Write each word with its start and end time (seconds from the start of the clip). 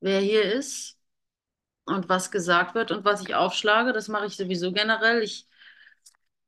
wer 0.00 0.20
hier 0.20 0.52
ist 0.52 0.97
und 1.88 2.08
was 2.08 2.30
gesagt 2.30 2.74
wird 2.74 2.90
und 2.90 3.04
was 3.04 3.22
ich 3.22 3.34
aufschlage. 3.34 3.92
Das 3.92 4.08
mache 4.08 4.26
ich 4.26 4.36
sowieso 4.36 4.72
generell. 4.72 5.22
Ich, 5.22 5.48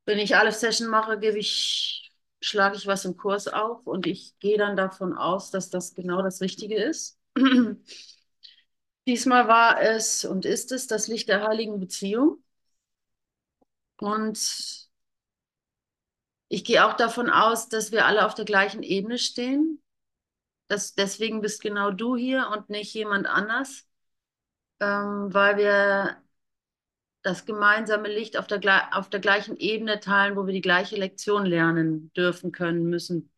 wenn 0.06 0.18
ich 0.18 0.36
Aleph 0.36 0.56
Session 0.56 0.88
mache, 0.88 1.18
gebe 1.18 1.38
ich, 1.38 2.12
schlage 2.40 2.76
ich 2.76 2.86
was 2.86 3.04
im 3.04 3.16
Kurs 3.16 3.48
auf 3.48 3.86
und 3.86 4.06
ich 4.06 4.38
gehe 4.38 4.58
dann 4.58 4.76
davon 4.76 5.14
aus, 5.16 5.50
dass 5.50 5.70
das 5.70 5.94
genau 5.94 6.22
das 6.22 6.40
Richtige 6.40 6.82
ist. 6.82 7.18
Diesmal 9.06 9.48
war 9.48 9.80
es 9.80 10.24
und 10.24 10.44
ist 10.44 10.72
es 10.72 10.86
das 10.86 11.08
Licht 11.08 11.28
der 11.28 11.46
heiligen 11.46 11.80
Beziehung. 11.80 12.42
Und 14.00 14.88
ich 16.48 16.64
gehe 16.64 16.84
auch 16.84 16.94
davon 16.94 17.30
aus, 17.30 17.68
dass 17.68 17.92
wir 17.92 18.06
alle 18.06 18.26
auf 18.26 18.34
der 18.34 18.44
gleichen 18.44 18.82
Ebene 18.82 19.18
stehen. 19.18 19.82
Das, 20.68 20.94
deswegen 20.94 21.40
bist 21.40 21.60
genau 21.62 21.90
du 21.90 22.16
hier 22.16 22.48
und 22.52 22.70
nicht 22.70 22.94
jemand 22.94 23.26
anders, 23.26 23.86
ähm, 24.80 25.32
weil 25.32 25.56
wir 25.56 26.16
das 27.22 27.44
gemeinsame 27.44 28.08
Licht 28.08 28.36
auf 28.38 28.46
der, 28.46 28.96
auf 28.96 29.10
der 29.10 29.20
gleichen 29.20 29.56
Ebene 29.56 30.00
teilen, 30.00 30.36
wo 30.36 30.46
wir 30.46 30.54
die 30.54 30.60
gleiche 30.62 30.96
Lektion 30.96 31.44
lernen 31.44 32.12
dürfen, 32.14 32.52
können, 32.52 32.84
müssen, 32.84 33.30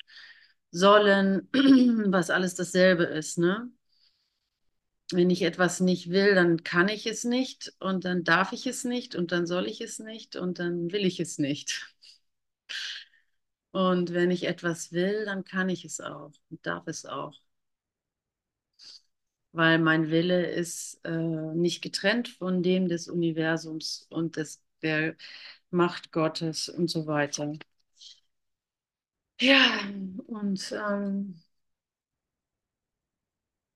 sollen, 0.70 1.48
was 2.12 2.30
alles 2.30 2.54
dasselbe 2.54 3.04
ist. 3.04 3.38
Ne? 3.38 3.70
Wenn 5.12 5.30
ich 5.30 5.42
etwas 5.42 5.80
nicht 5.80 6.10
will, 6.10 6.34
dann 6.34 6.62
kann 6.64 6.88
ich 6.88 7.06
es 7.06 7.24
nicht 7.24 7.74
und 7.80 8.04
dann 8.04 8.24
darf 8.24 8.52
ich 8.52 8.66
es 8.66 8.84
nicht 8.84 9.14
und 9.14 9.32
dann 9.32 9.46
soll 9.46 9.66
ich 9.66 9.80
es 9.80 9.98
nicht 9.98 10.36
und 10.36 10.58
dann 10.58 10.92
will 10.92 11.04
ich 11.04 11.20
es 11.20 11.38
nicht. 11.38 11.92
Und 13.72 14.12
wenn 14.12 14.30
ich 14.30 14.44
etwas 14.44 14.92
will, 14.92 15.24
dann 15.24 15.44
kann 15.44 15.68
ich 15.68 15.84
es 15.84 16.00
auch 16.00 16.32
und 16.50 16.64
darf 16.66 16.86
es 16.86 17.04
auch. 17.06 17.38
Weil 19.52 19.78
mein 19.78 20.10
Wille 20.10 20.46
ist 20.46 21.00
äh, 21.04 21.10
nicht 21.12 21.82
getrennt 21.82 22.28
von 22.28 22.62
dem 22.62 22.88
des 22.88 23.08
Universums 23.08 24.06
und 24.10 24.36
des, 24.36 24.62
der 24.82 25.14
Macht 25.70 26.12
Gottes 26.12 26.68
und 26.68 26.88
so 26.90 27.06
weiter. 27.06 27.52
Ja, 29.40 29.80
und 30.26 30.72
ähm, 30.72 31.42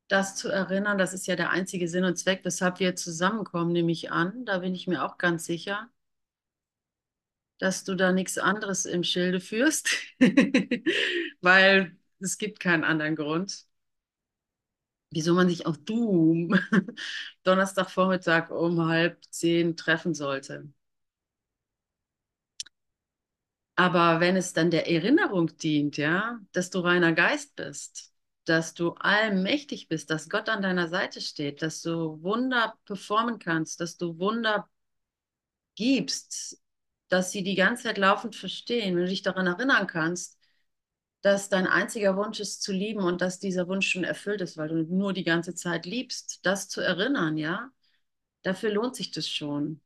das 0.08 0.34
zu 0.36 0.48
erinnern, 0.48 0.98
das 0.98 1.12
ist 1.12 1.26
ja 1.28 1.36
der 1.36 1.50
einzige 1.50 1.86
Sinn 1.88 2.02
und 2.04 2.16
Zweck, 2.18 2.40
weshalb 2.44 2.80
wir 2.80 2.96
zusammenkommen, 2.96 3.70
nehme 3.72 3.92
ich 3.92 4.10
an. 4.12 4.44
Da 4.44 4.58
bin 4.58 4.74
ich 4.74 4.86
mir 4.88 5.04
auch 5.04 5.16
ganz 5.18 5.44
sicher, 5.46 5.88
dass 7.58 7.84
du 7.84 7.94
da 7.94 8.12
nichts 8.12 8.38
anderes 8.38 8.84
im 8.84 9.02
Schilde 9.04 9.40
führst, 9.40 9.88
weil 11.40 11.96
es 12.20 12.38
gibt 12.38 12.60
keinen 12.60 12.84
anderen 12.84 13.16
Grund, 13.16 13.66
wieso 15.10 15.34
man 15.34 15.48
sich 15.48 15.66
auch 15.66 15.76
du 15.76 16.50
Donnerstagvormittag 17.44 18.50
um 18.50 18.86
halb 18.86 19.18
zehn 19.30 19.76
treffen 19.76 20.14
sollte. 20.14 20.68
Aber 23.76 24.20
wenn 24.20 24.36
es 24.36 24.52
dann 24.52 24.70
der 24.70 24.90
Erinnerung 24.90 25.56
dient, 25.58 25.96
ja, 25.96 26.40
dass 26.52 26.70
du 26.70 26.80
reiner 26.80 27.12
Geist 27.12 27.56
bist, 27.56 28.12
dass 28.44 28.74
du 28.74 28.92
allmächtig 28.94 29.88
bist, 29.88 30.10
dass 30.10 30.28
Gott 30.28 30.48
an 30.48 30.62
deiner 30.62 30.88
Seite 30.88 31.20
steht, 31.20 31.62
dass 31.62 31.82
du 31.82 32.22
Wunder 32.22 32.74
performen 32.86 33.38
kannst, 33.38 33.80
dass 33.80 33.96
du 33.98 34.18
Wunder 34.18 34.68
gibst, 35.76 36.60
dass 37.08 37.30
sie 37.32 37.42
die 37.44 37.54
ganze 37.54 37.84
Zeit 37.84 37.98
laufend 37.98 38.34
verstehen, 38.36 38.96
wenn 38.96 39.04
du 39.04 39.08
dich 39.10 39.22
daran 39.22 39.46
erinnern 39.46 39.86
kannst, 39.86 40.35
dass 41.22 41.48
dein 41.48 41.66
einziger 41.66 42.16
Wunsch 42.16 42.40
ist 42.40 42.62
zu 42.62 42.72
lieben 42.72 43.00
und 43.00 43.20
dass 43.20 43.38
dieser 43.38 43.68
Wunsch 43.68 43.90
schon 43.90 44.04
erfüllt 44.04 44.40
ist, 44.40 44.56
weil 44.56 44.68
du 44.68 44.82
nur 44.84 45.12
die 45.12 45.24
ganze 45.24 45.54
Zeit 45.54 45.86
liebst, 45.86 46.40
das 46.44 46.68
zu 46.68 46.80
erinnern, 46.80 47.36
ja, 47.36 47.70
dafür 48.42 48.70
lohnt 48.70 48.96
sich 48.96 49.10
das 49.12 49.28
schon 49.28 49.80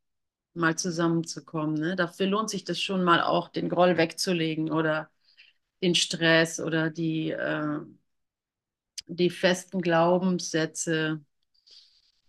mal 0.53 0.77
zusammenzukommen. 0.77 1.75
Ne? 1.75 1.95
Dafür 1.95 2.27
lohnt 2.27 2.49
sich 2.49 2.63
das 2.63 2.81
schon 2.81 3.03
mal 3.03 3.21
auch, 3.21 3.49
den 3.49 3.69
Groll 3.69 3.97
wegzulegen 3.97 4.71
oder 4.71 5.09
den 5.81 5.95
Stress 5.95 6.59
oder 6.59 6.89
die, 6.89 7.31
äh, 7.31 7.79
die 9.07 9.29
festen 9.29 9.81
Glaubenssätze, 9.81 11.23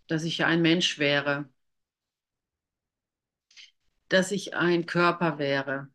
dass 0.07 0.23
ich 0.23 0.43
ein 0.45 0.61
Mensch 0.61 0.99
wäre, 0.99 1.49
dass 4.09 4.31
ich 4.31 4.55
ein 4.55 4.85
Körper 4.85 5.39
wäre, 5.39 5.89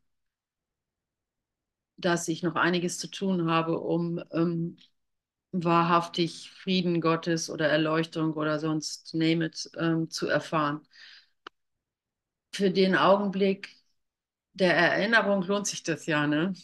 dass 1.99 2.29
ich 2.29 2.43
noch 2.45 2.57
einiges 2.57 2.99
zu 2.99 3.09
tun 3.11 3.51
habe, 3.51 3.81
um 3.81 4.23
ähm, 4.33 4.79
wahrhaftig 5.53 6.51
Frieden 6.53 7.01
Gottes 7.01 7.51
oder 7.51 7.69
Erleuchtung 7.69 8.35
oder 8.35 8.59
sonst 8.61 9.15
name 9.15 9.47
it 9.47 9.71
ähm, 9.79 10.11
zu 10.11 10.29
erfahren 10.29 10.83
für 12.53 12.71
den 12.71 12.95
Augenblick 12.97 13.75
der 14.55 14.75
Erinnerung 14.77 15.43
lohnt 15.45 15.67
sich 15.69 15.83
das 15.85 16.07
ja, 16.07 16.27
ne? 16.27 16.55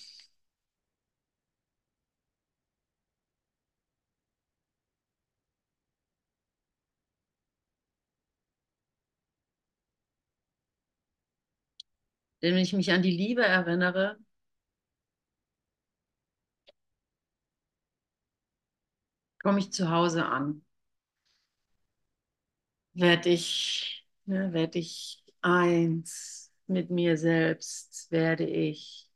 Denn 12.42 12.54
wenn 12.54 12.62
ich 12.62 12.72
mich 12.72 12.92
an 12.92 13.02
die 13.02 13.10
Liebe 13.10 13.42
erinnere, 13.44 14.18
komme 19.44 19.60
ich 19.60 19.72
zu 19.72 19.90
Hause 19.92 20.26
an. 20.26 20.62
Werde 22.94 23.30
ich, 23.30 24.06
ne, 24.26 24.52
werde 24.52 24.78
ich 24.78 25.24
eins 25.42 26.52
mit 26.66 26.90
mir 26.90 27.16
selbst, 27.16 28.10
werde 28.10 28.46
ich 28.46 29.10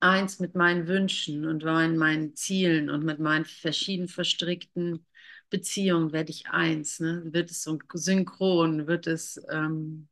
eins 0.00 0.40
mit 0.40 0.54
meinen 0.56 0.88
Wünschen 0.88 1.46
und 1.46 1.64
meinen, 1.64 1.98
meinen 1.98 2.36
Zielen 2.36 2.90
und 2.90 3.04
mit 3.04 3.20
meinen 3.20 3.44
verschieden 3.46 4.08
verstrickten 4.08 5.06
Beziehungen 5.50 6.12
werde 6.12 6.30
ich 6.32 6.48
eins. 6.50 7.00
Ne? 7.00 7.22
Wird 7.26 7.50
es 7.50 7.62
so 7.64 7.78
synchron, 7.94 8.86
wird 8.88 9.06
es, 9.08 9.40
ähm, 9.50 10.08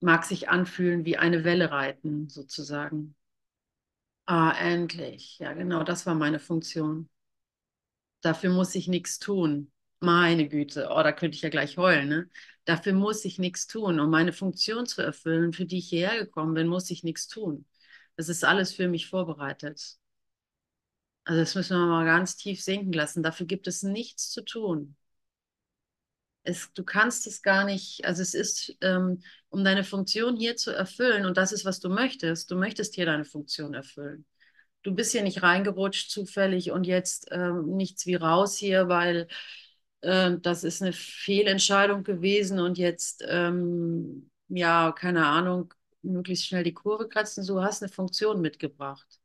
mag 0.00 0.24
sich 0.26 0.48
anfühlen 0.50 1.04
wie 1.06 1.16
eine 1.16 1.42
Welle 1.44 1.70
reiten, 1.70 2.28
sozusagen. 2.28 3.14
Ah, 4.26 4.52
endlich. 4.58 5.38
Ja, 5.40 5.52
genau, 5.52 5.82
das 5.84 6.06
war 6.06 6.14
meine 6.14 6.38
Funktion. 6.38 7.08
Dafür 8.20 8.50
muss 8.50 8.74
ich 8.74 8.88
nichts 8.88 9.18
tun. 9.18 9.72
Meine 10.00 10.48
Güte, 10.48 10.88
oh, 10.90 11.02
da 11.02 11.12
könnte 11.12 11.36
ich 11.36 11.42
ja 11.42 11.50
gleich 11.50 11.76
heulen, 11.76 12.08
ne? 12.08 12.30
Dafür 12.64 12.92
muss 12.92 13.24
ich 13.24 13.38
nichts 13.38 13.66
tun. 13.66 14.00
Um 14.00 14.10
meine 14.10 14.32
Funktion 14.32 14.86
zu 14.86 15.02
erfüllen, 15.02 15.52
für 15.52 15.66
die 15.66 15.78
ich 15.78 15.88
hierher 15.88 16.24
gekommen 16.24 16.54
bin, 16.54 16.68
muss 16.68 16.90
ich 16.90 17.04
nichts 17.04 17.28
tun. 17.28 17.66
Das 18.16 18.28
ist 18.28 18.44
alles 18.44 18.72
für 18.72 18.88
mich 18.88 19.08
vorbereitet. 19.08 19.98
Also 21.24 21.40
das 21.40 21.54
müssen 21.54 21.78
wir 21.78 21.86
mal 21.86 22.04
ganz 22.04 22.36
tief 22.36 22.62
sinken 22.62 22.92
lassen. 22.92 23.22
Dafür 23.22 23.46
gibt 23.46 23.66
es 23.66 23.82
nichts 23.82 24.30
zu 24.30 24.42
tun. 24.44 24.96
Es, 26.42 26.72
du 26.72 26.84
kannst 26.84 27.26
es 27.26 27.42
gar 27.42 27.64
nicht, 27.64 28.04
also 28.04 28.22
es 28.22 28.34
ist, 28.34 28.76
ähm, 28.80 29.22
um 29.50 29.62
deine 29.64 29.84
Funktion 29.84 30.36
hier 30.36 30.56
zu 30.56 30.70
erfüllen, 30.70 31.26
und 31.26 31.36
das 31.36 31.52
ist, 31.52 31.64
was 31.64 31.80
du 31.80 31.90
möchtest, 31.90 32.50
du 32.50 32.56
möchtest 32.56 32.94
hier 32.94 33.06
deine 33.06 33.24
Funktion 33.24 33.74
erfüllen. 33.74 34.24
Du 34.82 34.94
bist 34.94 35.12
hier 35.12 35.22
nicht 35.22 35.42
reingerutscht 35.42 36.10
zufällig 36.10 36.70
und 36.72 36.84
jetzt 36.86 37.28
ähm, 37.32 37.76
nichts 37.76 38.06
wie 38.06 38.14
raus 38.14 38.56
hier, 38.56 38.88
weil 38.88 39.28
äh, 40.02 40.32
das 40.40 40.64
ist 40.64 40.82
eine 40.82 40.92
Fehlentscheidung 40.94 42.02
gewesen 42.04 42.58
und 42.60 42.78
jetzt, 42.78 43.24
ähm, 43.28 44.30
ja, 44.48 44.92
keine 44.92 45.26
Ahnung, 45.26 45.74
möglichst 46.02 46.46
schnell 46.46 46.64
die 46.64 46.74
Kurve 46.74 47.08
kratzen. 47.08 47.46
Du 47.46 47.62
hast 47.62 47.82
eine 47.82 47.90
Funktion 47.92 48.40
mitgebracht. 48.40 49.19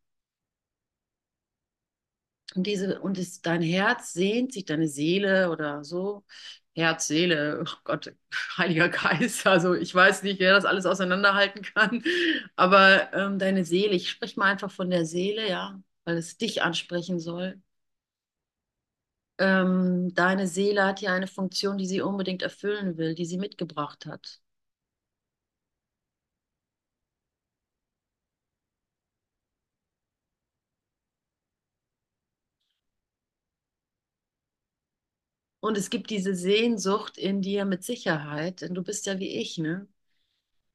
Und 2.56 2.68
diese, 2.68 3.00
und 3.02 3.18
es, 3.18 3.42
dein 3.42 3.62
Herz 3.62 4.14
sehnt 4.14 4.54
sich, 4.54 4.66
deine 4.66 4.88
Seele 4.88 5.50
oder 5.52 5.84
so, 5.84 6.24
Herz, 6.76 7.08
Seele, 7.08 7.64
oh 7.66 7.72
Gott, 7.84 8.14
Heiliger 8.58 8.90
Geist, 8.90 9.46
also 9.48 9.74
ich 9.74 9.94
weiß 9.94 10.24
nicht, 10.24 10.40
wer 10.40 10.54
das 10.54 10.66
alles 10.66 10.86
auseinanderhalten 10.86 11.64
kann, 11.64 12.04
aber 12.56 13.14
ähm, 13.14 13.40
deine 13.40 13.66
Seele, 13.66 13.96
ich 13.96 14.10
spreche 14.10 14.40
mal 14.40 14.52
einfach 14.52 14.72
von 14.72 14.90
der 14.90 15.06
Seele, 15.06 15.50
ja, 15.50 15.82
weil 16.06 16.18
es 16.18 16.38
dich 16.38 16.62
ansprechen 16.62 17.20
soll. 17.20 17.62
Ähm, 19.38 20.14
deine 20.14 20.46
Seele 20.48 20.84
hat 20.86 21.00
ja 21.02 21.14
eine 21.14 21.28
Funktion, 21.28 21.78
die 21.78 21.86
sie 21.88 22.02
unbedingt 22.02 22.42
erfüllen 22.42 22.98
will, 22.98 23.16
die 23.16 23.26
sie 23.26 23.38
mitgebracht 23.38 24.06
hat. 24.06 24.42
Und 35.66 35.80
es 35.80 35.90
gibt 35.90 36.12
diese 36.12 36.36
Sehnsucht 36.36 37.18
in 37.18 37.42
dir 37.42 37.66
mit 37.66 37.84
Sicherheit, 37.84 38.62
denn 38.62 38.76
du 38.76 38.84
bist 38.84 39.08
ja 39.08 39.18
wie 39.18 39.30
ich, 39.30 39.58
ne? 39.58 39.88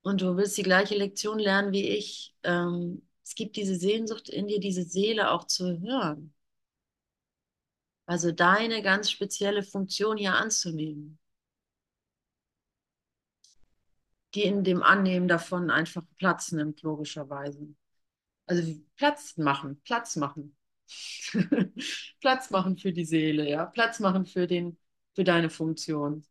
Und 0.03 0.21
du 0.21 0.37
willst 0.37 0.59
die 0.59 0.65
gleiche 0.65 0.97
Lektion 0.97 1.39
lernen 1.39 1.73
wie 1.73 1.89
ich. 1.91 2.35
Ähm, 2.43 3.07
es 3.23 3.37
gibt 3.37 3.55
diese 3.55 3.77
Sehnsucht 3.77 4.29
in 4.29 4.49
dir, 4.49 4.59
diese 4.59 4.83
Seele 4.83 5.31
auch 5.31 5.45
zu 5.47 5.81
hören. 5.81 6.35
Also 8.07 8.33
deine 8.33 8.83
ganz 8.83 9.13
spezielle 9.13 9.63
Funktion 9.63 10.17
hier 10.17 10.35
anzunehmen, 10.35 11.21
die 14.35 14.43
in 14.43 14.65
dem 14.65 14.83
Annehmen 14.83 15.29
davon 15.29 15.71
einfach 15.71 16.03
Platz 16.19 16.51
nimmt, 16.51 16.83
logischerweise. 16.83 17.77
Also 18.47 18.75
Platz 18.97 19.37
machen, 19.37 19.81
Platz 19.85 20.17
machen. 20.17 20.57
Platz 22.21 22.51
machen 22.51 22.77
für 22.79 22.93
die 22.93 23.05
Seele, 23.05 23.49
ja. 23.49 23.67
Platz 23.67 24.01
machen 24.01 24.27
für 24.27 24.47
den, 24.47 24.79
für 25.15 25.25
deine 25.25 25.51
Funktion. 25.51 26.25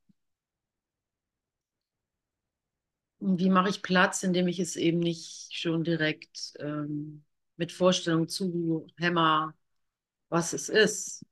Und 3.20 3.40
wie 3.40 3.50
mache 3.50 3.70
ich 3.70 3.82
Platz, 3.82 4.24
indem 4.24 4.48
ich 4.48 4.60
es 4.60 4.76
eben 4.76 5.00
nicht 5.00 5.50
schon 5.54 5.84
direkt 5.84 6.54
ähm, 6.60 7.26
mit 7.58 7.72
Vorstellung 7.72 8.30
zu 8.30 8.88
hämmer, 8.98 9.54
was 10.30 10.54
es 10.54 10.70
ist, 10.70 11.26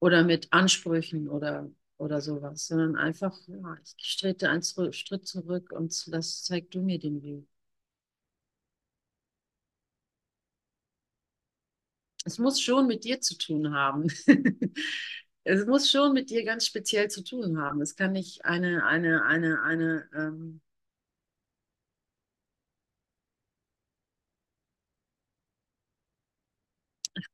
oder 0.00 0.24
mit 0.24 0.52
Ansprüchen 0.52 1.28
oder, 1.28 1.70
oder 1.98 2.20
sowas, 2.20 2.66
sondern 2.66 2.96
einfach, 2.96 3.36
ja, 3.48 3.76
ich 3.84 4.16
trete 4.18 4.48
einen 4.50 4.62
Schritt 4.62 5.26
zurück 5.26 5.72
und 5.72 6.12
das 6.12 6.44
zeigt 6.44 6.74
du 6.74 6.82
mir 6.82 6.98
den 6.98 7.22
Weg. 7.22 7.46
Es 12.28 12.38
muss 12.38 12.60
schon 12.60 12.86
mit 12.86 13.04
dir 13.04 13.20
zu 13.22 13.38
tun 13.38 13.72
haben. 13.74 14.08
es 15.44 15.64
muss 15.66 15.90
schon 15.90 16.12
mit 16.12 16.28
dir 16.30 16.44
ganz 16.44 16.66
speziell 16.66 17.08
zu 17.08 17.24
tun 17.24 17.58
haben. 17.58 17.80
Es 17.80 17.96
kann 17.96 18.12
nicht 18.12 18.44
eine, 18.44 18.84
eine, 18.84 19.24
eine, 19.24 19.62
eine, 19.62 20.08
ähm, 20.14 20.60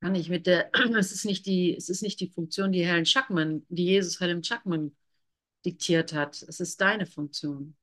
kann 0.01 0.13
nicht 0.13 0.29
mit 0.31 0.47
der, 0.47 0.71
es 0.99 1.13
ist 1.13 1.25
nicht 1.25 1.47
die, 1.47 1.75
es 1.77 1.89
ist 1.89 2.03
nicht 2.03 2.21
die 2.21 2.29
Funktion, 2.31 2.73
die 2.73 2.85
Helen 2.87 3.07
Schackman, 3.07 3.65
die 3.69 3.85
Jesus 3.87 4.21
Helen 4.21 4.43
Schackman 4.45 4.97
diktiert 5.65 6.13
hat. 6.13 6.43
Es 6.43 6.61
ist 6.61 6.81
deine 6.81 7.07
Funktion. 7.07 7.77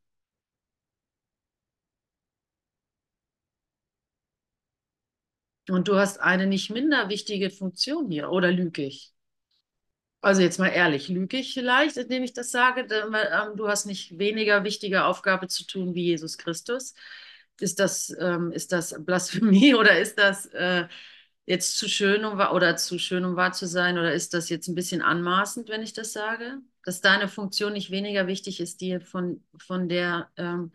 Und 5.72 5.88
du 5.88 5.96
hast 5.96 6.20
eine 6.20 6.48
nicht 6.48 6.70
minder 6.70 7.08
wichtige 7.08 7.50
Funktion 7.50 8.12
hier, 8.12 8.30
oder 8.30 8.52
lüge 8.52 8.84
ich? 8.84 9.14
Also 10.20 10.42
jetzt 10.42 10.60
mal 10.60 10.68
ehrlich, 10.68 11.08
lüge 11.08 11.38
ich 11.38 11.54
vielleicht, 11.54 11.96
indem 11.98 12.24
ich 12.24 12.34
das 12.34 12.52
sage? 12.52 12.82
Ähm, 12.94 13.56
du 13.56 13.68
hast 13.70 13.86
nicht 13.86 14.20
weniger 14.20 14.66
wichtige 14.66 15.06
Aufgabe 15.06 15.48
zu 15.48 15.66
tun 15.66 15.96
wie 15.96 16.04
Jesus 16.08 16.38
Christus. 16.38 16.94
Ist 17.60 17.80
das, 17.80 18.14
ähm, 18.20 18.52
ist 18.52 18.74
das 18.74 18.94
Blasphemie 19.04 19.74
oder 19.76 19.98
ist 19.98 20.20
das 20.20 20.46
äh, 20.48 20.88
jetzt 21.46 21.78
zu 21.78 21.88
schön, 21.88 22.26
um 22.26 22.40
oder 22.40 22.76
zu 22.76 23.00
schön, 23.00 23.24
um 23.24 23.38
wahr 23.38 23.54
zu 23.54 23.66
sein? 23.66 23.98
Oder 23.98 24.14
ist 24.14 24.34
das 24.34 24.50
jetzt 24.50 24.68
ein 24.68 24.76
bisschen 24.76 25.02
anmaßend, 25.02 25.70
wenn 25.70 25.84
ich 25.84 25.94
das 25.94 26.12
sage? 26.12 26.60
Dass 26.84 27.00
deine 27.00 27.30
Funktion 27.30 27.74
nicht 27.74 27.92
weniger 27.92 28.28
wichtig 28.28 28.60
ist, 28.60 28.82
die 28.82 29.00
von, 29.00 29.42
von 29.58 29.88
der 29.88 30.30
ähm, 30.36 30.74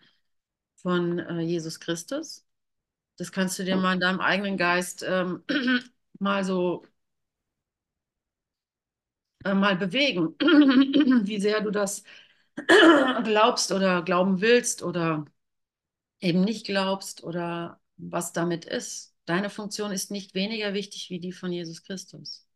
von 0.76 1.18
äh, 1.18 1.40
Jesus 1.40 1.80
Christus? 1.80 2.45
Das 3.16 3.32
kannst 3.32 3.58
du 3.58 3.64
dir 3.64 3.76
mal 3.76 3.94
in 3.94 4.00
deinem 4.00 4.20
eigenen 4.20 4.56
Geist 4.56 5.04
ähm, 5.06 5.42
mal 6.18 6.44
so 6.44 6.84
äh, 9.44 9.54
mal 9.54 9.76
bewegen, 9.76 10.34
wie 11.26 11.40
sehr 11.40 11.60
du 11.60 11.70
das 11.70 12.02
glaubst 13.24 13.72
oder 13.72 14.02
glauben 14.02 14.40
willst 14.40 14.82
oder 14.82 15.24
eben 16.20 16.42
nicht 16.42 16.66
glaubst 16.66 17.24
oder 17.24 17.80
was 17.96 18.32
damit 18.34 18.64
ist. 18.66 19.14
Deine 19.26 19.50
Funktion 19.50 19.92
ist 19.92 20.10
nicht 20.10 20.34
weniger 20.34 20.74
wichtig 20.74 21.10
wie 21.10 21.20
die 21.20 21.32
von 21.32 21.52
Jesus 21.52 21.84
Christus. 21.84 22.46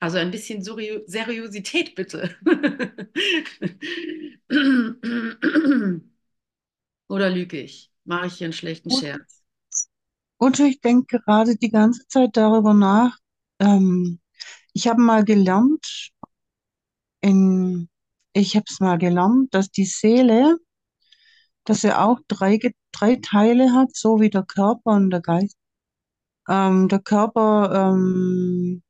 Also 0.00 0.18
ein 0.18 0.30
bisschen 0.30 0.62
Seriosität 0.62 1.94
bitte. 1.94 2.36
Oder 7.08 7.30
lüge 7.30 7.60
ich? 7.60 7.90
Mache 8.04 8.26
ich 8.26 8.34
hier 8.34 8.46
einen 8.46 8.52
schlechten 8.52 8.90
Scherz? 8.90 9.42
Und 10.38 10.58
ich 10.60 10.80
denke 10.80 11.20
gerade 11.20 11.56
die 11.56 11.70
ganze 11.70 12.06
Zeit 12.08 12.36
darüber 12.36 12.74
nach. 12.74 13.16
Ähm, 13.60 14.20
ich 14.72 14.88
habe 14.88 15.00
mal 15.00 15.24
gelernt, 15.24 16.10
in, 17.20 17.88
ich 18.32 18.56
habe 18.56 18.64
es 18.68 18.80
mal 18.80 18.98
gelernt, 18.98 19.54
dass 19.54 19.70
die 19.70 19.86
Seele, 19.86 20.58
dass 21.64 21.80
sie 21.80 21.96
auch 21.96 22.20
drei, 22.28 22.58
drei 22.92 23.16
Teile 23.16 23.72
hat, 23.72 23.94
so 23.96 24.20
wie 24.20 24.30
der 24.30 24.42
Körper 24.44 24.92
und 24.92 25.10
der 25.10 25.20
Geist. 25.20 25.56
Ähm, 26.48 26.88
der 26.88 26.98
Körper, 27.00 27.92
ähm, 27.94 28.82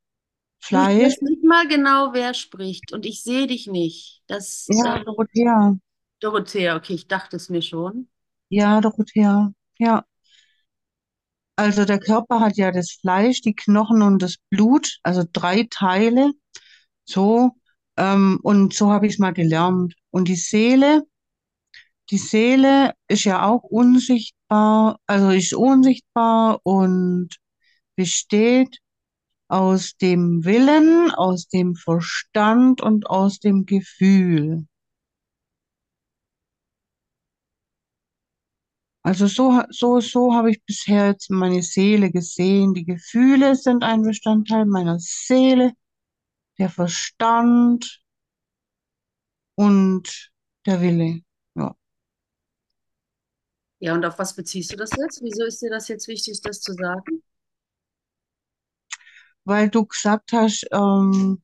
Du, 0.71 0.83
ich 0.83 0.95
Fleisch, 0.97 1.03
weiß 1.03 1.21
nicht 1.23 1.45
mal 1.45 1.67
genau, 1.69 2.13
wer 2.13 2.35
spricht 2.35 2.93
und 2.93 3.07
ich 3.07 3.23
sehe 3.23 3.47
dich 3.47 3.67
nicht. 3.67 4.23
Das, 4.27 4.67
ja, 4.69 4.97
äh, 4.97 5.05
Dorothea, 5.05 5.77
Dorothea, 6.21 6.77
okay, 6.77 6.95
ich 6.95 7.07
dachte 7.09 7.37
es 7.37 7.49
mir 7.49 7.63
schon. 7.63 8.09
ja, 8.49 8.81
Dorothea, 8.81 9.53
ja. 9.79 10.05
Also 11.57 11.85
der 11.85 11.99
Körper 12.01 12.41
hat 12.41 12.57
ja 12.57 12.73
das 12.73 12.93
Fleisch, 12.93 13.41
die 13.41 13.55
Knochen 13.55 14.03
und 14.03 14.21
das 14.23 14.37
Blut, 14.51 14.99
also 15.03 15.23
drei 15.33 15.67
Teile. 15.71 16.33
So, 17.05 17.53
ähm, 17.97 18.41
und 18.43 18.75
so 18.75 18.91
habe 18.91 19.07
ich 19.07 19.15
es 19.15 19.19
mal 19.19 19.33
gelernt. 19.33 19.95
Und 20.11 20.29
die 20.29 20.37
Seele, 20.37 21.03
die 22.11 22.19
Seele 22.19 22.93
ist 23.09 23.25
ja 23.25 23.47
auch 23.47 23.63
unsichtbar, 23.63 24.99
also 25.07 25.31
ist 25.31 25.55
unsichtbar 25.55 26.61
und 26.65 27.31
besteht 27.97 28.79
aus 29.49 29.97
dem 29.97 30.45
Willen, 30.45 31.11
aus 31.11 31.49
dem 31.49 31.75
Verstand 31.75 32.81
und 32.81 33.07
aus 33.07 33.39
dem 33.39 33.67
Gefühl. 33.67 34.67
Also 39.03 39.27
so, 39.27 39.63
so, 39.69 40.01
so 40.01 40.33
habe 40.33 40.51
ich 40.51 40.65
bisher 40.65 41.09
jetzt 41.09 41.31
meine 41.31 41.63
Seele 41.63 42.11
gesehen. 42.11 42.73
Die 42.73 42.87
Gefühle 42.87 43.55
sind 43.55 43.85
ein 43.85 44.03
Bestandteil 44.03 44.65
meiner 44.65 44.99
Seele, 44.99 45.73
der 46.59 46.71
Verstand 46.71 48.03
und 49.57 50.33
der 50.65 50.81
Wille. 50.81 51.21
Ja. 51.55 51.77
Ja, 53.81 53.93
und 53.93 54.07
auf 54.07 54.19
was 54.19 54.35
beziehst 54.35 54.73
du 54.73 54.77
das 54.77 54.91
jetzt? 54.97 55.21
Wieso 55.23 55.45
ist 55.45 55.61
dir 55.61 55.71
das 55.71 55.89
jetzt 55.89 56.09
wichtig, 56.09 56.41
das 56.41 56.63
zu 56.63 56.73
sagen? 56.73 57.23
Weil 59.45 59.69
du 59.69 59.85
gesagt 59.87 60.33
hast, 60.33 60.67
ähm, 60.73 61.43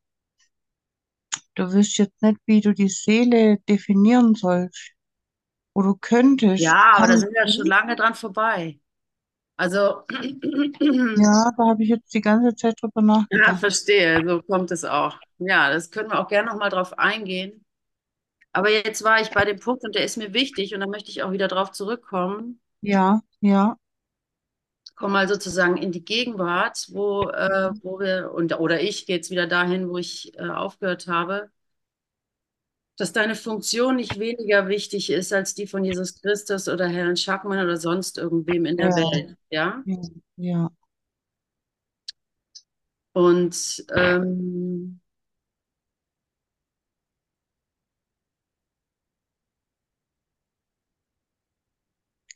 du 1.55 1.73
wüsst 1.73 1.99
jetzt 1.99 2.23
nicht, 2.23 2.39
wie 2.47 2.61
du 2.61 2.73
die 2.73 2.89
Seele 2.89 3.59
definieren 3.69 4.35
sollst. 4.35 4.93
Oder 5.75 5.89
du 5.89 5.97
könntest. 6.01 6.63
Ja, 6.63 6.95
aber 6.97 7.07
da 7.07 7.17
sind 7.17 7.33
wir 7.33 7.43
ja 7.45 7.49
schon 7.49 7.67
lange 7.67 7.97
dran 7.97 8.15
vorbei. 8.15 8.81
Also, 9.57 10.03
Ja, 11.17 11.53
da 11.57 11.69
habe 11.69 11.83
ich 11.83 11.91
jetzt 11.91 12.15
die 12.15 12.21
ganze 12.21 12.55
Zeit 12.55 12.75
drüber 12.81 13.03
ja, 13.03 13.07
nachgedacht. 13.07 13.61
verstehe, 13.61 14.27
so 14.27 14.43
kommt 14.43 14.71
es 14.71 14.85
auch. 14.85 15.19
Ja, 15.39 15.71
das 15.71 15.91
können 15.91 16.11
wir 16.11 16.19
auch 16.19 16.29
gerne 16.29 16.51
nochmal 16.51 16.71
drauf 16.71 16.99
eingehen. 16.99 17.65
Aber 18.53 18.71
jetzt 18.71 19.05
war 19.05 19.21
ich 19.21 19.31
bei 19.31 19.45
dem 19.45 19.61
Punkt 19.61 19.85
und 19.85 19.95
der 19.95 20.05
ist 20.05 20.17
mir 20.17 20.35
wichtig 20.35 20.75
und 20.75 20.81
da 20.81 20.87
möchte 20.87 21.11
ich 21.11 21.23
auch 21.23 21.33
wieder 21.33 21.49
drauf 21.49 21.71
zurückkommen. 21.73 22.61
Ja, 22.83 23.21
ja, 23.41 23.77
Komm 25.01 25.13
mal 25.13 25.29
sozusagen 25.29 25.77
in 25.79 25.93
die 25.93 26.05
Gegenwart, 26.05 26.87
wo, 26.93 27.29
äh, 27.31 27.71
wo 27.83 27.99
wir, 28.01 28.33
und, 28.35 28.59
oder 28.61 28.81
ich 28.83 29.07
gehe 29.07 29.17
jetzt 29.17 29.31
wieder 29.31 29.47
dahin, 29.47 29.89
wo 29.89 29.99
ich 29.99 30.37
äh, 30.39 30.49
aufgehört 30.49 31.07
habe. 31.09 31.51
dass 32.97 33.13
deine 33.13 33.35
Funktion 33.35 33.97
nicht 33.97 34.19
weniger 34.21 34.69
wichtig 34.69 35.11
ist 35.11 35.33
als 35.33 35.55
die 35.55 35.67
von 35.67 35.85
Jesus 35.85 36.21
Christus 36.21 36.69
oder 36.69 36.87
Herrn 36.89 37.17
Schackmann 37.17 37.59
oder 37.65 37.77
sonst 37.77 38.19
irgendwem 38.19 38.65
in 38.67 38.77
der 38.77 38.89
Ja, 38.89 38.95
Welt, 38.95 39.37
ja? 39.51 39.85
ja, 39.85 39.97
ja, 40.37 40.71
Und 43.13 43.85
ähm, 43.95 45.01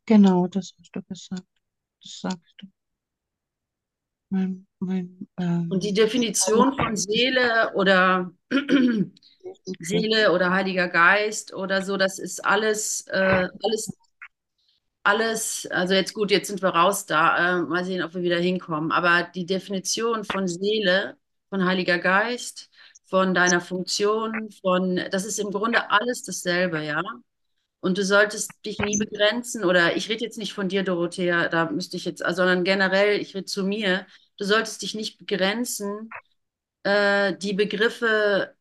genau, 0.06 0.46
das 0.48 0.74
hast 0.78 0.96
du 0.96 1.02
gesagt. 1.02 1.46
Das. 2.22 2.34
Mein, 4.30 4.66
mein, 4.80 5.28
Und 5.70 5.84
die 5.84 5.88
ähm, 5.88 5.94
Definition 5.94 6.74
von 6.76 6.96
Seele 6.96 7.72
oder 7.74 8.32
Seele 9.78 10.32
oder 10.32 10.50
Heiliger 10.50 10.88
Geist 10.88 11.54
oder 11.54 11.82
so, 11.82 11.96
das 11.96 12.18
ist 12.18 12.44
alles, 12.44 13.06
äh, 13.08 13.48
alles, 13.62 13.92
alles, 15.02 15.68
also 15.70 15.94
jetzt 15.94 16.14
gut, 16.14 16.30
jetzt 16.30 16.48
sind 16.48 16.62
wir 16.62 16.70
raus 16.70 17.06
da, 17.06 17.58
äh, 17.58 17.62
mal 17.62 17.84
sehen, 17.84 18.02
ob 18.02 18.14
wir 18.14 18.22
wieder 18.22 18.38
hinkommen. 18.38 18.90
Aber 18.90 19.22
die 19.34 19.46
Definition 19.46 20.24
von 20.24 20.48
Seele, 20.48 21.16
von 21.50 21.64
Heiliger 21.64 21.98
Geist, 21.98 22.70
von 23.06 23.34
deiner 23.34 23.60
Funktion, 23.60 24.50
von, 24.62 25.00
das 25.10 25.24
ist 25.24 25.38
im 25.38 25.50
Grunde 25.50 25.90
alles 25.90 26.22
dasselbe, 26.22 26.82
ja. 26.82 27.02
Und 27.84 27.98
du 27.98 28.04
solltest 28.04 28.50
dich 28.64 28.78
nie 28.78 28.96
begrenzen, 28.98 29.62
oder 29.62 29.94
ich 29.94 30.08
rede 30.08 30.24
jetzt 30.24 30.38
nicht 30.38 30.54
von 30.54 30.70
dir, 30.70 30.84
Dorothea, 30.84 31.48
da 31.50 31.70
müsste 31.70 31.98
ich 31.98 32.06
jetzt, 32.06 32.20
sondern 32.20 32.64
generell, 32.64 33.20
ich 33.20 33.34
rede 33.34 33.44
zu 33.44 33.62
mir, 33.62 34.06
du 34.38 34.46
solltest 34.46 34.80
dich 34.80 34.94
nicht 34.94 35.18
begrenzen, 35.18 36.08
äh, 36.84 37.36
die 37.36 37.54
Begriffe 37.54 38.54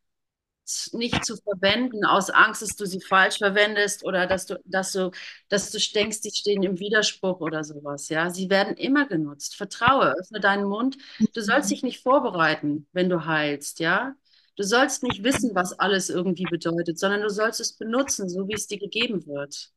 nicht 0.92 1.24
zu 1.25 1.38
verwenden, 1.38 2.06
aus 2.06 2.30
Angst, 2.30 2.62
dass 2.63 2.75
du 2.75 2.86
sie 2.86 3.00
falsch 3.00 3.38
verwendest 3.38 4.03
oder 4.03 4.27
dass 4.27 4.46
du, 4.46 4.60
dass 4.65 4.92
du, 4.92 5.12
dass 5.48 5.72
du 5.72 5.80
denkst, 5.94 6.20
die 6.22 6.32
stehen 6.32 6.63
im 6.63 6.80
Widerspruch 6.80 7.39
oder 7.39 7.63
sowas, 7.63 8.10
ja. 8.10 8.30
Sie 8.30 8.50
werden 8.50 8.75
immer 8.75 9.08
genutzt. 9.08 9.56
Vertraue, 9.56 10.15
öffne 10.20 10.42
deinen 10.42 10.65
Mund. 10.65 10.98
Du 11.34 11.42
sollst 11.42 11.72
dich 11.72 11.84
nicht 11.84 12.01
vorbereiten, 12.03 12.88
wenn 12.92 13.10
du 13.10 13.25
heilst, 13.25 13.80
ja. 13.80 14.15
Du 14.55 14.63
sollst 14.63 15.03
nicht 15.03 15.24
wissen, 15.24 15.51
was 15.55 15.77
alles 15.79 16.10
irgendwie 16.10 16.45
bedeutet, 16.45 17.00
sondern 17.00 17.22
du 17.22 17.29
sollst 17.29 17.60
es 17.60 17.74
benutzen, 17.77 18.29
so 18.29 18.48
wie 18.48 18.53
es 18.53 18.67
dir 18.67 18.79
gegeben 18.79 19.25
wird, 19.25 19.72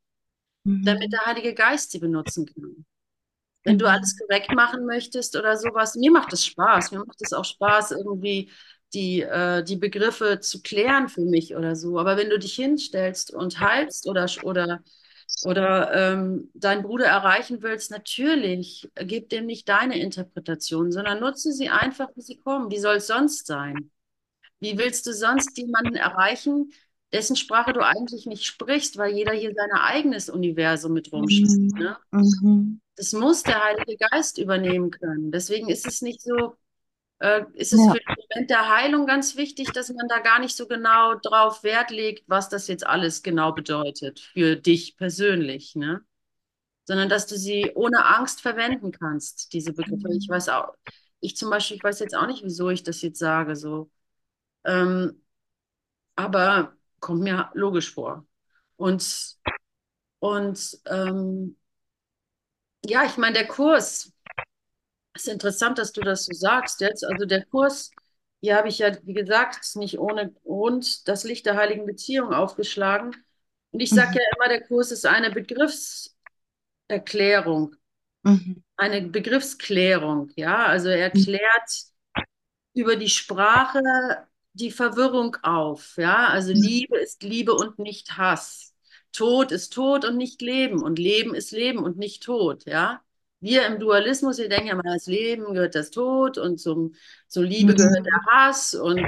damit 0.85 1.13
Mhm, 1.13 1.13
der 1.13 1.27
Heilige 1.27 1.55
Geist 1.55 1.93
sie 1.93 1.99
benutzen 2.01 2.47
kann. 2.47 2.87
Wenn 3.65 3.79
du 3.79 3.87
genau. 3.87 3.91
alles 3.91 4.17
korrekt 4.19 4.53
machen 4.53 4.87
möchtest 4.87 5.37
oder 5.37 5.57
sowas, 5.57 5.97
mir 5.97 6.13
macht 6.13 6.33
es 6.33 6.45
Spaß. 6.47 6.93
Mir 6.93 7.01
macht 7.01 7.21
es 7.23 7.33
auch 7.33 7.45
Spaß, 7.45 7.93
irgendwie 7.93 8.51
die, 8.95 9.23
äh, 9.23 9.65
die 9.65 9.77
Begriffe 9.77 10.41
zu 10.41 10.63
klären 10.63 11.09
für 11.09 11.23
mich 11.23 11.57
oder 11.57 11.75
so. 11.77 11.99
Aber 11.99 12.17
wenn 12.17 12.31
du 12.31 12.39
dich 12.39 12.55
hinstellst 12.55 13.33
und 13.35 13.61
heilst 13.61 14.07
oder, 14.09 14.27
oder, 14.45 14.83
oder 15.43 15.93
ähm, 16.15 16.51
deinen 16.55 16.83
Bruder 16.85 17.07
erreichen 17.07 17.63
willst, 17.63 17.91
natürlich, 17.91 18.89
gib 18.97 19.31
dem 19.31 19.47
nicht 19.47 19.69
deine 19.69 19.99
Interpretation, 19.99 20.93
sondern 20.93 21.21
nutze 21.21 21.53
sie 21.53 21.69
einfach, 21.69 22.09
wie 22.17 22.23
sie 22.23 22.39
kommen. 22.39 22.71
Wie 22.71 22.79
soll 22.79 22.97
es 22.97 23.09
sonst 23.09 23.47
sein? 23.47 23.91
Wie 24.61 24.79
willst 24.79 25.07
du 25.07 25.13
sonst 25.13 25.57
jemanden 25.59 25.97
erreichen, 25.97 26.73
dessen 27.13 27.37
Sprache 27.37 27.73
du 27.73 27.81
eigentlich 27.85 28.27
nicht 28.27 28.45
sprichst, 28.45 28.97
weil 28.99 29.15
jeder 29.15 29.33
hier 29.33 29.53
sein 29.55 29.71
eigenes 29.73 30.29
Universum 30.31 30.93
mit 30.93 31.13
rumspricht, 31.13 31.73
Mhm, 31.73 31.79
ne? 31.79 31.99
mhm. 32.13 32.81
Das 32.97 33.13
muss 33.13 33.43
der 33.43 33.63
Heilige 33.63 33.97
Geist 34.11 34.39
übernehmen 34.39 34.91
können. 34.91 35.31
Deswegen 35.31 35.69
ist 35.69 35.87
es 35.87 36.01
nicht 36.03 36.23
so, 36.23 36.57
äh, 37.21 37.45
ist 37.55 37.73
es 37.75 37.87
Ja, 37.87 37.89
für 37.89 37.99
den 37.99 38.17
Moment 38.31 38.51
der 38.51 38.71
Heilung 38.71 39.07
ganz 39.07 39.37
wichtig, 39.37 39.73
dass 39.73 39.91
man 39.91 40.09
da 40.09 40.21
gar 40.21 40.41
nicht 40.41 40.57
so 40.57 40.67
genau 40.69 41.17
drauf 41.17 41.63
Wert 41.65 41.91
legt, 41.91 42.25
was 42.29 42.49
das 42.51 42.69
jetzt 42.69 42.87
alles 42.87 43.23
genau 43.23 43.53
bedeutet 43.53 44.21
für 44.21 44.57
dich 44.57 44.97
persönlich, 44.99 45.77
ne? 45.77 46.03
Sondern 46.87 47.09
dass 47.09 47.27
du 47.27 47.37
sie 47.37 47.73
ohne 47.75 48.05
Angst 48.07 48.41
verwenden 48.43 48.93
kannst, 48.93 49.53
diese 49.53 49.73
Begriffe. 49.75 50.09
Ich 50.19 50.29
weiß 50.29 50.49
auch, 50.51 50.75
ich 51.21 51.37
zum 51.37 51.51
Beispiel, 51.51 51.77
ich 51.79 51.85
weiß 51.85 52.01
jetzt 52.01 52.17
auch 52.17 52.27
nicht, 52.27 52.45
wieso 52.45 52.71
ich 52.71 52.83
das 52.83 53.03
jetzt 53.03 53.19
sage, 53.19 53.57
so. 53.57 53.91
Ähm, 54.67 55.23
aber 56.17 56.77
kommt 57.01 57.23
mir 57.23 57.51
logisch 57.55 57.95
vor. 57.95 58.27
Und, 58.77 59.37
und 60.21 60.79
ähm, 60.87 61.57
ja, 62.85 63.05
ich 63.05 63.17
meine, 63.17 63.35
der 63.35 63.47
Kurs. 63.47 64.13
Es 65.15 65.27
ist 65.27 65.33
interessant, 65.33 65.79
dass 65.79 65.93
du 65.93 66.01
das 66.03 66.27
so 66.27 66.35
sagst 66.35 66.81
jetzt. 66.81 67.05
Also 67.05 67.27
der 67.27 67.45
Kurs, 67.47 67.91
hier 68.41 68.57
habe 68.57 68.69
ich 68.69 68.79
ja, 68.79 68.93
wie 69.05 69.15
gesagt, 69.15 69.77
nicht 69.77 69.99
ohne 69.99 70.33
Grund 70.33 71.09
das 71.09 71.25
Licht 71.25 71.47
der 71.47 71.57
heiligen 71.57 71.87
Beziehung 71.87 72.33
aufgeschlagen. 72.33 73.17
Und 73.73 73.81
ich 73.81 73.93
sage 73.93 74.11
mhm, 74.11 74.19
ja 74.19 74.23
immer, 74.37 74.49
der 74.49 74.63
Kurs 74.67 74.93
ist 74.93 75.07
eine 75.07 75.31
Begriffserklärung, 75.31 77.75
mhm, 78.25 78.63
eine 78.77 79.03
Begriffsklärung. 79.03 80.31
Ja, 80.37 80.67
also 80.67 80.89
er 80.89 81.11
mhm, 81.11 81.11
klärt 81.11 81.71
über 82.75 82.97
die 82.97 83.09
Sprache 83.09 83.81
die 84.57 84.71
Verwirrung 84.71 85.37
auf. 85.43 85.97
Ja, 85.97 86.29
also 86.29 86.53
Liebe 86.53 86.99
ist 86.99 87.23
Liebe 87.23 87.53
und 87.55 87.79
nicht 87.79 88.17
Hass. 88.17 88.75
Tod 89.13 89.53
ist 89.53 89.73
Tod 89.73 90.05
und 90.05 90.17
nicht 90.17 90.43
Leben. 90.43 90.83
Und 90.83 90.99
Leben 90.99 91.35
ist 91.35 91.53
Leben 91.53 91.85
und 91.85 91.97
nicht 91.99 92.23
Tod. 92.23 92.65
Ja, 92.67 93.01
wir 93.41 93.67
im 93.67 93.79
Dualismus, 93.79 94.39
wir 94.39 94.49
denken 94.49 94.69
ja 94.69 94.75
mal, 94.75 94.83
das 94.85 95.07
Leben 95.07 95.53
gehört 95.55 95.75
das 95.75 95.91
Tod 95.91 96.39
und 96.39 96.59
zum, 96.59 96.95
zur 97.29 97.45
Liebe 97.45 97.75
gehört 97.75 98.01
mhm. 98.01 98.05
der 98.05 98.21
Hass 98.31 98.75
und 98.75 99.07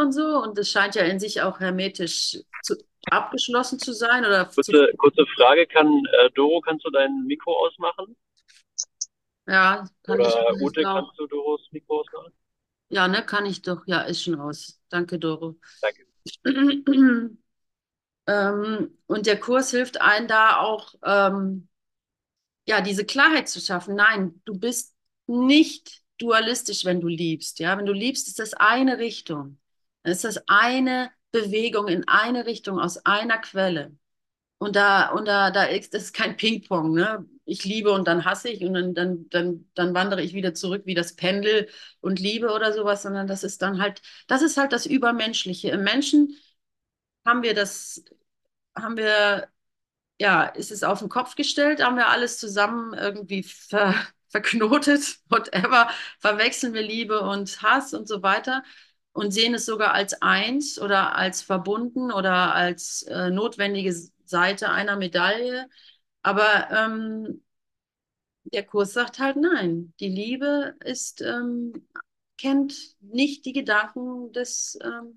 und 0.00 0.12
so. 0.12 0.42
Und 0.42 0.56
das 0.56 0.70
scheint 0.70 0.94
ja 0.94 1.02
in 1.02 1.18
sich 1.18 1.42
auch 1.42 1.60
hermetisch 1.60 2.38
zu, 2.62 2.76
abgeschlossen 3.10 3.78
zu 3.78 3.92
sein 3.92 4.24
oder 4.24 4.48
zu, 4.48 4.62
Kurze, 4.62 4.92
kurze 4.96 5.26
Frage, 5.36 5.66
kann 5.66 5.88
äh, 5.88 6.30
Doro, 6.34 6.60
kannst 6.60 6.84
du 6.84 6.90
dein 6.90 7.24
Mikro 7.26 7.52
ausmachen? 7.52 8.16
ja, 9.48 9.86
kann 10.02 10.20
ich 10.20 10.26
Oder 10.26 10.54
Ute, 10.60 10.82
kannst 10.82 11.18
du 11.18 11.26
Doros 11.26 11.60
Mikro 11.70 12.00
ausmachen? 12.00 12.32
Ja, 12.88 13.08
ne, 13.08 13.24
kann 13.24 13.46
ich 13.46 13.62
doch. 13.62 13.82
Ja, 13.86 14.02
ist 14.02 14.22
schon 14.22 14.38
aus. 14.40 14.80
Danke, 14.88 15.18
Doro. 15.18 15.56
Danke. 15.82 16.06
Ähm, 18.28 18.98
und 19.06 19.26
der 19.26 19.38
Kurs 19.38 19.70
hilft 19.70 20.00
einem 20.00 20.28
da 20.28 20.58
auch, 20.58 20.94
ähm, 21.04 21.68
ja, 22.66 22.80
diese 22.80 23.04
Klarheit 23.04 23.48
zu 23.48 23.60
schaffen. 23.60 23.94
Nein, 23.96 24.40
du 24.44 24.58
bist 24.58 24.94
nicht 25.26 26.02
dualistisch, 26.18 26.84
wenn 26.84 27.00
du 27.00 27.08
liebst. 27.08 27.58
Ja, 27.60 27.78
wenn 27.78 27.86
du 27.86 27.92
liebst, 27.92 28.28
ist 28.28 28.38
das 28.38 28.54
eine 28.54 28.98
Richtung. 28.98 29.58
Dann 30.02 30.12
ist 30.12 30.24
das 30.24 30.48
eine 30.48 31.10
Bewegung 31.32 31.88
in 31.88 32.06
eine 32.08 32.46
Richtung 32.46 32.78
aus 32.80 33.04
einer 33.06 33.38
Quelle. 33.38 33.96
Und 34.58 34.74
da, 34.76 35.10
und 35.10 35.26
da, 35.26 35.50
da 35.50 35.64
ist 35.64 35.92
das 35.94 36.12
kein 36.12 36.36
Ping-Pong, 36.36 36.92
ne? 36.94 37.26
Ich 37.44 37.64
liebe 37.64 37.92
und 37.92 38.08
dann 38.08 38.24
hasse 38.24 38.48
ich 38.48 38.64
und 38.64 38.74
dann, 38.74 38.94
dann, 38.94 39.28
dann, 39.30 39.68
dann 39.74 39.94
wandere 39.94 40.22
ich 40.22 40.32
wieder 40.34 40.54
zurück 40.54 40.82
wie 40.86 40.94
das 40.94 41.14
Pendel 41.14 41.68
und 42.00 42.18
liebe 42.18 42.50
oder 42.52 42.72
sowas, 42.72 43.02
sondern 43.02 43.26
das 43.28 43.44
ist 43.44 43.62
dann 43.62 43.80
halt, 43.80 44.02
das 44.28 44.42
ist 44.42 44.56
halt 44.56 44.72
das 44.72 44.86
Übermenschliche. 44.86 45.70
Im 45.70 45.84
Menschen 45.84 46.36
haben 47.26 47.42
wir 47.42 47.54
das, 47.54 48.04
haben 48.76 48.96
wir 48.96 49.48
ja, 50.20 50.44
ist 50.46 50.70
es 50.72 50.82
auf 50.84 51.00
den 51.00 51.08
Kopf 51.08 51.34
gestellt, 51.36 51.82
haben 51.84 51.96
wir 51.96 52.08
alles 52.08 52.38
zusammen 52.38 52.94
irgendwie 52.94 53.42
ver 53.42 53.94
verknotet, 54.28 55.18
whatever, 55.28 55.88
verwechseln 56.20 56.74
wir 56.74 56.82
Liebe 56.82 57.20
und 57.20 57.62
Hass 57.62 57.94
und 57.94 58.08
so 58.08 58.22
weiter 58.22 58.62
und 59.12 59.32
sehen 59.32 59.54
es 59.54 59.66
sogar 59.66 59.94
als 59.94 60.20
eins 60.22 60.78
oder 60.80 61.14
als 61.16 61.42
verbunden 61.42 62.12
oder 62.12 62.54
als 62.54 63.02
äh, 63.04 63.30
notwendige 63.30 63.94
Seite 64.28 64.70
einer 64.70 64.96
Medaille. 64.96 65.68
Aber 66.22 66.70
ähm, 66.70 67.42
der 68.44 68.64
Kurs 68.64 68.92
sagt 68.92 69.18
halt 69.18 69.36
nein. 69.36 69.92
Die 70.00 70.08
Liebe 70.08 70.74
ist, 70.84 71.20
ähm, 71.22 71.72
kennt 72.38 72.74
nicht 73.00 73.44
die 73.44 73.52
Gedanken 73.52 74.32
des, 74.32 74.78
ähm, 74.82 75.16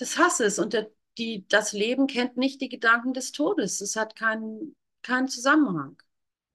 des 0.00 0.18
Hasses 0.18 0.58
und 0.58 0.72
der, 0.72 0.90
die, 1.18 1.46
das 1.48 1.72
Leben 1.72 2.06
kennt 2.06 2.36
nicht 2.36 2.60
die 2.60 2.68
Gedanken 2.68 3.12
des 3.12 3.32
Todes. 3.32 3.80
Es 3.80 3.96
hat 3.96 4.16
keinen, 4.16 4.76
keinen 5.02 5.28
Zusammenhang. 5.28 6.00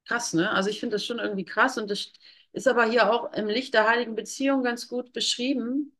Krass, 0.07 0.33
ne? 0.33 0.51
Also 0.51 0.69
ich 0.69 0.79
finde 0.79 0.95
das 0.97 1.05
schon 1.05 1.19
irgendwie 1.19 1.45
krass 1.45 1.77
und 1.77 1.89
das 1.89 2.11
ist 2.53 2.67
aber 2.67 2.85
hier 2.89 3.11
auch 3.11 3.33
im 3.33 3.47
Licht 3.47 3.73
der 3.73 3.87
heiligen 3.89 4.15
Beziehung 4.15 4.63
ganz 4.63 4.87
gut 4.87 5.13
beschrieben. 5.13 5.97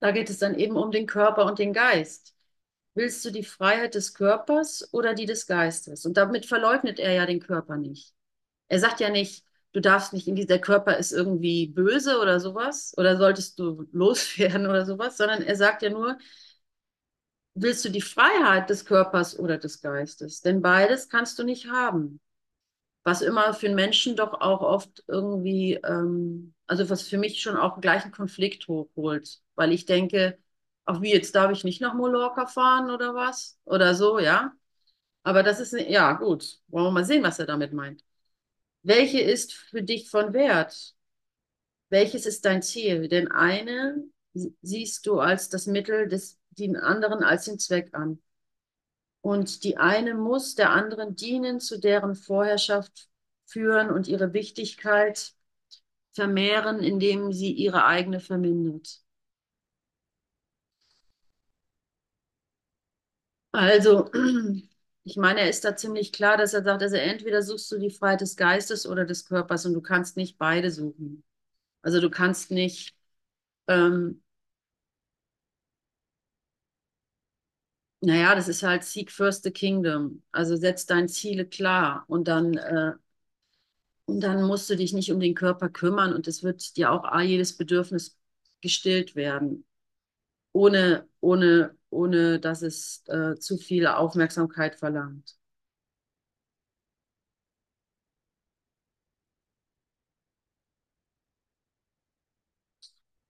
Da 0.00 0.12
geht 0.12 0.30
es 0.30 0.38
dann 0.40 0.56
eben 0.56 0.76
um 0.76 0.92
den 0.92 1.06
Körper 1.08 1.46
und 1.46 1.60
den 1.60 1.74
Geist. 1.74 2.35
Willst 2.96 3.22
du 3.26 3.30
die 3.30 3.44
Freiheit 3.44 3.94
des 3.94 4.14
Körpers 4.14 4.88
oder 4.92 5.12
die 5.12 5.26
des 5.26 5.46
Geistes? 5.46 6.06
Und 6.06 6.16
damit 6.16 6.46
verleugnet 6.46 6.98
er 6.98 7.12
ja 7.12 7.26
den 7.26 7.40
Körper 7.40 7.76
nicht. 7.76 8.14
Er 8.68 8.80
sagt 8.80 9.00
ja 9.00 9.10
nicht, 9.10 9.44
du 9.72 9.80
darfst 9.80 10.14
nicht 10.14 10.28
in 10.28 10.34
dieser 10.34 10.58
Körper 10.58 10.96
ist 10.96 11.12
irgendwie 11.12 11.66
böse 11.68 12.18
oder 12.20 12.40
sowas 12.40 12.94
oder 12.96 13.18
solltest 13.18 13.58
du 13.58 13.86
loswerden 13.92 14.66
oder 14.66 14.86
sowas, 14.86 15.18
sondern 15.18 15.42
er 15.42 15.56
sagt 15.56 15.82
ja 15.82 15.90
nur, 15.90 16.16
willst 17.54 17.84
du 17.84 17.90
die 17.90 18.00
Freiheit 18.00 18.70
des 18.70 18.86
Körpers 18.86 19.38
oder 19.38 19.58
des 19.58 19.82
Geistes? 19.82 20.40
Denn 20.40 20.62
beides 20.62 21.08
kannst 21.10 21.38
du 21.38 21.44
nicht 21.44 21.68
haben. 21.70 22.20
Was 23.04 23.22
immer 23.22 23.54
für 23.54 23.66
einen 23.66 23.76
Menschen 23.76 24.16
doch 24.16 24.34
auch 24.40 24.62
oft 24.62 25.04
irgendwie, 25.08 25.74
ähm, 25.84 26.54
also 26.66 26.90
was 26.90 27.02
für 27.02 27.18
mich 27.18 27.42
schon 27.42 27.56
auch 27.56 27.80
gleich 27.80 28.04
einen 28.04 28.12
Konflikt 28.12 28.68
hochholt, 28.68 29.40
weil 29.54 29.72
ich 29.72 29.86
denke, 29.86 30.38
Auch 30.86 31.02
wie 31.02 31.12
jetzt 31.12 31.34
darf 31.34 31.52
ich 31.52 31.64
nicht 31.64 31.80
nach 31.80 31.94
Mallorca 31.94 32.46
fahren 32.46 32.90
oder 32.90 33.14
was? 33.14 33.58
Oder 33.64 33.94
so, 33.94 34.18
ja. 34.18 34.52
Aber 35.24 35.42
das 35.42 35.60
ist, 35.60 35.72
ja, 35.72 36.12
gut. 36.14 36.60
Wollen 36.68 36.86
wir 36.86 36.90
mal 36.92 37.04
sehen, 37.04 37.22
was 37.24 37.38
er 37.38 37.46
damit 37.46 37.72
meint. 37.72 38.04
Welche 38.82 39.20
ist 39.20 39.54
für 39.54 39.82
dich 39.82 40.10
von 40.10 40.32
Wert? 40.32 40.94
Welches 41.90 42.26
ist 42.26 42.44
dein 42.44 42.62
Ziel? 42.62 43.08
Den 43.08 43.30
einen 43.30 44.12
siehst 44.62 45.06
du 45.06 45.20
als 45.20 45.48
das 45.48 45.66
Mittel, 45.66 46.08
des, 46.08 46.38
den 46.50 46.76
anderen 46.76 47.24
als 47.24 47.46
den 47.46 47.58
Zweck 47.58 47.90
an. 47.92 48.22
Und 49.20 49.64
die 49.64 49.76
eine 49.76 50.14
muss 50.14 50.54
der 50.54 50.70
anderen 50.70 51.16
dienen, 51.16 51.58
zu 51.58 51.80
deren 51.80 52.14
Vorherrschaft 52.14 53.08
führen 53.44 53.90
und 53.90 54.06
ihre 54.08 54.32
Wichtigkeit 54.32 55.32
vermehren, 56.12 56.80
indem 56.80 57.32
sie 57.32 57.52
ihre 57.52 57.84
eigene 57.86 58.20
vermindert. 58.20 59.00
Also, 63.56 64.10
ich 65.04 65.16
meine, 65.16 65.40
er 65.40 65.48
ist 65.50 65.64
da 65.64 65.76
ziemlich 65.76 66.12
klar, 66.12 66.36
dass 66.36 66.52
er 66.54 66.62
sagt, 66.62 66.82
also 66.82 66.96
entweder 66.96 67.42
suchst 67.42 67.70
du 67.72 67.78
die 67.78 67.90
Freiheit 67.90 68.20
des 68.20 68.36
Geistes 68.36 68.86
oder 68.86 69.04
des 69.04 69.24
Körpers 69.26 69.64
und 69.66 69.74
du 69.74 69.80
kannst 69.82 70.16
nicht 70.16 70.38
beide 70.38 70.70
suchen. 70.70 71.24
Also 71.82 72.00
du 72.00 72.10
kannst 72.10 72.50
nicht 72.52 72.94
ähm, 73.68 74.22
naja, 78.00 78.34
das 78.34 78.48
ist 78.48 78.62
halt 78.62 78.84
Seek 78.84 79.10
First 79.10 79.42
the 79.44 79.50
Kingdom. 79.50 80.22
Also 80.32 80.56
setz 80.56 80.86
deine 80.86 81.06
Ziele 81.08 81.46
klar 81.46 82.04
und 82.08 82.28
dann, 82.28 82.56
äh, 82.56 82.92
und 84.06 84.20
dann 84.20 84.42
musst 84.44 84.70
du 84.70 84.76
dich 84.76 84.92
nicht 84.92 85.10
um 85.12 85.20
den 85.20 85.34
Körper 85.34 85.68
kümmern 85.68 86.12
und 86.12 86.28
es 86.28 86.42
wird 86.42 86.76
dir 86.76 86.92
auch 86.92 87.20
jedes 87.20 87.56
Bedürfnis 87.56 88.16
gestillt 88.60 89.16
werden, 89.16 89.64
ohne, 90.52 91.08
ohne, 91.20 91.76
ohne 91.96 92.40
dass 92.40 92.62
es 92.62 93.02
äh, 93.08 93.36
zu 93.36 93.56
viel 93.58 93.86
Aufmerksamkeit 93.88 94.76
verlangt. 94.76 95.36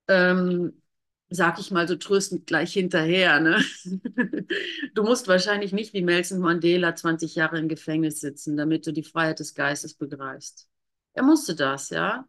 Ähm, 0.09 0.81
sag 1.31 1.59
ich 1.59 1.71
mal 1.71 1.89
so 1.89 1.97
tröstend 1.97 2.47
gleich 2.47 2.73
hinterher. 2.73 3.41
Ne? 3.41 3.65
Du 4.95 5.03
musst 5.03 5.29
wahrscheinlich 5.29 5.73
nicht 5.73 5.93
wie 5.95 6.03
Nelson 6.03 6.39
Mandela 6.41 6.95
20 6.95 7.35
Jahre 7.35 7.59
im 7.59 7.69
Gefängnis 7.69 8.21
sitzen, 8.21 8.57
damit 8.57 8.87
du 8.87 8.93
die 8.93 9.03
Freiheit 9.03 9.41
des 9.41 9.55
Geistes 9.55 9.95
begreifst. 9.95 10.69
Er 11.15 11.23
musste 11.25 11.55
das, 11.55 11.91
ja. 11.91 12.27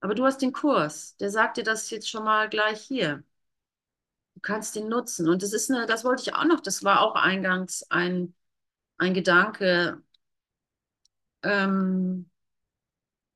Aber 0.00 0.14
du 0.16 0.24
hast 0.26 0.42
den 0.42 0.52
Kurs. 0.52 1.16
Der 1.18 1.30
sagt 1.30 1.58
dir 1.58 1.64
das 1.64 1.90
jetzt 1.90 2.10
schon 2.10 2.24
mal 2.24 2.48
gleich 2.50 2.82
hier. 2.82 3.24
Du 4.34 4.40
kannst 4.40 4.74
den 4.76 4.88
nutzen. 4.88 5.28
Und 5.28 5.42
das 5.42 5.52
ist 5.52 5.70
eine, 5.70 5.86
das 5.86 6.04
wollte 6.04 6.22
ich 6.22 6.34
auch 6.34 6.44
noch, 6.44 6.60
das 6.60 6.82
war 6.84 7.00
auch 7.02 7.14
eingangs 7.14 7.84
ein, 7.90 8.34
ein 8.98 9.14
Gedanke. 9.14 10.02
Ähm, 11.42 12.26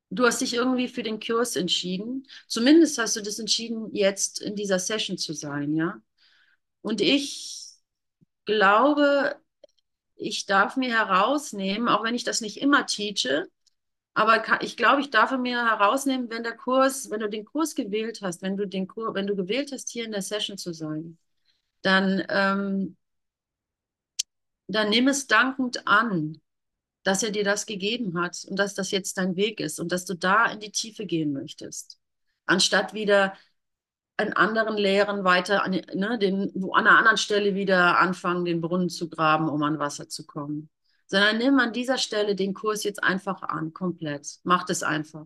du 0.09 0.25
hast 0.25 0.41
dich 0.41 0.53
irgendwie 0.53 0.87
für 0.87 1.03
den 1.03 1.19
Kurs 1.19 1.55
entschieden. 1.55 2.27
Zumindest 2.47 2.97
hast 2.97 3.15
du 3.15 3.21
das 3.21 3.39
entschieden, 3.39 3.93
jetzt 3.93 4.41
in 4.41 4.55
dieser 4.55 4.79
Session 4.79 5.17
zu 5.17 5.33
sein, 5.33 5.75
ja. 5.75 6.01
Und 6.81 7.01
ich 7.01 7.71
glaube, 8.45 9.35
ich 10.15 10.45
darf 10.47 10.77
mir 10.77 10.91
herausnehmen, 10.97 11.89
auch 11.89 12.03
wenn 12.03 12.15
ich 12.15 12.25
das 12.25 12.41
nicht 12.41 12.57
immer 12.61 12.85
teache, 12.87 13.47
aber 14.17 14.61
ich 14.61 14.77
glaube, 14.77 15.01
ich 15.01 15.11
darf 15.11 15.31
mir 15.37 15.63
herausnehmen, 15.65 16.29
wenn 16.29 16.43
der 16.43 16.55
Kurs, 16.55 17.09
wenn 17.11 17.19
du 17.19 17.29
den 17.29 17.45
Kurs 17.45 17.75
gewählt 17.75 18.21
hast, 18.21 18.41
wenn 18.41 18.57
du 18.57 18.67
den 18.67 18.87
Kurs, 18.87 19.13
wenn 19.13 19.27
du 19.27 19.35
gewählt 19.35 19.71
hast, 19.71 19.89
hier 19.89 20.05
in 20.05 20.11
der 20.11 20.21
Session 20.21 20.57
zu 20.57 20.73
sein, 20.73 21.17
dann, 21.83 22.23
ähm, 22.29 22.97
dann 24.67 24.89
nimm 24.89 25.07
es 25.07 25.27
dankend 25.27 25.87
an 25.87 26.41
dass 27.07 27.23
er 27.23 27.31
dir 27.31 27.45
das 27.45 27.65
gegeben 27.65 28.19
hat 28.19 28.45
und 28.49 28.59
dass 28.59 28.73
das 28.73 28.91
jetzt 28.91 29.17
dein 29.17 29.37
Weg 29.37 29.61
ist 29.61 29.79
und 29.79 29.93
dass 29.93 30.03
du 30.03 30.13
da 30.13 30.47
in 30.47 30.59
die 30.59 30.73
Tiefe 30.73 31.05
gehen 31.05 31.31
möchtest. 31.31 31.99
Anstatt 32.45 32.93
wieder 32.93 33.33
an 34.17 34.33
anderen 34.33 34.75
Lehren 34.75 35.23
weiter, 35.23 35.63
an, 35.63 35.71
ne, 35.71 36.17
den, 36.19 36.51
wo 36.53 36.73
an 36.73 36.85
einer 36.85 36.97
anderen 36.97 37.17
Stelle 37.17 37.55
wieder 37.55 37.97
anfangen, 37.99 38.43
den 38.43 38.59
Brunnen 38.59 38.89
zu 38.89 39.09
graben, 39.09 39.47
um 39.47 39.63
an 39.63 39.79
Wasser 39.79 40.09
zu 40.09 40.25
kommen. 40.25 40.69
Sondern 41.07 41.37
nimm 41.37 41.59
an 41.59 41.73
dieser 41.73 41.97
Stelle 41.97 42.35
den 42.35 42.53
Kurs 42.53 42.83
jetzt 42.83 43.03
einfach 43.03 43.41
an, 43.41 43.73
komplett. 43.73 44.39
Mach 44.43 44.67
es 44.69 44.83
einfach. 44.83 45.25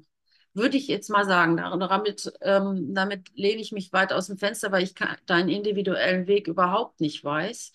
Würde 0.54 0.78
ich 0.78 0.88
jetzt 0.88 1.10
mal 1.10 1.26
sagen, 1.26 1.58
damit, 1.58 2.32
ähm, 2.42 2.94
damit 2.94 3.30
lehne 3.36 3.62
ich 3.62 3.72
mich 3.72 3.92
weit 3.94 4.14
aus 4.14 4.28
dem 4.28 4.38
Fenster, 4.38 4.72
weil 4.72 4.84
ich 4.84 4.94
deinen 5.26 5.50
individuellen 5.50 6.28
Weg 6.28 6.48
überhaupt 6.48 7.00
nicht 7.00 7.24
weiß. 7.24 7.72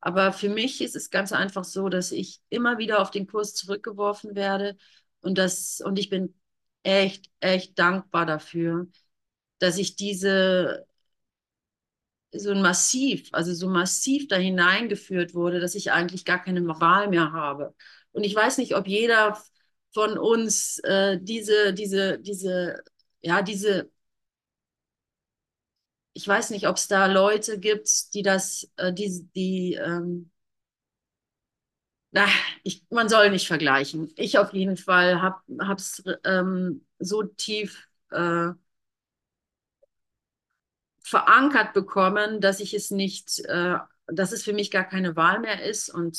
Aber 0.00 0.32
für 0.32 0.48
mich 0.48 0.80
ist 0.80 0.96
es 0.96 1.10
ganz 1.10 1.32
einfach 1.32 1.64
so, 1.64 1.88
dass 1.88 2.12
ich 2.12 2.40
immer 2.50 2.78
wieder 2.78 3.00
auf 3.00 3.10
den 3.10 3.26
Kurs 3.26 3.54
zurückgeworfen 3.54 4.34
werde 4.34 4.76
und 5.22 5.38
das, 5.38 5.80
und 5.80 5.98
ich 5.98 6.10
bin 6.10 6.34
echt, 6.82 7.30
echt 7.40 7.78
dankbar 7.78 8.26
dafür, 8.26 8.86
dass 9.58 9.78
ich 9.78 9.96
diese 9.96 10.86
so 12.36 12.54
massiv, 12.54 13.28
also 13.32 13.54
so 13.54 13.68
massiv 13.68 14.28
da 14.28 14.36
hineingeführt 14.36 15.34
wurde, 15.34 15.60
dass 15.60 15.74
ich 15.74 15.92
eigentlich 15.92 16.24
gar 16.24 16.42
keine 16.42 16.66
Wahl 16.66 17.08
mehr 17.08 17.32
habe. 17.32 17.74
Und 18.12 18.24
ich 18.24 18.34
weiß 18.34 18.58
nicht, 18.58 18.76
ob 18.76 18.86
jeder 18.88 19.38
von 19.92 20.18
uns 20.18 20.78
äh, 20.80 21.18
diese, 21.20 21.72
diese, 21.74 22.18
diese, 22.18 22.82
ja, 23.22 23.42
diese 23.42 23.90
ich 26.12 26.26
weiß 26.28 26.50
nicht, 26.50 26.68
ob 26.68 26.76
es 26.76 26.88
da 26.88 27.06
Leute 27.06 27.58
gibt, 27.58 28.14
die 28.14 28.22
das, 28.22 28.68
äh, 28.76 28.92
die, 28.92 29.28
die, 29.34 29.74
ähm, 29.74 30.30
na, 32.12 32.26
ich, 32.62 32.84
man 32.90 33.08
soll 33.08 33.30
nicht 33.30 33.46
vergleichen. 33.48 34.12
Ich 34.16 34.38
auf 34.38 34.52
jeden 34.52 34.76
Fall 34.76 35.20
habe 35.22 35.40
es 35.76 36.02
ähm, 36.24 36.86
so 36.98 37.22
tief 37.24 37.88
äh, 38.10 38.50
verankert 41.04 41.74
bekommen, 41.74 42.40
dass 42.40 42.60
ich 42.60 42.74
es 42.74 42.90
nicht, 42.90 43.40
äh, 43.46 43.76
dass 44.08 44.32
es 44.32 44.42
für 44.42 44.52
mich 44.52 44.70
gar 44.72 44.84
keine 44.84 45.16
Wahl 45.16 45.40
mehr 45.40 45.62
ist 45.62 45.88
und 45.90 46.18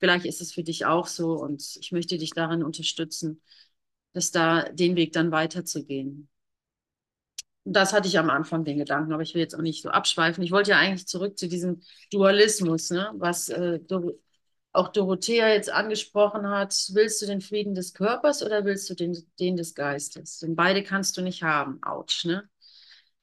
vielleicht 0.00 0.24
ist 0.26 0.40
es 0.40 0.52
für 0.52 0.62
dich 0.62 0.86
auch 0.86 1.06
so 1.06 1.34
und 1.34 1.76
ich 1.80 1.92
möchte 1.92 2.16
dich 2.18 2.30
darin 2.32 2.62
unterstützen, 2.62 3.42
dass 4.12 4.30
da 4.30 4.68
den 4.70 4.96
Weg 4.96 5.12
dann 5.12 5.32
weiterzugehen 5.32 6.28
das 7.64 7.92
hatte 7.92 8.08
ich 8.08 8.18
am 8.18 8.30
Anfang 8.30 8.64
den 8.64 8.78
Gedanken, 8.78 9.12
aber 9.12 9.22
ich 9.22 9.34
will 9.34 9.40
jetzt 9.40 9.54
auch 9.54 9.62
nicht 9.62 9.82
so 9.82 9.88
abschweifen. 9.88 10.44
Ich 10.44 10.50
wollte 10.52 10.72
ja 10.72 10.78
eigentlich 10.78 11.06
zurück 11.06 11.38
zu 11.38 11.48
diesem 11.48 11.80
Dualismus, 12.10 12.90
ne? 12.90 13.10
was 13.14 13.48
äh, 13.48 13.80
auch 14.72 14.88
Dorothea 14.88 15.48
jetzt 15.48 15.70
angesprochen 15.70 16.48
hat. 16.48 16.74
Willst 16.92 17.22
du 17.22 17.26
den 17.26 17.40
Frieden 17.40 17.74
des 17.74 17.94
Körpers 17.94 18.42
oder 18.42 18.64
willst 18.64 18.90
du 18.90 18.94
den, 18.94 19.16
den 19.38 19.56
des 19.56 19.74
Geistes? 19.74 20.40
Denn 20.40 20.56
beide 20.56 20.82
kannst 20.82 21.16
du 21.16 21.22
nicht 21.22 21.42
haben. 21.42 21.82
Autsch, 21.82 22.26
ne? 22.26 22.48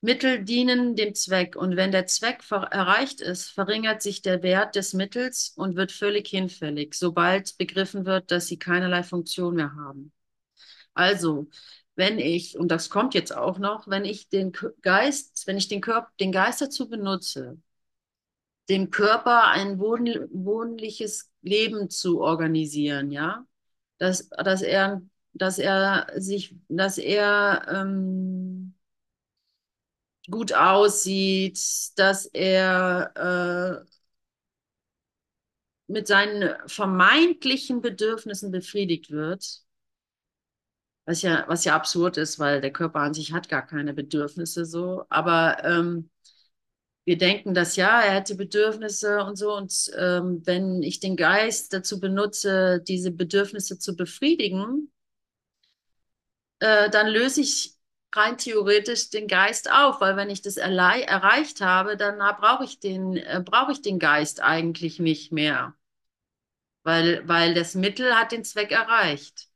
Mittel 0.01 0.43
dienen 0.43 0.95
dem 0.95 1.13
Zweck 1.13 1.55
und 1.55 1.75
wenn 1.75 1.91
der 1.91 2.07
Zweck 2.07 2.41
erreicht 2.49 3.21
ist, 3.21 3.49
verringert 3.49 4.01
sich 4.01 4.23
der 4.23 4.41
Wert 4.41 4.75
des 4.75 4.93
Mittels 4.93 5.53
und 5.55 5.75
wird 5.75 5.91
völlig 5.91 6.27
hinfällig, 6.27 6.95
sobald 6.95 7.57
begriffen 7.57 8.05
wird, 8.05 8.31
dass 8.31 8.47
sie 8.47 8.57
keinerlei 8.57 9.03
Funktion 9.03 9.55
mehr 9.55 9.75
haben. 9.75 10.11
Also, 10.95 11.49
wenn 11.95 12.19
ich, 12.19 12.57
und 12.57 12.69
das 12.69 12.89
kommt 12.89 13.13
jetzt 13.13 13.35
auch 13.35 13.59
noch, 13.59 13.87
wenn 13.87 14.05
ich 14.05 14.27
den 14.29 14.53
Geist, 14.81 15.45
wenn 15.45 15.57
ich 15.57 15.67
den 15.67 15.81
Körper, 15.81 16.09
den 16.19 16.31
Geist 16.31 16.61
dazu 16.61 16.89
benutze, 16.89 17.59
dem 18.69 18.89
Körper 18.89 19.49
ein 19.49 19.79
wohn 19.79 20.07
wohnliches 20.31 21.31
Leben 21.41 21.89
zu 21.89 22.21
organisieren, 22.21 23.11
ja, 23.11 23.45
dass, 23.97 24.29
dass 24.29 24.61
er, 24.61 25.01
dass 25.33 25.59
er 25.59 26.07
sich, 26.15 26.55
dass 26.69 26.97
er 26.97 27.67
ähm, 27.69 28.61
gut 30.29 30.53
aussieht, 30.53 31.60
dass 31.97 32.25
er 32.27 33.84
äh, 33.86 33.91
mit 35.88 36.07
seinen 36.07 36.55
vermeintlichen 36.67 37.81
Bedürfnissen 37.81 38.51
befriedigt 38.51 39.12
wird, 39.12 39.62
was 41.05 41.21
ja, 41.21 41.45
was 41.47 41.65
ja 41.65 41.75
absurd 41.75 42.17
ist, 42.17 42.39
weil 42.39 42.62
der 42.62 42.71
Körper 42.71 42.99
an 43.01 43.13
sich 43.13 43.34
hat 43.34 43.49
gar 43.49 43.65
keine 43.65 43.93
Bedürfnisse 43.93 44.65
so. 44.65 45.05
Aber 45.10 45.63
ähm, 45.63 46.10
wir 47.05 47.17
denken, 47.17 47.53
dass 47.53 47.75
ja, 47.75 48.01
er 48.01 48.13
hätte 48.13 48.36
Bedürfnisse 48.36 49.23
und 49.23 49.36
so. 49.36 49.55
Und 49.55 49.91
ähm, 49.97 50.41
wenn 50.45 50.84
ich 50.84 50.99
den 50.99 51.15
Geist 51.17 51.73
dazu 51.73 51.99
benutze, 51.99 52.81
diese 52.88 53.12
Bedürfnisse 53.12 53.79
zu 53.79 53.95
befriedigen, 53.95 54.91
äh, 56.60 56.89
dann 56.89 57.07
löse 57.07 57.41
ich 57.41 57.75
rein 58.13 58.38
theoretisch 58.38 59.10
den 59.10 59.28
Geist 59.28 59.71
auf, 59.71 60.02
weil 60.02 60.15
wenn 60.17 60.30
ich 60.30 60.41
das 60.41 60.58
erreicht 60.58 61.62
habe, 61.62 61.97
dann 61.97 62.17
brauche 62.39 62.63
ich 62.63 62.80
den, 62.80 63.17
äh, 63.17 63.41
brauche 63.43 63.71
ich 63.71 63.82
den 63.82 64.00
Geist 64.00 64.41
eigentlich 64.41 65.00
nicht 65.00 65.32
mehr. 65.32 65.76
Weil, 66.84 67.28
weil 67.28 67.54
das 67.54 67.76
Mittel 67.76 68.15
hat 68.15 68.32
den 68.32 68.43
Zweck 68.43 68.71
erreicht. 68.71 69.47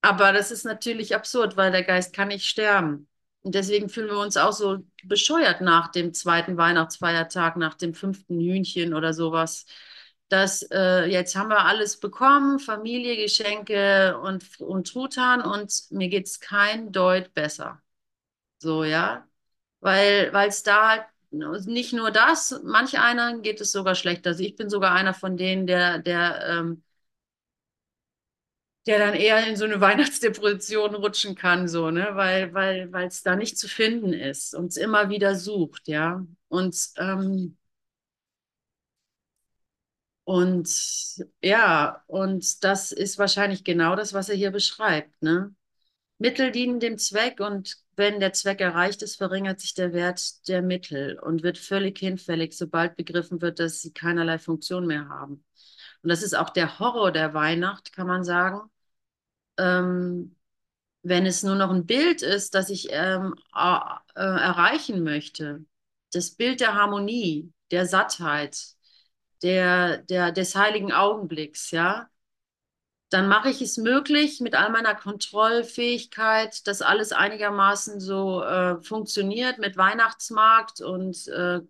Aber 0.00 0.32
das 0.32 0.50
ist 0.50 0.64
natürlich 0.64 1.14
absurd, 1.14 1.56
weil 1.56 1.72
der 1.72 1.82
Geist 1.82 2.14
kann 2.14 2.28
nicht 2.28 2.46
sterben. 2.46 3.08
Und 3.42 3.54
deswegen 3.54 3.88
fühlen 3.88 4.08
wir 4.08 4.18
uns 4.18 4.36
auch 4.36 4.52
so 4.52 4.78
bescheuert 5.04 5.60
nach 5.60 5.88
dem 5.90 6.14
zweiten 6.14 6.56
Weihnachtsfeiertag, 6.56 7.56
nach 7.56 7.74
dem 7.74 7.94
fünften 7.94 8.40
Hühnchen 8.40 8.94
oder 8.94 9.12
sowas. 9.14 9.66
Dass 10.28 10.62
äh, 10.72 11.04
jetzt 11.06 11.36
haben 11.36 11.50
wir 11.50 11.64
alles 11.64 12.00
bekommen, 12.00 12.58
Familie, 12.58 13.16
Geschenke 13.16 14.18
und, 14.18 14.60
und 14.60 14.88
Truthahn 14.88 15.40
und 15.42 15.72
mir 15.90 16.08
geht 16.08 16.26
es 16.26 16.40
kein 16.40 16.90
Deut 16.92 17.32
besser. 17.34 17.80
So, 18.58 18.84
ja. 18.84 19.26
Weil 19.80 20.32
es 20.48 20.62
da 20.64 20.88
halt 20.90 21.06
nicht 21.66 21.92
nur 21.92 22.10
das, 22.10 22.60
manch 22.64 22.98
einer 22.98 23.38
geht 23.40 23.60
es 23.60 23.72
sogar 23.72 23.94
schlechter. 23.94 24.30
Also 24.30 24.42
ich 24.44 24.56
bin 24.56 24.70
sogar 24.70 24.92
einer 24.92 25.14
von 25.14 25.36
denen, 25.36 25.66
der, 25.66 25.98
der 26.00 26.46
ähm, 26.48 26.82
der 28.86 28.98
dann 28.98 29.14
eher 29.14 29.46
in 29.46 29.56
so 29.56 29.64
eine 29.64 29.80
Weihnachtsdepression 29.80 30.94
rutschen 30.94 31.34
kann, 31.34 31.68
so, 31.68 31.90
ne, 31.90 32.08
weil, 32.12 32.54
weil, 32.54 32.92
weil 32.92 33.08
es 33.08 33.22
da 33.22 33.36
nicht 33.36 33.58
zu 33.58 33.68
finden 33.68 34.12
ist 34.12 34.54
und 34.54 34.66
es 34.68 34.76
immer 34.76 35.10
wieder 35.10 35.34
sucht, 35.34 35.88
ja. 35.88 36.24
Und, 36.48 36.76
ähm, 36.98 37.56
und 40.26 40.68
ja, 41.42 42.02
und 42.06 42.64
das 42.64 42.92
ist 42.92 43.18
wahrscheinlich 43.18 43.64
genau 43.64 43.96
das, 43.96 44.12
was 44.12 44.28
er 44.28 44.36
hier 44.36 44.50
beschreibt, 44.50 45.22
ne? 45.22 45.54
Mittel 46.18 46.52
dienen 46.52 46.80
dem 46.80 46.98
Zweck 46.98 47.40
und 47.40 47.76
wenn 47.96 48.20
der 48.20 48.32
Zweck 48.32 48.60
erreicht 48.60 49.02
ist, 49.02 49.16
verringert 49.16 49.60
sich 49.60 49.74
der 49.74 49.92
Wert 49.92 50.48
der 50.48 50.62
Mittel 50.62 51.18
und 51.18 51.42
wird 51.42 51.58
völlig 51.58 51.98
hinfällig, 51.98 52.56
sobald 52.56 52.96
begriffen 52.96 53.42
wird, 53.42 53.60
dass 53.60 53.82
sie 53.82 53.92
keinerlei 53.92 54.38
Funktion 54.38 54.86
mehr 54.86 55.08
haben. 55.08 55.44
Und 56.02 56.10
das 56.10 56.22
ist 56.22 56.34
auch 56.36 56.50
der 56.50 56.78
Horror 56.78 57.12
der 57.12 57.34
Weihnacht, 57.34 57.92
kann 57.92 58.06
man 58.06 58.24
sagen 58.24 58.70
ähm, 59.58 60.36
wenn 61.02 61.26
es 61.26 61.42
nur 61.42 61.54
noch 61.56 61.70
ein 61.70 61.86
Bild 61.86 62.22
ist, 62.22 62.54
das 62.54 62.70
ich 62.70 62.88
ähm, 62.90 63.34
äh, 63.54 64.20
erreichen 64.20 65.04
möchte, 65.04 65.64
das 66.12 66.32
Bild 66.32 66.60
der 66.60 66.74
Harmonie, 66.74 67.52
der 67.70 67.86
Sattheit, 67.86 68.75
der, 69.42 69.98
der, 69.98 70.32
des 70.32 70.54
heiligen 70.56 70.92
Augenblicks, 70.92 71.70
ja, 71.70 72.08
dann 73.10 73.28
mache 73.28 73.50
ich 73.50 73.62
es 73.62 73.76
möglich 73.76 74.40
mit 74.40 74.54
all 74.54 74.70
meiner 74.70 74.94
Kontrollfähigkeit, 74.94 76.66
dass 76.66 76.82
alles 76.82 77.12
einigermaßen 77.12 78.00
so 78.00 78.42
äh, 78.42 78.82
funktioniert 78.82 79.58
mit 79.58 79.76
Weihnachtsmarkt 79.76 80.80
und, 80.80 81.28
äh, 81.28 81.60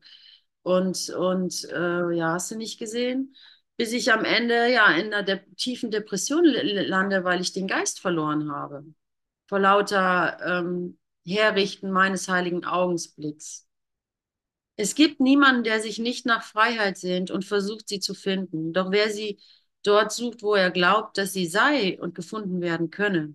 und, 0.62 1.10
und 1.10 1.64
äh, 1.70 2.10
ja, 2.14 2.32
hast 2.32 2.50
du 2.50 2.56
nicht 2.56 2.78
gesehen? 2.78 3.34
bis 3.76 3.92
ich 3.92 4.12
am 4.12 4.24
Ende 4.24 4.72
ja 4.72 4.90
in 4.92 5.12
einer 5.12 5.22
de 5.22 5.40
tiefen 5.56 5.90
Depression 5.90 6.44
lande, 6.44 7.24
weil 7.24 7.40
ich 7.40 7.52
den 7.52 7.66
Geist 7.66 8.00
verloren 8.00 8.50
habe. 8.50 8.84
Vor 9.48 9.60
lauter 9.60 10.38
ähm, 10.44 10.98
Herrichten 11.26 11.90
meines 11.90 12.28
heiligen 12.28 12.64
Augenblicks. 12.64 13.65
Es 14.76 14.94
gibt 14.94 15.20
niemanden, 15.20 15.64
der 15.64 15.80
sich 15.80 15.98
nicht 15.98 16.26
nach 16.26 16.42
Freiheit 16.42 16.98
sehnt 16.98 17.30
und 17.30 17.44
versucht, 17.44 17.88
sie 17.88 18.00
zu 18.00 18.14
finden. 18.14 18.72
Doch 18.72 18.90
wer 18.90 19.10
sie 19.10 19.38
dort 19.82 20.12
sucht, 20.12 20.42
wo 20.42 20.54
er 20.54 20.70
glaubt, 20.70 21.18
dass 21.18 21.32
sie 21.32 21.46
sei 21.46 21.98
und 22.00 22.14
gefunden 22.14 22.60
werden 22.60 22.90
könne. 22.90 23.34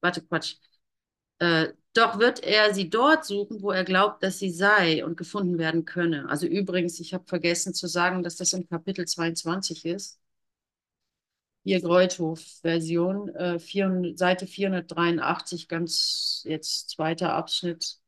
Warte, 0.00 0.22
Quatsch. 0.22 0.56
Äh, 1.38 1.72
doch 1.94 2.18
wird 2.18 2.42
er 2.44 2.74
sie 2.74 2.90
dort 2.90 3.24
suchen, 3.26 3.62
wo 3.62 3.70
er 3.70 3.84
glaubt, 3.84 4.22
dass 4.22 4.38
sie 4.38 4.50
sei 4.50 5.04
und 5.04 5.16
gefunden 5.16 5.58
werden 5.58 5.84
könne. 5.84 6.28
Also 6.28 6.46
übrigens, 6.46 7.00
ich 7.00 7.14
habe 7.14 7.26
vergessen 7.26 7.74
zu 7.74 7.86
sagen, 7.88 8.22
dass 8.22 8.36
das 8.36 8.52
im 8.54 8.68
Kapitel 8.68 9.06
22 9.06 9.84
ist. 9.84 10.20
Hier 11.64 11.80
Greuthof-Version, 11.80 13.28
äh, 13.30 14.16
Seite 14.16 14.46
483, 14.48 15.68
ganz 15.68 16.42
jetzt 16.44 16.90
zweiter 16.90 17.34
Abschnitt. 17.34 17.98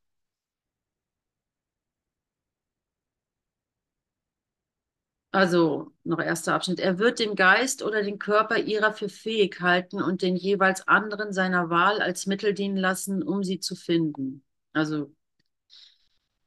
Also 5.35 5.93
noch 6.05 6.21
erster 6.21 6.55
Abschnitt. 6.55 6.79
Er 6.79 7.01
wird 7.01 7.19
den 7.19 7.35
Geist 7.35 7.83
oder 7.83 8.05
den 8.05 8.21
Körper 8.21 8.57
ihrer 8.57 8.93
für 8.93 9.09
fähig 9.09 9.61
halten 9.61 10.01
und 10.01 10.23
den 10.23 10.37
jeweils 10.37 10.87
anderen 10.87 11.33
seiner 11.33 11.71
Wahl 11.71 12.01
als 12.01 12.27
Mittel 12.27 12.55
dienen 12.55 12.77
lassen, 12.77 13.21
um 13.21 13.43
sie 13.43 13.59
zu 13.59 13.75
finden. 13.75 14.45
Also 14.73 15.13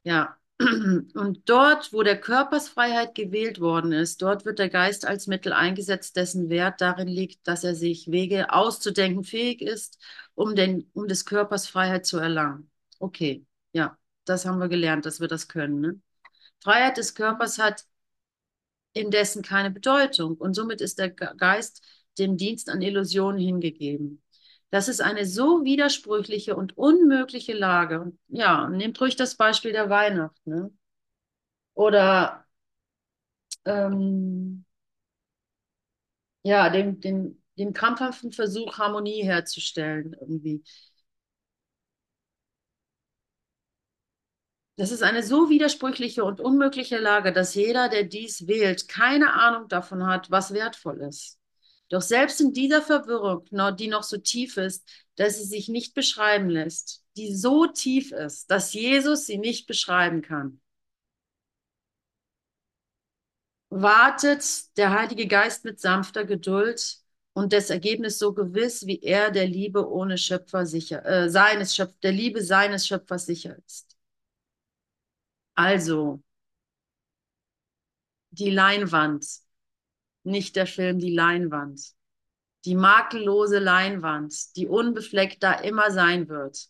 ja. 0.04 0.38
Und 0.60 1.42
dort, 1.50 1.92
wo 1.94 2.02
der 2.02 2.20
Körpersfreiheit 2.20 3.14
gewählt 3.14 3.60
worden 3.60 3.92
ist, 3.92 4.22
dort 4.22 4.46
wird 4.46 4.58
der 4.58 4.70
Geist 4.70 5.06
als 5.06 5.28
Mittel 5.28 5.54
eingesetzt, 5.54 6.16
dessen 6.16 6.50
Wert 6.50 6.80
darin 6.82 7.10
liegt, 7.10 7.46
dass 7.48 7.64
er 7.66 7.76
sich 7.76 8.10
Wege 8.10 8.54
auszudenken 8.54 9.24
fähig 9.24 9.62
ist, 9.62 10.00
um, 10.34 10.56
den, 10.56 10.90
um 10.94 11.08
des 11.08 11.26
Körpers 11.26 11.68
Freiheit 11.68 12.06
zu 12.06 12.18
erlangen. 12.20 12.72
Okay, 13.00 13.46
ja, 13.74 13.98
das 14.26 14.46
haben 14.46 14.60
wir 14.60 14.70
gelernt, 14.70 15.06
dass 15.06 15.20
wir 15.20 15.28
das 15.28 15.48
können. 15.50 15.82
Ne? 15.82 16.02
Freiheit 16.64 16.98
des 16.98 17.14
Körpers 17.16 17.60
hat 17.60 17.84
indessen 18.98 19.42
keine 19.44 19.72
Bedeutung 19.72 20.36
und 20.38 20.54
somit 20.54 20.82
ist 20.82 21.00
der 21.00 21.10
Geist 21.10 21.82
dem 22.18 22.38
Dienst 22.38 22.70
an 22.70 22.82
Illusionen 22.82 23.40
hingegeben. 23.40 24.22
Das 24.70 24.88
ist 24.90 25.02
eine 25.02 25.26
so 25.26 25.64
widersprüchliche 25.64 26.56
und 26.56 26.78
unmögliche 26.78 27.54
Lage. 27.54 28.12
Ja, 28.28 28.70
nehmt 28.70 29.00
ruhig 29.00 29.16
das 29.16 29.36
Beispiel 29.36 29.72
der 29.72 29.90
Weihnacht. 29.90 30.36
Ne? 30.46 30.72
Oder 31.76 32.46
ähm, 33.66 34.66
ja, 36.44 36.70
dem, 36.70 37.00
dem, 37.02 37.42
dem 37.58 37.74
krampfhaften 37.74 38.32
Versuch, 38.32 38.78
Harmonie 38.78 39.24
herzustellen 39.24 40.16
irgendwie. 40.20 40.64
Das 44.78 44.92
ist 44.92 45.02
eine 45.02 45.24
so 45.24 45.50
widersprüchliche 45.50 46.24
und 46.24 46.40
unmögliche 46.40 47.00
Lage, 47.00 47.34
dass 47.34 47.56
jeder, 47.56 47.90
der 47.90 48.04
dies 48.04 48.48
wählt, 48.48 48.88
keine 48.88 49.34
Ahnung 49.34 49.68
davon 49.68 50.06
hat, 50.06 50.30
was 50.30 50.54
wertvoll 50.54 51.02
ist. 51.02 51.40
Doch 51.90 52.02
selbst 52.02 52.42
in 52.42 52.54
dieser 52.54 52.82
Verwirrung, 52.82 53.46
die 53.78 53.88
noch 53.88 54.04
so 54.04 54.18
tief 54.18 54.58
ist, 54.58 54.88
dass 55.16 55.38
sie 55.38 55.46
sich 55.46 55.68
nicht 55.68 55.96
beschreiben 55.96 56.50
lässt, 56.50 57.04
die 57.16 57.34
so 57.34 57.66
tief 57.66 58.12
ist, 58.12 58.52
dass 58.52 58.74
Jesus 58.74 59.26
sie 59.26 59.38
nicht 59.40 59.68
beschreiben 59.68 60.22
kann, 60.22 60.62
wartet 63.70 64.78
der 64.78 64.92
Heilige 64.92 65.28
Geist 65.28 65.66
mit 65.66 65.80
sanfter 65.80 66.26
Geduld 66.26 66.98
und 67.34 67.54
das 67.54 67.70
Ergebnis 67.70 68.20
so 68.20 68.34
gewiss, 68.34 68.86
wie 68.86 69.00
er 69.02 69.32
der 69.32 69.48
Liebe 69.48 69.90
ohne 69.90 70.18
Schöpfer 70.18 70.66
sicher, 70.66 71.06
äh, 71.06 71.30
seines 71.30 71.76
Schöpf, 71.76 71.94
der 72.02 72.12
Liebe 72.12 72.44
seines 72.44 72.88
Schöpfers 72.88 73.26
sicher 73.26 73.58
ist. 73.66 73.87
Also, 75.58 76.22
die 78.32 78.50
Leinwand, 78.52 79.26
nicht 80.24 80.56
der 80.56 80.68
Film, 80.68 81.00
die 81.00 81.14
Leinwand. 81.16 81.82
Die 82.66 82.76
makellose 82.76 83.60
Leinwand, 83.60 84.56
die 84.58 84.68
unbefleckt 84.68 85.44
da 85.44 85.54
immer 85.54 85.92
sein 85.92 86.30
wird. 86.30 86.70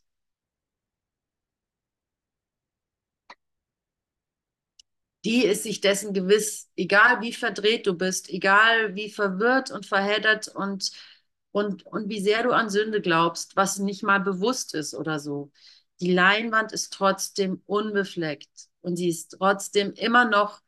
Die 5.25 5.43
ist 5.45 5.63
sich 5.63 5.81
dessen 5.81 6.13
gewiss, 6.13 6.69
egal 6.75 7.21
wie 7.21 7.33
verdreht 7.33 7.85
du 7.87 7.93
bist, 7.93 8.29
egal 8.29 8.95
wie 8.95 9.09
verwirrt 9.11 9.71
und 9.71 9.85
verheddert 9.85 10.47
und, 10.47 10.91
und, 11.51 11.85
und 11.85 12.09
wie 12.09 12.21
sehr 12.21 12.43
du 12.43 12.51
an 12.51 12.69
Sünde 12.69 13.01
glaubst, 13.01 13.55
was 13.55 13.79
nicht 13.79 14.03
mal 14.03 14.19
bewusst 14.19 14.73
ist 14.73 14.93
oder 14.93 15.19
so. 15.19 15.51
Die 15.99 16.13
Leinwand 16.13 16.71
ist 16.71 16.93
trotzdem 16.93 17.61
unbefleckt 17.65 18.66
und 18.81 18.95
sie 18.97 19.09
ist 19.09 19.35
trotzdem 19.37 19.93
immer 19.93 20.25
noch, 20.25 20.61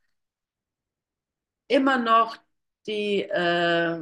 immer 1.68 1.98
noch 1.98 2.38
die, 2.88 3.22
äh, 3.24 4.00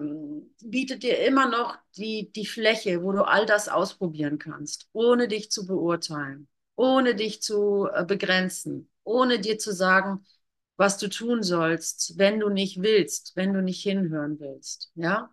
bietet 0.62 1.04
dir 1.04 1.20
immer 1.26 1.50
noch 1.50 1.78
die, 1.98 2.32
die 2.32 2.46
Fläche, 2.46 3.04
wo 3.04 3.12
du 3.12 3.24
all 3.28 3.46
das 3.46 3.68
ausprobieren 3.70 4.40
kannst, 4.40 4.90
ohne 4.94 5.28
dich 5.28 5.52
zu 5.52 5.66
beurteilen, 5.66 6.48
ohne 6.76 7.16
dich 7.16 7.42
zu 7.42 7.88
äh, 7.94 8.06
begrenzen, 8.06 8.90
ohne 9.04 9.40
dir 9.40 9.58
zu 9.60 9.74
sagen, 9.74 10.26
was 10.78 10.98
du 10.98 11.10
tun 11.10 11.44
sollst, 11.44 12.18
wenn 12.18 12.40
du 12.40 12.50
nicht 12.50 12.82
willst, 12.82 13.36
wenn 13.36 13.54
du 13.54 13.62
nicht 13.62 13.82
hinhören 13.82 14.40
willst, 14.40 14.92
ja? 14.96 15.30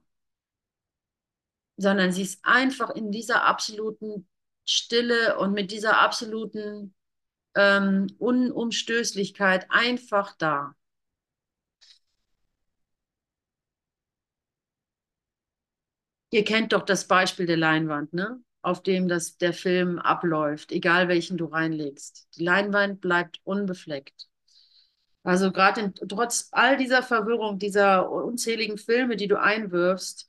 Sondern 1.77 2.13
sie 2.13 2.23
ist 2.23 2.41
einfach 2.45 2.91
in 2.91 3.11
dieser 3.11 3.45
absoluten 3.45 4.29
Stille 4.65 5.39
und 5.39 5.53
mit 5.53 5.71
dieser 5.71 5.99
absoluten 6.01 6.95
ähm, 7.55 8.09
Unumstößlichkeit 8.19 9.67
einfach 9.71 10.37
da. 10.37 10.75
Ihr 16.31 16.45
kennt 16.45 16.73
doch 16.73 16.83
das 16.83 17.07
Beispiel 17.07 17.47
der 17.47 17.57
Leinwand, 17.57 18.13
ne? 18.13 18.41
auf 18.65 18.83
dem 18.83 19.09
das, 19.09 19.37
der 19.37 19.53
Film 19.53 19.99
abläuft, 19.99 20.73
egal 20.73 21.09
welchen 21.09 21.37
du 21.37 21.45
reinlegst. 21.47 22.29
Die 22.37 22.45
Leinwand 22.45 23.01
bleibt 23.01 23.41
unbefleckt. 23.45 24.29
Also 25.23 25.53
gerade 25.53 25.93
trotz 26.09 26.49
all 26.53 26.77
dieser 26.77 27.03
Verwirrung, 27.03 27.59
dieser 27.59 28.11
unzähligen 28.11 28.79
Filme, 28.79 29.17
die 29.17 29.29
du 29.29 29.41
einwirfst, 29.41 30.29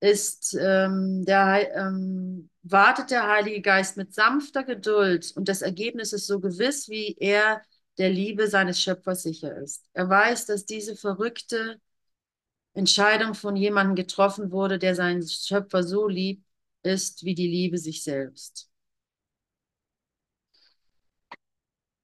ist 0.00 0.56
ähm, 0.60 1.24
der, 1.24 1.74
ähm, 1.76 2.50
wartet 2.64 3.10
der 3.10 3.28
Heilige 3.28 3.60
Geist 3.60 3.96
mit 3.96 4.14
sanfter 4.14 4.64
Geduld 4.64 5.32
und 5.36 5.48
das 5.48 5.62
Ergebnis 5.62 6.12
ist 6.12 6.26
so 6.26 6.40
gewiss, 6.40 6.88
wie 6.88 7.14
er 7.20 7.62
der 7.98 8.10
Liebe 8.10 8.48
seines 8.48 8.80
Schöpfers 8.80 9.22
sicher 9.22 9.56
ist. 9.58 9.84
Er 9.92 10.08
weiß, 10.08 10.46
dass 10.46 10.64
diese 10.64 10.96
verrückte 10.96 11.80
Entscheidung 12.72 13.34
von 13.34 13.54
jemandem 13.54 13.94
getroffen 13.94 14.50
wurde, 14.50 14.78
der 14.78 14.94
seinen 14.94 15.26
Schöpfer 15.26 15.82
so 15.82 16.08
lieb 16.08 16.42
ist 16.82 17.24
wie 17.24 17.34
die 17.34 17.48
Liebe 17.48 17.78
sich 17.78 18.02
selbst. 18.02 18.70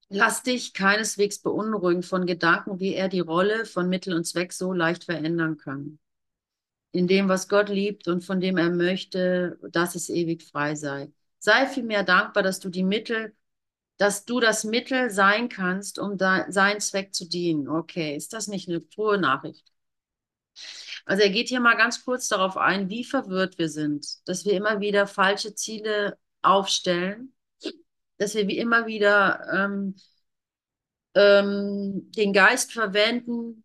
Lass 0.08 0.42
dich 0.42 0.74
keineswegs 0.74 1.38
beunruhigen 1.40 2.02
von 2.02 2.26
Gedanken, 2.26 2.80
wie 2.80 2.94
er 2.94 3.08
die 3.08 3.20
Rolle 3.20 3.64
von 3.64 3.88
Mittel 3.88 4.14
und 4.14 4.24
Zweck 4.24 4.52
so 4.52 4.72
leicht 4.72 5.04
verändern 5.04 5.56
kann. 5.56 5.98
In 6.92 7.06
dem, 7.06 7.28
was 7.28 7.48
Gott 7.48 7.68
liebt 7.68 8.08
und 8.08 8.24
von 8.24 8.40
dem 8.40 8.56
er 8.56 8.70
möchte, 8.70 9.58
dass 9.70 9.94
es 9.94 10.08
ewig 10.08 10.42
frei 10.42 10.74
sei. 10.74 11.12
Sei 11.38 11.66
vielmehr 11.66 12.02
dankbar, 12.02 12.42
dass 12.42 12.60
du 12.60 12.68
die 12.68 12.82
Mittel, 12.82 13.34
dass 13.96 14.24
du 14.24 14.40
das 14.40 14.64
Mittel 14.64 15.10
sein 15.10 15.48
kannst, 15.48 15.98
um 15.98 16.18
da, 16.18 16.50
seinen 16.50 16.80
Zweck 16.80 17.14
zu 17.14 17.28
dienen. 17.28 17.68
Okay, 17.68 18.16
ist 18.16 18.32
das 18.32 18.48
nicht 18.48 18.68
eine 18.68 18.80
frohe 18.80 19.18
Nachricht? 19.18 19.70
Also 21.04 21.22
er 21.22 21.30
geht 21.30 21.48
hier 21.48 21.60
mal 21.60 21.76
ganz 21.76 22.04
kurz 22.04 22.28
darauf 22.28 22.56
ein, 22.56 22.88
wie 22.88 23.04
verwirrt 23.04 23.58
wir 23.58 23.68
sind, 23.68 24.06
dass 24.28 24.44
wir 24.44 24.52
immer 24.54 24.80
wieder 24.80 25.06
falsche 25.06 25.54
Ziele 25.54 26.18
aufstellen, 26.42 27.34
dass 28.18 28.34
wir 28.34 28.48
wie 28.48 28.58
immer 28.58 28.86
wieder 28.86 29.46
ähm, 29.52 29.96
ähm, 31.14 32.10
den 32.12 32.32
Geist 32.32 32.72
verwenden, 32.72 33.64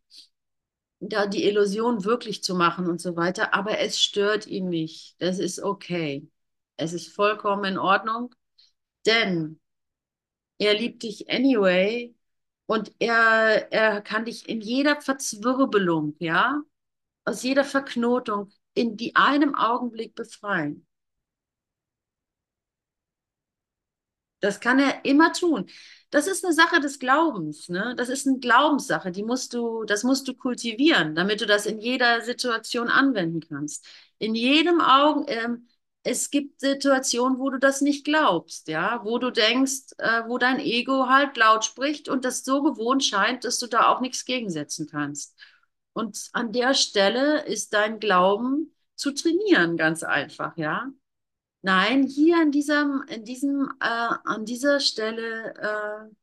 da 1.00 1.28
die 1.28 1.46
Illusion 1.46 2.04
wirklich 2.06 2.44
zu 2.44 2.56
machen 2.56 2.88
und 2.88 3.02
so 3.02 3.16
weiter, 3.16 3.54
aber 3.54 3.80
es 3.80 4.02
stört 4.02 4.48
ihn 4.48 4.70
nicht. 4.70 5.16
Das 5.20 5.40
ist 5.40 5.60
okay. 5.62 6.30
Es 6.78 6.94
ist 6.94 7.14
vollkommen 7.14 7.66
in 7.66 7.78
Ordnung, 7.78 8.34
denn 9.06 9.60
er 10.58 10.74
liebt 10.74 11.04
dich 11.04 11.30
anyway 11.30 12.16
und 12.66 12.92
er, 13.00 13.72
er 13.72 14.02
kann 14.02 14.26
dich 14.26 14.48
in 14.50 14.62
jeder 14.62 15.02
Verzwirbelung, 15.02 16.16
ja, 16.20 16.62
aus 17.26 17.44
jeder 17.44 17.64
Verknotung 17.66 18.52
in 18.74 18.98
die 18.98 19.16
einem 19.16 19.56
Augenblick 19.56 20.16
befreien. 20.16 20.85
Das 24.46 24.60
kann 24.60 24.80
er 24.80 25.04
immer 25.06 25.34
tun. 25.34 25.66
Das 26.12 26.28
ist 26.28 26.46
eine 26.46 26.54
Sache 26.54 26.80
des 26.80 27.00
Glaubens, 27.00 27.68
ne? 27.68 27.96
Das 27.98 28.10
ist 28.10 28.28
eine 28.28 28.38
Glaubenssache, 28.40 29.12
die 29.12 29.24
musst 29.24 29.54
du, 29.54 29.84
das 29.86 30.04
musst 30.04 30.28
du 30.28 30.36
kultivieren, 30.36 31.16
damit 31.16 31.42
du 31.42 31.46
das 31.48 31.66
in 31.66 31.80
jeder 31.80 32.22
Situation 32.22 32.88
anwenden 32.90 33.42
kannst. 33.42 33.86
In 34.20 34.36
jedem 34.36 34.82
Augen, 34.82 35.26
ähm, 35.28 35.68
es 36.04 36.30
gibt 36.30 36.60
Situationen, 36.62 37.40
wo 37.40 37.50
du 37.50 37.58
das 37.58 37.82
nicht 37.82 38.06
glaubst, 38.06 38.68
ja, 38.68 39.02
wo 39.04 39.18
du 39.18 39.32
denkst, 39.32 39.94
äh, 39.98 40.22
wo 40.28 40.38
dein 40.38 40.60
Ego 40.60 41.08
halt 41.10 41.36
laut 41.38 41.66
spricht 41.66 42.08
und 42.08 42.24
das 42.24 42.44
so 42.46 42.62
gewohnt 42.62 43.04
scheint, 43.04 43.44
dass 43.44 43.58
du 43.58 43.66
da 43.68 43.88
auch 43.90 44.00
nichts 44.02 44.26
gegensetzen 44.26 44.88
kannst. 44.88 45.36
Und 45.94 46.30
an 46.34 46.52
der 46.52 46.76
Stelle 46.76 47.46
ist 47.46 47.74
dein 47.74 48.00
Glauben 48.00 48.76
zu 48.96 49.12
trainieren, 49.12 49.76
ganz 49.78 50.04
einfach, 50.04 50.56
ja. 50.58 50.92
Nein, 51.66 52.06
hier 52.06 52.38
an 52.38 52.52
diesem, 52.52 53.04
in 53.08 53.26
diesem, 53.26 53.72
äh, 53.80 53.86
an 54.24 54.46
dieser 54.46 54.80
Stelle 54.80 55.56
äh, 55.56 56.16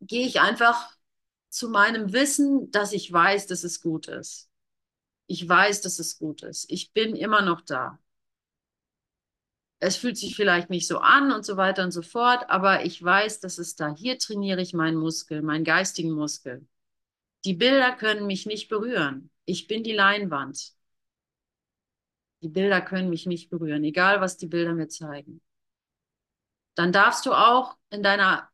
gehe 0.00 0.26
ich 0.26 0.40
einfach 0.40 0.96
zu 1.48 1.68
meinem 1.68 2.12
Wissen, 2.12 2.72
dass 2.72 2.92
ich 2.92 3.12
weiß, 3.12 3.46
dass 3.46 3.62
es 3.62 3.80
gut 3.80 4.08
ist. 4.08 4.50
Ich 5.28 5.48
weiß, 5.48 5.82
dass 5.82 6.00
es 6.00 6.18
gut 6.18 6.42
ist. 6.42 6.66
Ich 6.70 6.92
bin 6.92 7.14
immer 7.14 7.40
noch 7.40 7.60
da. 7.60 8.00
Es 9.78 9.96
fühlt 9.96 10.18
sich 10.18 10.34
vielleicht 10.34 10.70
nicht 10.70 10.88
so 10.88 10.98
an 10.98 11.30
und 11.30 11.44
so 11.46 11.56
weiter 11.56 11.84
und 11.84 11.92
so 11.92 12.02
fort, 12.02 12.50
aber 12.50 12.84
ich 12.84 13.00
weiß, 13.00 13.38
dass 13.38 13.58
es 13.58 13.76
da. 13.76 13.94
Hier 13.94 14.18
trainiere 14.18 14.60
ich 14.60 14.74
meinen 14.74 14.96
Muskel, 14.96 15.40
meinen 15.40 15.64
geistigen 15.64 16.10
Muskel. 16.10 16.66
Die 17.44 17.54
Bilder 17.54 17.92
können 17.92 18.26
mich 18.26 18.44
nicht 18.46 18.68
berühren. 18.68 19.30
Ich 19.44 19.68
bin 19.68 19.84
die 19.84 19.92
Leinwand. 19.92 20.74
Die 22.42 22.48
Bilder 22.48 22.82
können 22.82 23.08
mich 23.08 23.24
nicht 23.26 23.48
berühren, 23.50 23.84
egal 23.84 24.20
was 24.20 24.36
die 24.36 24.46
Bilder 24.46 24.74
mir 24.74 24.88
zeigen. 24.88 25.40
Dann 26.74 26.92
darfst 26.92 27.26
du 27.26 27.32
auch 27.32 27.76
in 27.90 28.02
deiner 28.02 28.48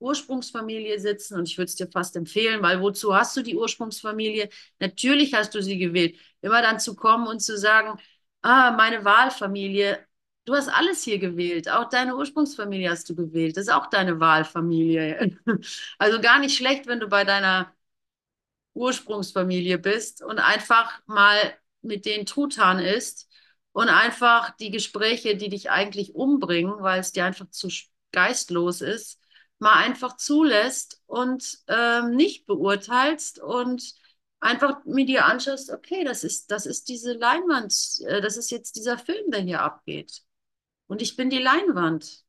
Ursprungsfamilie 0.00 1.00
sitzen 1.00 1.38
und 1.38 1.48
ich 1.48 1.58
würde 1.58 1.68
es 1.70 1.76
dir 1.76 1.88
fast 1.90 2.16
empfehlen, 2.16 2.62
weil 2.62 2.80
wozu 2.82 3.14
hast 3.16 3.36
du 3.36 3.42
die 3.42 3.56
Ursprungsfamilie? 3.56 4.48
Natürlich 4.80 5.34
hast 5.34 5.54
du 5.54 5.62
sie 5.62 5.78
gewählt. 5.78 6.18
Immer 6.42 6.62
dann 6.62 6.80
zu 6.80 6.96
kommen 6.96 7.26
und 7.28 7.40
zu 7.40 7.58
sagen, 7.58 7.98
ah, 8.42 8.72
meine 8.72 9.04
Wahlfamilie, 9.04 10.06
Du 10.46 10.54
hast 10.54 10.68
alles 10.68 11.04
hier 11.04 11.18
gewählt. 11.20 11.68
Auch 11.70 11.88
deine 11.88 12.16
Ursprungsfamilie 12.16 12.90
hast 12.90 13.08
du 13.10 13.14
gewählt. 13.16 13.56
Das 13.56 13.64
ist 13.68 13.72
auch 13.74 13.88
deine 13.90 14.20
Wahlfamilie. 14.20 15.38
Also 15.98 16.20
gar 16.20 16.38
nicht 16.40 16.56
schlecht, 16.56 16.86
wenn 16.88 17.00
du 17.00 17.08
bei 17.08 17.24
deiner 17.24 17.72
Ursprungsfamilie 18.74 19.78
bist 19.78 20.22
und 20.22 20.38
einfach 20.38 21.00
mal 21.06 21.36
mit 21.82 22.06
denen 22.06 22.26
Truthahn 22.26 22.78
isst 22.78 23.28
und 23.72 23.88
einfach 23.88 24.56
die 24.56 24.70
Gespräche, 24.70 25.36
die 25.36 25.48
dich 25.48 25.70
eigentlich 25.70 26.14
umbringen, 26.14 26.74
weil 26.80 27.00
es 27.00 27.12
dir 27.12 27.24
einfach 27.24 27.48
zu 27.50 27.68
geistlos 28.12 28.80
ist, 28.80 29.20
mal 29.58 29.74
einfach 29.74 30.16
zulässt 30.16 31.02
und 31.06 31.58
ähm, 31.68 32.16
nicht 32.16 32.46
beurteilst 32.46 33.38
und 33.40 33.94
einfach 34.40 34.84
mit 34.84 35.08
dir 35.08 35.24
anschaust, 35.24 35.70
okay, 35.70 36.04
das 36.04 36.24
ist, 36.24 36.50
das 36.50 36.66
ist 36.66 36.88
diese 36.88 37.12
Leinwand, 37.14 37.72
äh, 38.06 38.20
das 38.20 38.36
ist 38.36 38.50
jetzt 38.50 38.76
dieser 38.76 38.98
Film, 38.98 39.30
der 39.30 39.40
hier 39.40 39.62
abgeht. 39.62 40.22
Und 40.88 41.00
ich 41.00 41.16
bin 41.16 41.30
die 41.30 41.38
Leinwand. 41.38 42.24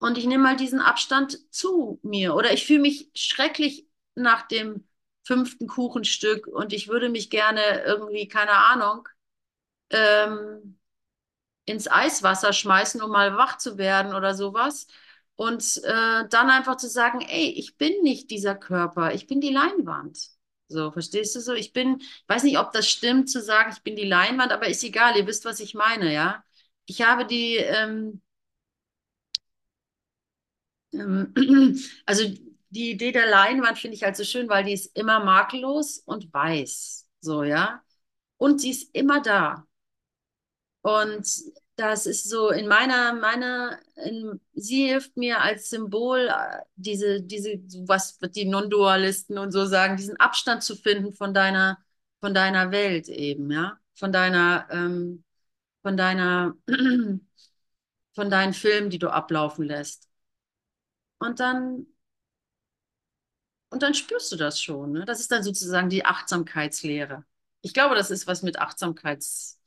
Und 0.00 0.18
ich 0.18 0.26
nehme 0.26 0.42
mal 0.42 0.56
diesen 0.56 0.80
Abstand 0.80 1.38
zu 1.54 2.00
mir. 2.02 2.34
Oder 2.34 2.52
ich 2.52 2.66
fühle 2.66 2.80
mich 2.80 3.10
schrecklich 3.14 3.86
nach 4.14 4.48
dem 4.48 4.86
fünften 5.24 5.66
Kuchenstück 5.68 6.46
und 6.46 6.72
ich 6.72 6.88
würde 6.88 7.08
mich 7.08 7.30
gerne 7.30 7.82
irgendwie, 7.84 8.28
keine 8.28 8.52
Ahnung, 8.52 9.08
ähm, 9.90 10.78
ins 11.66 11.90
Eiswasser 11.90 12.52
schmeißen, 12.52 13.02
um 13.02 13.10
mal 13.10 13.36
wach 13.36 13.58
zu 13.58 13.78
werden 13.78 14.14
oder 14.14 14.34
sowas. 14.34 14.86
Und 15.36 15.78
äh, 15.84 16.28
dann 16.28 16.50
einfach 16.50 16.76
zu 16.76 16.88
sagen, 16.88 17.20
ey, 17.22 17.50
ich 17.52 17.76
bin 17.78 18.02
nicht 18.02 18.30
dieser 18.30 18.54
Körper, 18.54 19.14
ich 19.14 19.26
bin 19.26 19.40
die 19.40 19.52
Leinwand. 19.52 20.18
So, 20.68 20.92
verstehst 20.92 21.34
du 21.34 21.40
so? 21.40 21.54
Ich 21.54 21.72
bin, 21.72 22.02
weiß 22.28 22.42
nicht, 22.44 22.58
ob 22.58 22.72
das 22.72 22.88
stimmt 22.88 23.30
zu 23.30 23.40
sagen, 23.42 23.72
ich 23.74 23.82
bin 23.82 23.96
die 23.96 24.04
Leinwand, 24.06 24.52
aber 24.52 24.68
ist 24.68 24.84
egal, 24.84 25.16
ihr 25.16 25.26
wisst, 25.26 25.44
was 25.44 25.60
ich 25.60 25.74
meine, 25.74 26.12
ja? 26.12 26.44
Ich 26.86 27.02
habe 27.02 27.24
die, 27.26 27.56
ähm, 27.56 28.20
ähm, 30.92 31.32
also 32.06 32.24
die 32.70 32.90
Idee 32.92 33.12
der 33.12 33.26
Leinwand 33.28 33.78
finde 33.78 33.96
ich 33.96 34.02
halt 34.04 34.16
so 34.16 34.24
schön, 34.24 34.48
weil 34.48 34.64
die 34.64 34.72
ist 34.72 34.96
immer 34.96 35.24
makellos 35.24 35.98
und 35.98 36.32
weiß. 36.32 37.06
So, 37.20 37.42
ja. 37.44 37.82
Und 38.38 38.60
sie 38.60 38.70
ist 38.70 38.94
immer 38.94 39.20
da. 39.22 39.66
Und 40.82 41.26
das 41.76 42.06
ist 42.06 42.28
so 42.28 42.50
in 42.50 42.66
meiner, 42.68 43.14
meiner, 43.14 43.78
in, 43.96 44.40
sie 44.54 44.86
hilft 44.88 45.16
mir 45.16 45.40
als 45.40 45.70
Symbol, 45.70 46.28
äh, 46.28 46.58
diese, 46.76 47.22
diese, 47.22 47.58
was 47.86 48.18
die 48.18 48.44
Non-Dualisten 48.46 49.38
und 49.38 49.52
so 49.52 49.66
sagen, 49.66 49.96
diesen 49.96 50.16
Abstand 50.18 50.62
zu 50.62 50.76
finden 50.76 51.14
von 51.14 51.32
deiner, 51.34 51.78
von 52.20 52.34
deiner 52.34 52.70
Welt 52.70 53.08
eben, 53.08 53.50
ja, 53.50 53.78
von 53.94 54.12
deiner, 54.12 54.66
ähm, 54.70 55.24
von 55.82 55.96
deiner, 55.96 56.54
von 58.14 58.30
deinen 58.30 58.54
Filmen, 58.54 58.90
die 58.90 58.98
du 58.98 59.08
ablaufen 59.10 59.64
lässt. 59.64 60.08
Und 61.18 61.40
dann, 61.40 61.86
und 63.70 63.82
dann 63.82 63.94
spürst 63.94 64.32
du 64.32 64.36
das 64.36 64.60
schon. 64.60 64.92
Ne? 64.92 65.04
Das 65.04 65.20
ist 65.20 65.30
dann 65.32 65.42
sozusagen 65.42 65.90
die 65.90 66.04
Achtsamkeitslehre. 66.04 67.24
Ich 67.62 67.74
glaube, 67.74 67.94
das 67.94 68.10
ist, 68.10 68.26
was 68.26 68.42
mit 68.42 68.58
Achtsamkeits, 68.58 69.60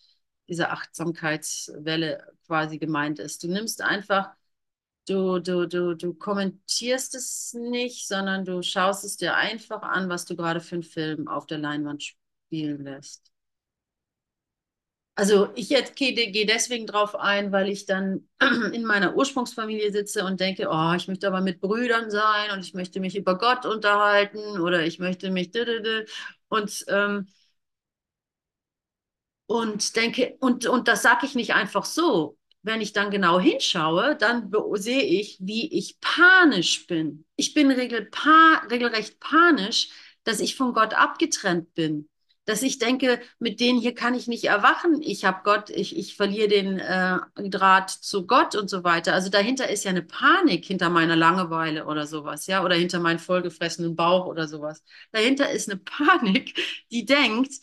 dieser 0.50 0.72
Achtsamkeitswelle 0.72 2.34
quasi 2.48 2.80
gemeint 2.80 3.20
ist. 3.20 3.44
Du 3.44 3.48
nimmst 3.48 3.82
einfach, 3.82 4.32
du, 5.08 5.39
du, 5.39 5.68
du, 5.68 5.96
du 5.96 6.13
kommentierst 6.16 7.16
es 7.16 7.54
nicht, 7.54 8.08
sondern 8.08 8.46
du 8.46 8.62
schaust 8.63 9.06
es 9.06 9.18
dir 9.18 9.36
einfach 9.36 9.84
an, 9.84 10.10
was 10.10 10.26
du 10.26 10.36
gerade 10.36 10.62
für 10.62 10.76
einen 10.78 10.84
Film 10.84 11.28
auf 11.28 11.48
der 11.48 11.60
Leinwand 11.60 12.04
spielen 12.04 12.84
lässt. 12.86 13.33
Also 15.15 15.49
ich 15.56 15.69
gehe 15.69 16.45
deswegen 16.47 16.88
drauf 16.88 17.15
ein, 17.15 17.52
weil 17.52 17.69
ich 17.69 17.86
dann 17.86 18.28
in 18.73 18.84
meiner 18.84 19.15
Ursprungsfamilie 19.15 19.91
sitze 19.91 20.26
und 20.26 20.39
denke, 20.39 20.67
oh, 20.71 20.93
ich 20.95 21.08
möchte 21.08 21.28
aber 21.28 21.41
mit 21.41 21.62
Brüdern 21.62 22.10
sein 22.10 22.49
und 22.52 22.62
ich 22.65 22.73
möchte 22.73 22.99
mich 22.99 23.15
über 23.15 23.38
Gott 23.38 23.65
unterhalten 23.65 24.60
oder 24.60 24.84
ich 24.84 24.97
möchte 24.99 25.30
mich 25.30 25.52
und 26.49 26.86
ähm, 26.88 27.28
und 29.45 29.95
denke 29.95 30.36
und 30.39 30.65
und 30.67 30.88
das 30.88 31.02
sage 31.04 31.26
ich 31.26 31.36
nicht 31.36 31.54
einfach 31.54 31.86
so. 31.86 32.38
Wenn 32.65 32.80
ich 32.82 32.93
dann 32.93 33.12
genau 33.12 33.39
hinschaue, 33.39 34.15
dann 34.15 34.49
sehe 34.76 35.04
ich, 35.04 35.38
wie 35.41 35.69
ich 35.78 35.99
panisch 35.99 36.88
bin. 36.88 37.26
Ich 37.36 37.54
bin 37.54 37.69
regel, 37.71 38.06
pa, 38.06 38.62
regelrecht 38.71 39.19
panisch, 39.19 39.89
dass 40.23 40.39
ich 40.39 40.56
von 40.56 40.73
Gott 40.73 40.93
abgetrennt 40.93 41.73
bin 41.73 42.08
dass 42.45 42.62
ich 42.62 42.77
denke, 42.77 43.21
mit 43.39 43.60
denen 43.60 43.79
hier 43.79 43.95
kann 43.95 44.15
ich 44.15 44.27
nicht 44.27 44.45
erwachen. 44.45 45.01
Ich 45.01 45.23
habe 45.25 45.41
Gott, 45.43 45.69
ich, 45.69 45.97
ich 45.97 46.15
verliere 46.15 46.47
den 46.49 46.79
äh, 46.79 47.19
Draht 47.49 47.89
zu 47.89 48.27
Gott 48.27 48.56
und 48.56 48.69
so 48.69 48.84
weiter. 48.84 49.13
Also 49.13 49.29
dahinter 49.29 49.69
ist 49.69 49.86
ja 49.86 49.91
eine 49.91 50.03
Panik 50.03 50.65
hinter 50.65 50.89
meiner 50.89 51.15
Langeweile 51.15 51.86
oder 51.86 52.06
sowas, 52.06 52.47
ja, 52.47 52.63
oder 52.63 52.75
hinter 52.75 52.99
meinem 52.99 53.19
vollgefressenen 53.19 53.95
Bauch 53.95 54.25
oder 54.25 54.47
sowas. 54.47 54.84
Dahinter 55.12 55.49
ist 55.51 55.69
eine 55.69 55.79
Panik, 55.86 56.60
die 56.91 57.06
denkt, 57.06 57.53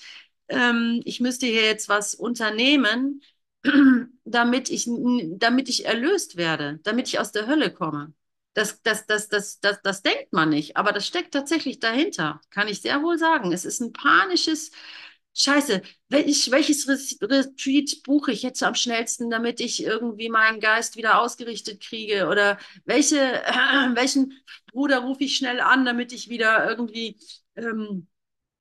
ähm, 0.48 1.00
ich 1.04 1.20
müsste 1.20 1.46
hier 1.46 1.64
jetzt 1.64 1.88
was 1.88 2.14
unternehmen, 2.14 3.22
damit 4.24 4.70
ich, 4.70 4.88
damit 5.36 5.68
ich 5.68 5.84
erlöst 5.86 6.36
werde, 6.36 6.80
damit 6.82 7.08
ich 7.08 7.18
aus 7.18 7.32
der 7.32 7.46
Hölle 7.46 7.72
komme. 7.72 8.14
Das, 8.54 8.82
das, 8.82 9.06
das, 9.06 9.28
das, 9.28 9.60
das, 9.60 9.80
das 9.82 10.02
denkt 10.02 10.32
man 10.32 10.48
nicht, 10.48 10.76
aber 10.76 10.92
das 10.92 11.06
steckt 11.06 11.32
tatsächlich 11.32 11.78
dahinter, 11.78 12.40
kann 12.50 12.66
ich 12.68 12.80
sehr 12.80 13.02
wohl 13.02 13.16
sagen. 13.16 13.52
Es 13.52 13.64
ist 13.64 13.80
ein 13.80 13.92
panisches, 13.92 14.72
Scheiße, 15.32 15.82
welch, 16.08 16.50
welches 16.50 16.86
Retreat 17.22 18.02
buche 18.04 18.32
ich 18.32 18.42
jetzt 18.42 18.62
am 18.62 18.74
schnellsten, 18.74 19.30
damit 19.30 19.60
ich 19.60 19.82
irgendwie 19.82 20.28
meinen 20.28 20.60
Geist 20.60 20.96
wieder 20.96 21.20
ausgerichtet 21.20 21.80
kriege? 21.82 22.26
Oder 22.28 22.58
welche, 22.84 23.16
äh, 23.18 23.52
welchen 23.94 24.34
Bruder 24.72 24.98
rufe 25.00 25.24
ich 25.24 25.36
schnell 25.36 25.60
an, 25.60 25.84
damit 25.84 26.12
ich 26.12 26.28
wieder 26.28 26.68
irgendwie 26.68 27.16
ähm, 27.56 28.08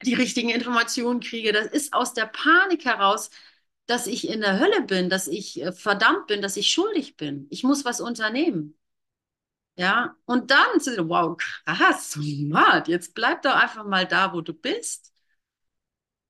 die 0.03 0.13
richtigen 0.15 0.49
Informationen 0.49 1.21
kriege? 1.21 1.53
Das 1.53 1.67
ist 1.67 1.93
aus 1.93 2.13
der 2.13 2.27
Panik 2.27 2.85
heraus, 2.85 3.31
dass 3.87 4.07
ich 4.07 4.29
in 4.29 4.41
der 4.41 4.59
Hölle 4.59 4.83
bin, 4.83 5.09
dass 5.09 5.27
ich 5.27 5.61
äh, 5.61 5.71
verdammt 5.73 6.27
bin, 6.27 6.41
dass 6.41 6.57
ich 6.57 6.71
schuldig 6.71 7.17
bin. 7.17 7.47
Ich 7.49 7.63
muss 7.63 7.85
was 7.85 8.01
unternehmen. 8.01 8.78
Ja, 9.79 10.15
und 10.25 10.51
dann, 10.51 10.79
wow, 11.09 11.37
krass, 11.65 12.11
smart, 12.11 12.87
jetzt 12.89 13.13
bleib 13.15 13.41
doch 13.43 13.55
einfach 13.55 13.85
mal 13.85 14.05
da, 14.05 14.33
wo 14.33 14.41
du 14.41 14.53
bist. 14.53 15.13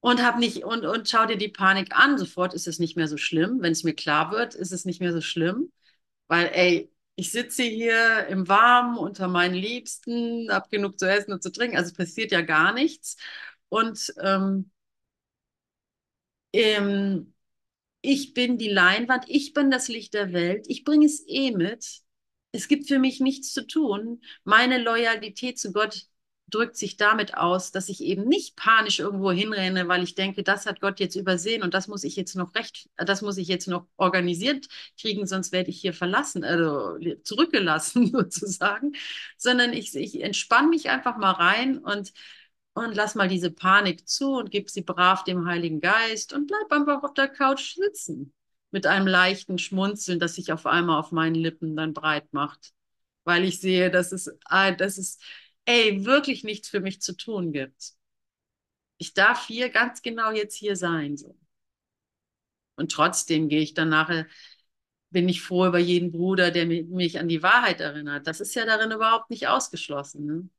Und 0.02 0.24
hab 0.24 0.38
nicht, 0.40 0.64
und, 0.64 0.86
und 0.86 1.10
schau 1.10 1.26
dir 1.26 1.38
die 1.38 1.50
Panik 1.50 1.96
an. 1.96 2.18
Sofort 2.18 2.54
ist 2.54 2.68
es 2.68 2.80
nicht 2.80 2.96
mehr 2.96 3.08
so 3.08 3.18
schlimm. 3.18 3.58
Wenn 3.62 3.74
es 3.74 3.84
mir 3.84 3.94
klar 3.94 4.32
wird, 4.32 4.56
ist 4.56 4.72
es 4.72 4.86
nicht 4.86 5.02
mehr 5.02 5.12
so 5.14 5.22
schlimm. 5.22 5.72
Weil, 6.28 6.48
ey, 6.54 6.92
ich 7.16 7.32
sitze 7.32 7.64
hier 7.64 8.28
im 8.28 8.48
Warmen 8.48 8.98
unter 8.98 9.28
meinen 9.28 9.56
Liebsten, 9.56 10.50
hab 10.52 10.70
genug 10.72 11.00
zu 11.00 11.10
essen 11.10 11.34
und 11.34 11.44
zu 11.44 11.52
trinken. 11.52 11.78
Also 11.78 11.94
passiert 11.94 12.32
ja 12.32 12.42
gar 12.42 12.74
nichts. 12.74 13.18
Und 13.70 14.14
ähm, 14.22 14.72
ähm, 16.54 17.34
ich 18.02 18.34
bin 18.34 18.58
die 18.60 18.70
Leinwand, 18.70 19.26
ich 19.30 19.54
bin 19.54 19.72
das 19.72 19.88
Licht 19.90 20.14
der 20.16 20.34
Welt, 20.34 20.66
ich 20.70 20.84
bringe 20.86 21.06
es 21.08 21.24
eh 21.28 21.52
mit. 21.52 22.02
Es 22.52 22.68
gibt 22.68 22.88
für 22.88 23.00
mich 23.00 23.20
nichts 23.20 23.54
zu 23.54 23.66
tun. 23.68 24.22
Meine 24.44 24.82
Loyalität 24.82 25.60
zu 25.60 25.72
Gott 25.72 26.08
drückt 26.50 26.78
sich 26.78 26.98
damit 26.98 27.36
aus, 27.38 27.72
dass 27.72 27.90
ich 27.90 28.02
eben 28.02 28.28
nicht 28.28 28.56
panisch 28.56 29.00
irgendwo 29.00 29.32
hinrenne, 29.32 29.88
weil 29.88 30.02
ich 30.04 30.16
denke, 30.16 30.42
das 30.44 30.66
hat 30.66 30.82
Gott 30.82 31.00
jetzt 31.00 31.16
übersehen 31.16 31.62
und 31.62 31.76
das 31.76 31.88
muss 31.88 32.04
ich 32.04 32.16
jetzt 32.16 32.36
noch 32.36 32.56
recht, 32.56 32.90
das 32.98 33.22
muss 33.22 33.38
ich 33.38 33.48
jetzt 33.48 33.68
noch 33.68 33.86
organisiert 33.98 34.68
kriegen, 35.00 35.28
sonst 35.28 35.52
werde 35.52 35.70
ich 35.70 35.80
hier 35.80 35.94
verlassen, 35.94 36.44
also 36.44 36.98
zurückgelassen 37.24 38.08
sozusagen, 38.12 38.94
sondern 39.38 39.74
ich, 39.74 39.96
ich 39.96 40.22
entspanne 40.22 40.70
mich 40.70 40.90
einfach 40.90 41.18
mal 41.18 41.32
rein 41.32 41.78
und 41.80 42.14
und 42.74 42.96
lass 42.96 43.16
mal 43.16 43.28
diese 43.28 43.52
Panik 43.52 44.08
zu 44.08 44.34
und 44.34 44.52
gib 44.52 44.70
sie 44.70 44.82
brav 44.82 45.24
dem 45.24 45.46
Heiligen 45.48 45.82
Geist 45.82 46.34
und 46.34 46.48
bleib 46.48 46.72
einfach 46.72 47.04
auf 47.04 47.14
der 47.14 47.28
Couch 47.28 47.76
sitzen 47.76 48.34
mit 48.72 48.86
einem 48.86 49.08
leichten 49.08 49.58
Schmunzeln, 49.58 50.20
das 50.20 50.36
sich 50.36 50.52
auf 50.54 50.66
einmal 50.66 51.00
auf 51.00 51.12
meinen 51.12 51.36
Lippen 51.36 51.76
dann 51.76 51.94
breit 51.94 52.32
macht, 52.34 52.74
weil 53.24 53.44
ich 53.44 53.60
sehe, 53.60 53.90
dass 53.92 54.12
es, 54.12 54.32
dass 54.50 54.98
es, 54.98 55.20
ey, 55.66 56.06
wirklich 56.06 56.44
nichts 56.44 56.70
für 56.70 56.80
mich 56.80 57.02
zu 57.02 57.16
tun 57.16 57.52
gibt. 57.52 57.94
Ich 58.98 59.14
darf 59.14 59.48
hier 59.48 59.70
ganz 59.70 60.02
genau 60.02 60.32
jetzt 60.32 60.56
hier 60.56 60.76
sein, 60.76 61.18
so. 61.18 61.38
Und 62.76 62.92
trotzdem 62.92 63.50
gehe 63.50 63.62
ich 63.62 63.74
dann 63.74 63.90
nachher, 63.90 64.26
bin 65.12 65.28
ich 65.30 65.42
froh 65.42 65.68
über 65.68 65.80
jeden 65.80 66.12
Bruder, 66.12 66.52
der 66.52 66.66
mich 66.66 67.20
an 67.20 67.28
die 67.28 67.44
Wahrheit 67.44 67.82
erinnert. 67.82 68.28
Das 68.28 68.40
ist 68.40 68.56
ja 68.56 68.66
darin 68.66 68.92
überhaupt 68.92 69.30
nicht 69.30 69.48
ausgeschlossen. 69.48 70.26
Ne? 70.26 70.50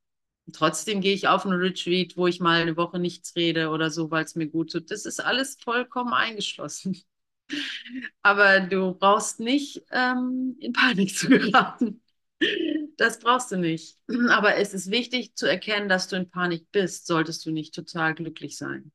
trotzdem 0.53 1.01
gehe 1.01 1.15
ich 1.15 1.29
auf 1.29 1.47
einen 1.47 1.61
Retreat, 1.61 2.17
wo 2.17 2.27
ich 2.27 2.41
mal 2.41 2.61
eine 2.61 2.77
Woche 2.77 2.99
nichts 2.99 3.37
rede 3.37 3.71
oder 3.71 3.91
so, 3.91 4.11
weil 4.11 4.25
es 4.25 4.35
mir 4.35 4.49
gut 4.49 4.73
tut. 4.73 4.91
Das 4.91 5.07
ist 5.07 5.21
alles 5.21 5.57
vollkommen 5.63 6.13
eingeschlossen. 6.13 7.01
Aber 8.23 8.61
du 8.61 8.95
brauchst 8.95 9.41
nicht 9.41 9.83
ähm, 9.91 10.57
in 10.61 10.73
Panik 10.73 11.17
zu 11.17 11.29
geraten. 11.29 12.03
Das 12.97 13.19
brauchst 13.19 13.51
du 13.53 13.57
nicht. 13.57 13.99
Aber 14.31 14.57
es 14.57 14.75
ist 14.75 14.91
wichtig 14.91 15.35
zu 15.35 15.47
erkennen, 15.47 15.89
dass 15.89 16.09
du 16.09 16.17
in 16.17 16.31
Panik 16.31 16.71
bist, 16.73 17.07
solltest 17.07 17.45
du 17.47 17.51
nicht 17.51 17.75
total 17.75 18.15
glücklich 18.15 18.57
sein. 18.57 18.93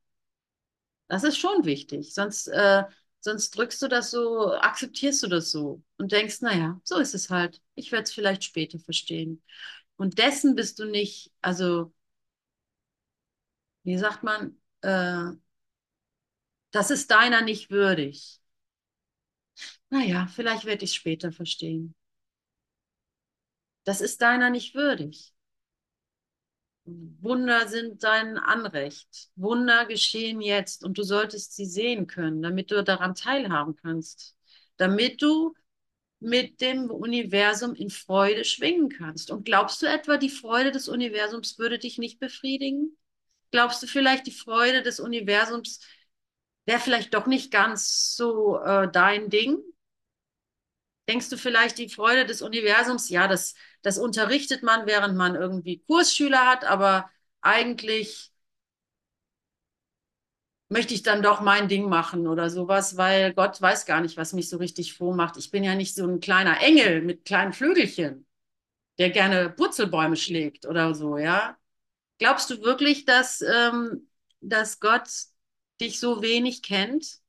Das 1.08 1.24
ist 1.24 1.38
schon 1.38 1.66
wichtig. 1.66 2.14
Sonst, 2.14 2.48
äh, 2.48 2.84
sonst 3.20 3.52
drückst 3.52 3.82
du 3.82 3.88
das 3.88 4.12
so, 4.12 4.54
akzeptierst 4.54 5.24
du 5.24 5.28
das 5.28 5.52
so 5.52 5.84
und 5.98 6.12
denkst, 6.12 6.42
naja, 6.42 6.80
so 6.84 6.98
ist 6.98 7.14
es 7.16 7.30
halt. 7.30 7.62
Ich 7.76 7.92
werde 7.92 8.04
es 8.04 8.14
vielleicht 8.14 8.44
später 8.44 8.80
verstehen. 8.80 9.44
Und 9.98 10.18
dessen 10.20 10.56
bist 10.56 10.80
du 10.80 10.86
nicht, 10.86 11.32
also, 11.42 11.94
wie 13.84 13.98
sagt 13.98 14.24
man, 14.24 14.58
äh, 14.82 15.32
das 16.72 16.92
ist 16.92 17.10
deiner 17.12 17.42
nicht 17.42 17.72
würdig. 17.72 18.40
Naja, 19.96 20.28
vielleicht 20.28 20.66
werde 20.66 20.84
ich 20.84 20.90
es 20.92 20.96
später 20.96 21.32
verstehen. 21.32 21.96
Das 23.86 24.02
ist 24.02 24.22
deiner 24.22 24.50
nicht 24.50 24.76
würdig. 24.76 25.34
Wunder 26.86 27.68
sind 27.68 28.04
dein 28.04 28.38
Anrecht. 28.38 29.30
Wunder 29.36 29.86
geschehen 29.86 30.42
jetzt 30.42 30.84
und 30.84 30.98
du 30.98 31.04
solltest 31.04 31.56
sie 31.56 31.66
sehen 31.66 32.06
können, 32.08 32.42
damit 32.44 32.70
du 32.72 32.84
daran 32.84 33.16
teilhaben 33.16 33.76
kannst. 33.76 34.36
Damit 34.78 35.22
du 35.22 35.56
mit 36.20 36.62
dem 36.62 36.92
Universum 36.92 37.76
in 37.76 37.90
Freude 37.90 38.46
schwingen 38.46 38.90
kannst. 38.90 39.32
Und 39.32 39.46
glaubst 39.46 39.82
du 39.82 39.88
etwa, 39.88 40.18
die 40.18 40.30
Freude 40.30 40.72
des 40.72 40.90
Universums 40.90 41.58
würde 41.60 41.80
dich 41.80 41.98
nicht 41.98 42.20
befriedigen? 42.20 42.98
Glaubst 43.52 43.82
du 43.84 43.88
vielleicht, 43.88 44.28
die 44.28 44.32
Freude 44.32 44.84
des 44.84 45.00
Universums 45.00 45.80
wäre 46.66 46.80
vielleicht 46.80 47.14
doch 47.14 47.28
nicht 47.28 47.52
ganz 47.52 48.16
so 48.16 48.60
äh, 48.60 48.92
dein 48.92 49.30
Ding? 49.30 49.58
Denkst 51.08 51.30
du 51.30 51.38
vielleicht, 51.38 51.78
die 51.78 51.90
Freude 51.90 52.26
des 52.26 52.42
Universums, 52.42 53.10
ja, 53.10 53.28
das, 53.28 53.56
das 53.84 53.98
unterrichtet 54.00 54.64
man, 54.64 54.88
während 54.88 55.16
man 55.18 55.36
irgendwie 55.36 55.80
Kursschüler 55.88 56.48
hat, 56.48 56.66
aber 56.66 57.10
eigentlich 57.42 58.32
möchte 60.70 60.94
ich 60.94 61.04
dann 61.04 61.22
doch 61.22 61.42
mein 61.42 61.68
Ding 61.68 61.88
machen 61.90 62.28
oder 62.28 62.50
sowas, 62.50 62.98
weil 62.98 63.34
Gott 63.34 63.62
weiß 63.62 63.86
gar 63.86 64.02
nicht, 64.02 64.18
was 64.18 64.34
mich 64.34 64.50
so 64.50 64.58
richtig 64.58 64.94
froh 64.96 65.14
macht. 65.14 65.38
Ich 65.38 65.52
bin 65.52 65.64
ja 65.64 65.76
nicht 65.76 65.96
so 65.96 66.06
ein 66.08 66.20
kleiner 66.20 66.62
Engel 66.62 67.02
mit 67.02 67.26
kleinen 67.26 67.54
Flügelchen, 67.54 68.26
der 69.00 69.12
gerne 69.12 69.50
Purzelbäume 69.52 70.16
schlägt 70.18 70.66
oder 70.68 70.96
so, 70.96 71.18
ja. 71.18 71.58
Glaubst 72.20 72.50
du 72.52 72.62
wirklich, 72.64 73.06
dass, 73.06 73.42
ähm, 73.42 74.10
dass 74.42 74.80
Gott 74.82 75.10
dich 75.82 76.00
so 76.00 76.22
wenig 76.24 76.64
kennt? 76.64 77.20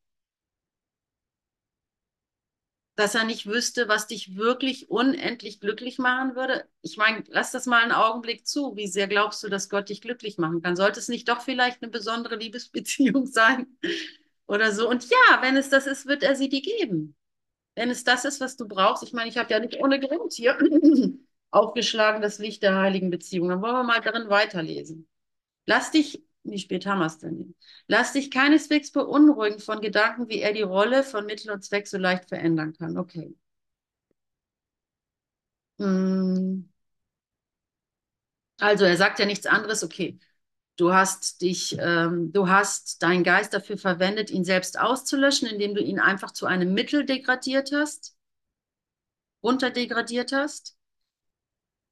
Dass 2.97 3.15
er 3.15 3.25
nicht 3.25 3.47
wüsste, 3.47 3.89
was 3.89 4.07
dich 4.07 4.37
wirklich 4.37 4.91
unendlich 4.91 5.61
glücklich 5.61 5.99
machen 5.99 6.35
würde? 6.35 6.67
Ich 6.83 6.97
meine, 6.97 7.23
lass 7.29 7.53
das 7.53 7.67
mal 7.67 7.83
einen 7.83 7.93
Augenblick 7.93 8.47
zu. 8.47 8.75
Wie 8.75 8.89
sehr 8.89 9.07
glaubst 9.07 9.43
du, 9.45 9.49
dass 9.49 9.69
Gott 9.69 9.91
dich 9.91 10.01
glücklich 10.01 10.39
machen 10.39 10.63
kann? 10.63 10.77
Sollte 10.77 10.99
es 10.99 11.09
nicht 11.09 11.29
doch 11.29 11.43
vielleicht 11.43 11.83
eine 11.83 11.91
besondere 11.91 12.37
Liebesbeziehung 12.37 13.27
sein 13.29 13.67
oder 14.47 14.73
so? 14.73 14.89
Und 14.89 15.05
ja, 15.11 15.43
wenn 15.43 15.57
es 15.57 15.69
das 15.69 15.87
ist, 15.87 16.07
wird 16.07 16.23
er 16.23 16.37
sie 16.37 16.49
dir 16.49 16.63
geben. 16.63 17.15
Wenn 17.75 17.91
es 17.91 18.05
das 18.05 18.25
ist, 18.25 18.41
was 18.41 18.57
du 18.57 18.67
brauchst. 18.67 19.03
Ich 19.03 19.13
meine, 19.13 19.29
ich 19.29 19.37
habe 19.37 19.53
ja 19.53 19.61
nicht 19.61 19.79
ohne 19.81 20.01
Grund 20.01 20.33
hier 20.33 20.59
aufgeschlagen, 21.51 22.23
das 22.23 22.39
Licht 22.39 22.63
der 22.63 22.77
heiligen 22.77 23.11
Beziehung. 23.11 23.51
Dann 23.51 23.61
wollen 23.61 23.75
wir 23.75 23.85
mal 23.85 24.01
darin 24.01 24.31
weiterlesen. 24.31 25.07
Lass 25.67 25.91
dich 25.91 26.23
wie 26.51 26.59
spät 26.59 26.87
haben 26.87 26.99
wir 27.01 27.07
es 27.07 27.19
denn? 27.19 27.55
Lass 27.89 28.13
dich 28.13 28.31
keineswegs 28.31 28.91
beunruhigen 28.93 29.59
von 29.61 29.81
Gedanken, 29.81 30.29
wie 30.29 30.41
er 30.41 30.53
die 30.53 30.63
Rolle 30.63 31.03
von 31.05 31.27
Mittel 31.27 31.51
und 31.51 31.65
Zweck 31.65 31.87
so 31.87 31.99
leicht 31.99 32.29
verändern 32.29 32.73
kann. 32.75 32.97
Okay. 32.99 33.35
Hm. 35.79 36.67
Also 38.59 38.85
er 38.85 38.97
sagt 38.97 39.19
ja 39.19 39.27
nichts 39.27 39.47
anderes. 39.47 39.83
Okay, 39.85 40.19
du 40.77 40.93
hast 40.95 41.43
dich, 41.43 41.77
ähm, 41.81 42.33
du 42.33 42.49
hast 42.49 43.03
deinen 43.03 43.25
Geist 43.25 43.55
dafür 43.55 43.79
verwendet, 43.79 44.31
ihn 44.31 44.45
selbst 44.45 44.79
auszulöschen, 44.81 45.49
indem 45.49 45.75
du 45.75 45.83
ihn 45.83 46.01
einfach 46.01 46.33
zu 46.33 46.47
einem 46.47 46.75
Mittel 46.75 47.05
degradiert 47.07 47.73
hast, 47.73 48.17
runterdegradiert 49.43 50.33
hast. 50.33 50.77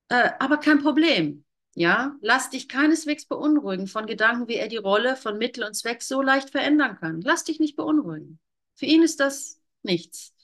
Äh, 0.08 0.30
aber 0.38 0.56
kein 0.58 0.80
Problem. 0.82 1.43
Ja, 1.74 2.16
lass 2.20 2.50
dich 2.50 2.68
keineswegs 2.68 3.26
beunruhigen 3.26 3.88
von 3.88 4.06
Gedanken, 4.06 4.46
wie 4.46 4.54
er 4.54 4.68
die 4.68 4.76
Rolle 4.76 5.16
von 5.16 5.38
Mittel 5.38 5.64
und 5.64 5.74
Zweck 5.74 6.02
so 6.02 6.22
leicht 6.22 6.50
verändern 6.50 6.96
kann. 6.96 7.20
Lass 7.20 7.44
dich 7.44 7.58
nicht 7.58 7.76
beunruhigen. 7.76 8.38
Für 8.76 8.86
ihn 8.86 9.02
ist 9.02 9.18
das 9.18 9.60
nichts. 9.82 10.34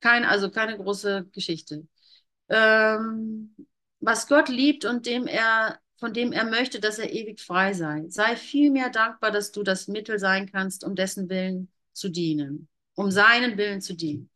Kein, 0.00 0.24
also 0.24 0.50
keine 0.50 0.76
große 0.76 1.28
Geschichte. 1.32 1.86
Ähm, 2.48 3.56
was 4.00 4.28
Gott 4.28 4.48
liebt 4.48 4.84
und 4.84 5.06
dem 5.06 5.26
er 5.26 5.80
von 6.02 6.12
dem 6.12 6.32
er 6.32 6.44
möchte, 6.44 6.80
dass 6.80 6.98
er 6.98 7.12
ewig 7.12 7.40
frei 7.40 7.74
sei. 7.74 8.06
Sei 8.08 8.34
vielmehr 8.34 8.90
dankbar, 8.90 9.30
dass 9.30 9.52
du 9.52 9.62
das 9.62 9.86
Mittel 9.86 10.18
sein 10.18 10.50
kannst, 10.50 10.82
um 10.82 10.96
dessen 10.96 11.28
Willen 11.28 11.70
zu 11.92 12.08
dienen, 12.08 12.66
um 12.96 13.12
seinen 13.12 13.56
Willen 13.56 13.80
zu 13.80 13.94
dienen. 13.94 14.28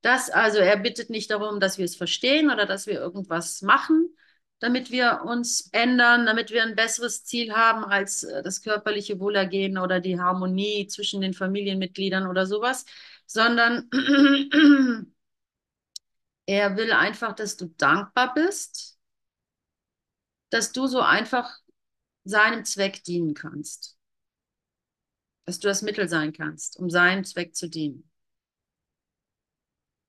Das 0.00 0.30
also, 0.30 0.58
er 0.58 0.76
bittet 0.76 1.10
nicht 1.10 1.32
darum, 1.32 1.58
dass 1.58 1.76
wir 1.76 1.86
es 1.86 1.96
verstehen 1.96 2.52
oder 2.52 2.66
dass 2.66 2.86
wir 2.86 2.94
irgendwas 2.94 3.62
machen, 3.62 4.14
damit 4.60 4.90
wir 4.90 5.22
uns 5.24 5.68
ändern, 5.72 6.26
damit 6.26 6.50
wir 6.50 6.62
ein 6.62 6.74
besseres 6.76 7.24
Ziel 7.24 7.52
haben 7.54 7.84
als 7.84 8.22
äh, 8.24 8.42
das 8.42 8.62
körperliche 8.62 9.20
Wohlergehen 9.20 9.78
oder 9.78 10.00
die 10.00 10.18
Harmonie 10.20 10.86
zwischen 10.88 11.20
den 11.20 11.34
Familienmitgliedern 11.34 12.26
oder 12.26 12.46
sowas, 12.46 12.84
sondern 13.26 13.88
er 16.46 16.76
will 16.76 16.92
einfach, 16.92 17.34
dass 17.34 17.56
du 17.56 17.66
dankbar 17.76 18.34
bist, 18.34 18.98
dass 20.50 20.72
du 20.72 20.86
so 20.86 21.00
einfach 21.00 21.58
seinem 22.24 22.64
Zweck 22.64 23.04
dienen 23.04 23.34
kannst. 23.34 23.96
Dass 25.46 25.58
du 25.60 25.68
das 25.68 25.82
Mittel 25.82 26.08
sein 26.08 26.32
kannst, 26.32 26.78
um 26.78 26.90
seinem 26.90 27.24
Zweck 27.24 27.54
zu 27.54 27.68
dienen. 27.68 28.10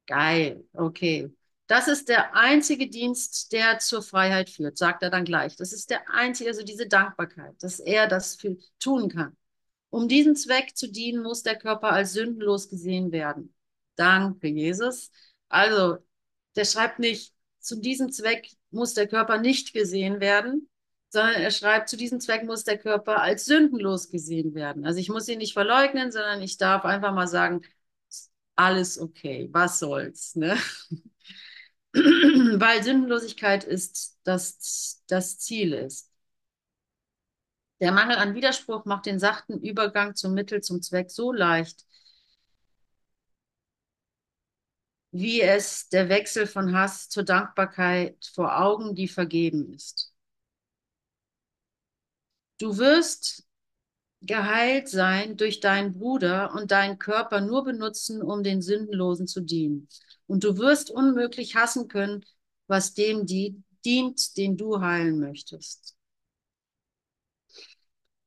Geil, 0.08 0.66
okay. 0.74 1.30
Das 1.70 1.88
ist 1.88 2.10
der 2.10 2.36
einzige 2.36 2.90
Dienst, 2.90 3.52
der 3.52 3.78
zur 3.78 4.02
Freiheit 4.02 4.50
führt, 4.50 4.80
sagt 4.80 5.04
er 5.04 5.12
dann 5.12 5.24
gleich. 5.24 5.56
Das 5.56 5.72
ist 5.72 5.92
der 5.92 6.10
einzige, 6.10 6.50
also 6.50 6.64
diese 6.64 6.88
Dankbarkeit, 6.88 7.62
dass 7.62 7.80
er 7.80 8.08
das 8.08 8.36
für, 8.36 8.58
tun 8.80 9.08
kann. 9.08 9.38
Um 9.92 10.08
diesen 10.08 10.36
Zweck 10.36 10.76
zu 10.76 10.92
dienen, 10.92 11.22
muss 11.22 11.44
der 11.44 11.58
Körper 11.58 11.92
als 11.92 12.14
sündenlos 12.14 12.70
gesehen 12.70 13.12
werden. 13.12 13.54
Danke, 13.96 14.48
Jesus. 14.48 15.12
Also, 15.48 15.98
der 16.56 16.66
schreibt 16.66 16.98
nicht, 16.98 17.36
zu 17.60 17.80
diesem 17.80 18.12
Zweck 18.12 18.50
muss 18.72 18.96
der 18.96 19.08
Körper 19.08 19.38
nicht 19.38 19.72
gesehen 19.72 20.20
werden, 20.20 20.68
sondern 21.10 21.36
er 21.36 21.52
schreibt, 21.52 21.90
zu 21.90 21.98
diesem 21.98 22.20
Zweck 22.20 22.46
muss 22.46 22.64
der 22.64 22.80
Körper 22.80 23.22
als 23.22 23.46
sündenlos 23.46 24.10
gesehen 24.10 24.56
werden. 24.56 24.86
Also 24.88 25.00
ich 25.00 25.10
muss 25.10 25.28
ihn 25.28 25.38
nicht 25.38 25.54
verleugnen, 25.54 26.12
sondern 26.12 26.42
ich 26.42 26.58
darf 26.58 26.84
einfach 26.84 27.14
mal 27.14 27.28
sagen, 27.28 27.62
alles 28.56 29.00
okay, 29.00 29.50
was 29.52 29.78
soll's, 29.78 30.36
ne? 30.36 30.58
weil 31.94 32.84
Sündenlosigkeit 32.84 33.64
ist 33.64 34.20
das, 34.24 35.04
das 35.08 35.40
Ziel 35.40 35.74
ist. 35.74 36.12
Der 37.82 37.92
Mangel 37.92 38.16
an 38.18 38.36
Widerspruch 38.36 38.86
macht 38.86 39.06
den 39.06 39.20
sachten 39.20 39.60
Übergang 39.62 40.16
zum 40.16 40.34
Mittel, 40.34 40.62
zum 40.62 40.82
Zweck 40.82 41.12
so 41.12 41.32
leicht, 41.34 41.86
wie 45.12 45.42
es 45.42 45.90
der 45.90 46.10
Wechsel 46.10 46.48
von 46.48 46.74
Hass 46.76 47.10
zur 47.10 47.24
Dankbarkeit 47.24 48.26
vor 48.34 48.60
Augen, 48.60 48.96
die 48.96 49.08
vergeben 49.08 49.74
ist. 49.74 50.14
Du 52.60 52.78
wirst 52.78 53.46
geheilt 54.22 54.90
sein 54.90 55.38
durch 55.38 55.60
deinen 55.62 55.94
Bruder 55.94 56.54
und 56.54 56.72
deinen 56.72 57.00
Körper 57.00 57.42
nur 57.42 57.64
benutzen, 57.64 58.22
um 58.22 58.44
den 58.44 58.62
Sündenlosen 58.62 59.28
zu 59.28 59.42
dienen. 59.42 59.88
Und 60.30 60.44
du 60.44 60.60
wirst 60.60 60.92
unmöglich 60.92 61.56
hassen 61.56 61.88
können, 61.88 62.24
was 62.68 62.94
dem 62.94 63.26
die, 63.26 63.64
dient, 63.84 64.38
den 64.38 64.58
du 64.58 64.80
heilen 64.80 65.20
möchtest. 65.20 65.96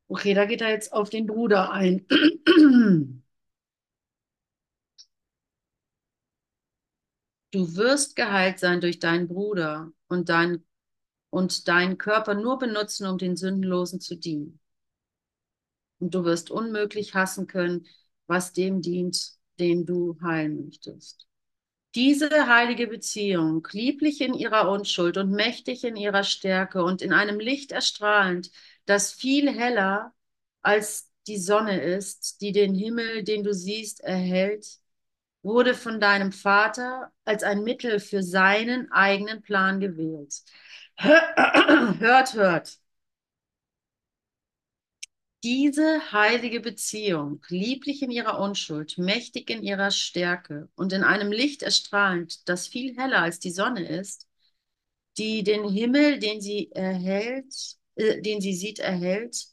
Okay, 0.08 0.34
da 0.34 0.44
geht 0.44 0.60
er 0.62 0.70
jetzt 0.70 0.92
auf 0.92 1.10
den 1.10 1.26
Bruder 1.26 1.70
ein. 1.70 2.04
Du 7.52 7.76
wirst 7.76 8.16
geheilt 8.16 8.58
sein 8.58 8.80
durch 8.80 8.98
deinen 8.98 9.28
Bruder 9.28 9.92
und, 10.08 10.28
dein, 10.28 10.64
und 11.30 11.68
deinen 11.68 11.98
Körper 11.98 12.34
nur 12.34 12.58
benutzen, 12.58 13.06
um 13.06 13.16
den 13.16 13.36
Sündenlosen 13.36 14.00
zu 14.00 14.16
dienen. 14.16 14.58
Und 16.00 16.14
du 16.16 16.24
wirst 16.24 16.50
unmöglich 16.50 17.14
hassen 17.14 17.46
können, 17.46 17.86
was 18.26 18.52
dem 18.52 18.82
dient, 18.82 19.34
den 19.60 19.86
du 19.86 20.18
heilen 20.20 20.64
möchtest. 20.64 21.28
Diese 21.94 22.30
heilige 22.48 22.86
Beziehung, 22.86 23.66
lieblich 23.72 24.20
in 24.22 24.32
ihrer 24.34 24.70
Unschuld 24.70 25.18
und 25.18 25.30
mächtig 25.30 25.84
in 25.84 25.96
ihrer 25.96 26.24
Stärke 26.24 26.82
und 26.82 27.02
in 27.02 27.12
einem 27.12 27.38
Licht 27.38 27.70
erstrahlend, 27.72 28.50
das 28.86 29.12
viel 29.12 29.50
heller 29.52 30.14
als 30.62 31.10
die 31.26 31.38
Sonne 31.38 31.82
ist, 31.82 32.40
die 32.40 32.52
den 32.52 32.74
Himmel, 32.74 33.24
den 33.24 33.44
du 33.44 33.52
siehst, 33.52 34.00
erhält, 34.00 34.78
wurde 35.42 35.74
von 35.74 36.00
deinem 36.00 36.32
Vater 36.32 37.12
als 37.24 37.42
ein 37.42 37.64
Mittel 37.64 38.00
für 38.00 38.22
seinen 38.22 38.90
eigenen 38.92 39.42
Plan 39.42 39.80
gewählt. 39.80 40.42
Hört, 40.98 42.34
hört. 42.34 42.78
Diese 45.44 46.12
heilige 46.12 46.60
Beziehung, 46.60 47.44
lieblich 47.48 48.02
in 48.02 48.10
ihrer 48.12 48.38
Unschuld, 48.38 48.96
mächtig 48.98 49.50
in 49.50 49.62
ihrer 49.62 49.90
Stärke 49.90 50.68
und 50.76 50.92
in 50.92 51.02
einem 51.02 51.32
Licht 51.32 51.62
erstrahlend, 51.62 52.48
das 52.48 52.68
viel 52.68 52.96
heller 52.96 53.22
als 53.22 53.40
die 53.40 53.50
Sonne 53.50 53.88
ist, 53.88 54.28
die 55.18 55.42
den 55.44 55.68
Himmel, 55.68 56.18
den 56.20 56.40
sie 56.40 56.70
erhält, 56.72 57.76
äh, 57.96 58.20
den 58.22 58.40
sie 58.40 58.54
sieht, 58.54 58.78
erhält, 58.78 59.46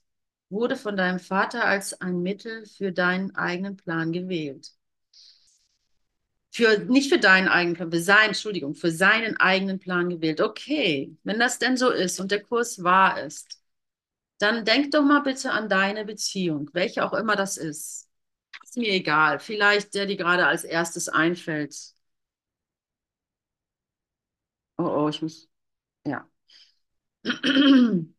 wurde 0.49 0.75
von 0.77 0.97
deinem 0.97 1.19
Vater 1.19 1.65
als 1.65 1.99
ein 2.01 2.21
Mittel 2.21 2.65
für 2.67 2.91
deinen 2.91 3.35
eigenen 3.35 3.77
Plan 3.77 4.11
gewählt. 4.13 4.71
Für, 6.51 6.79
nicht 6.79 7.09
für 7.11 7.19
deinen 7.19 7.47
eigenen 7.47 7.75
Plan, 7.75 7.91
für 7.91 8.01
seinen, 8.01 8.27
Entschuldigung, 8.29 8.75
für 8.75 8.91
seinen 8.91 9.37
eigenen 9.37 9.79
Plan 9.79 10.09
gewählt. 10.09 10.41
Okay, 10.41 11.15
wenn 11.23 11.39
das 11.39 11.59
denn 11.59 11.77
so 11.77 11.89
ist 11.91 12.19
und 12.19 12.31
der 12.31 12.43
Kurs 12.43 12.83
wahr 12.83 13.23
ist, 13.23 13.58
dann 14.39 14.65
denk 14.65 14.91
doch 14.91 15.03
mal 15.03 15.21
bitte 15.21 15.51
an 15.51 15.69
deine 15.69 16.05
Beziehung, 16.05 16.69
welche 16.73 17.05
auch 17.05 17.13
immer 17.13 17.35
das 17.35 17.57
ist. 17.57 18.09
Ist 18.63 18.77
mir 18.77 18.89
egal. 18.93 19.39
Vielleicht 19.39 19.95
der, 19.95 20.05
die 20.07 20.17
gerade 20.17 20.47
als 20.47 20.63
erstes 20.65 21.09
einfällt. 21.09 21.75
Oh, 24.77 24.83
oh, 25.05 25.09
ich 25.09 25.21
muss. 25.21 25.47
Ja. 26.05 26.29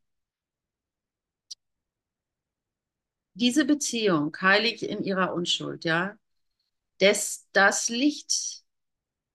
Diese 3.34 3.64
Beziehung, 3.64 4.36
heilig 4.40 4.82
in 4.88 5.02
ihrer 5.02 5.34
Unschuld, 5.34 5.84
ja, 5.84 6.16
das, 7.00 7.48
das 7.52 7.88
Licht, 7.90 8.64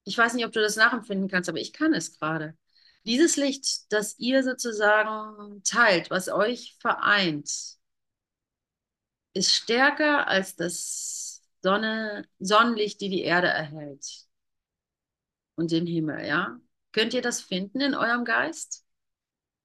ich 0.05 0.17
weiß 0.17 0.33
nicht, 0.35 0.45
ob 0.45 0.51
du 0.53 0.61
das 0.61 0.75
nachempfinden 0.77 1.29
kannst, 1.29 1.49
aber 1.49 1.59
ich 1.59 1.73
kann 1.73 1.93
es 1.93 2.17
gerade. 2.19 2.57
Dieses 3.05 3.37
Licht, 3.37 3.91
das 3.91 4.17
ihr 4.17 4.43
sozusagen 4.43 5.61
teilt, 5.63 6.09
was 6.09 6.27
euch 6.27 6.75
vereint, 6.79 7.49
ist 9.33 9.53
stärker 9.53 10.27
als 10.27 10.55
das 10.55 11.43
Sonne, 11.61 12.27
Sonnenlicht, 12.39 13.01
die 13.01 13.09
die 13.09 13.21
Erde 13.21 13.47
erhält 13.47 14.25
und 15.55 15.71
den 15.71 15.85
Himmel, 15.85 16.25
ja? 16.25 16.59
Könnt 16.91 17.13
ihr 17.13 17.21
das 17.21 17.41
finden 17.41 17.81
in 17.81 17.93
eurem 17.93 18.23
Geist? 18.25 18.85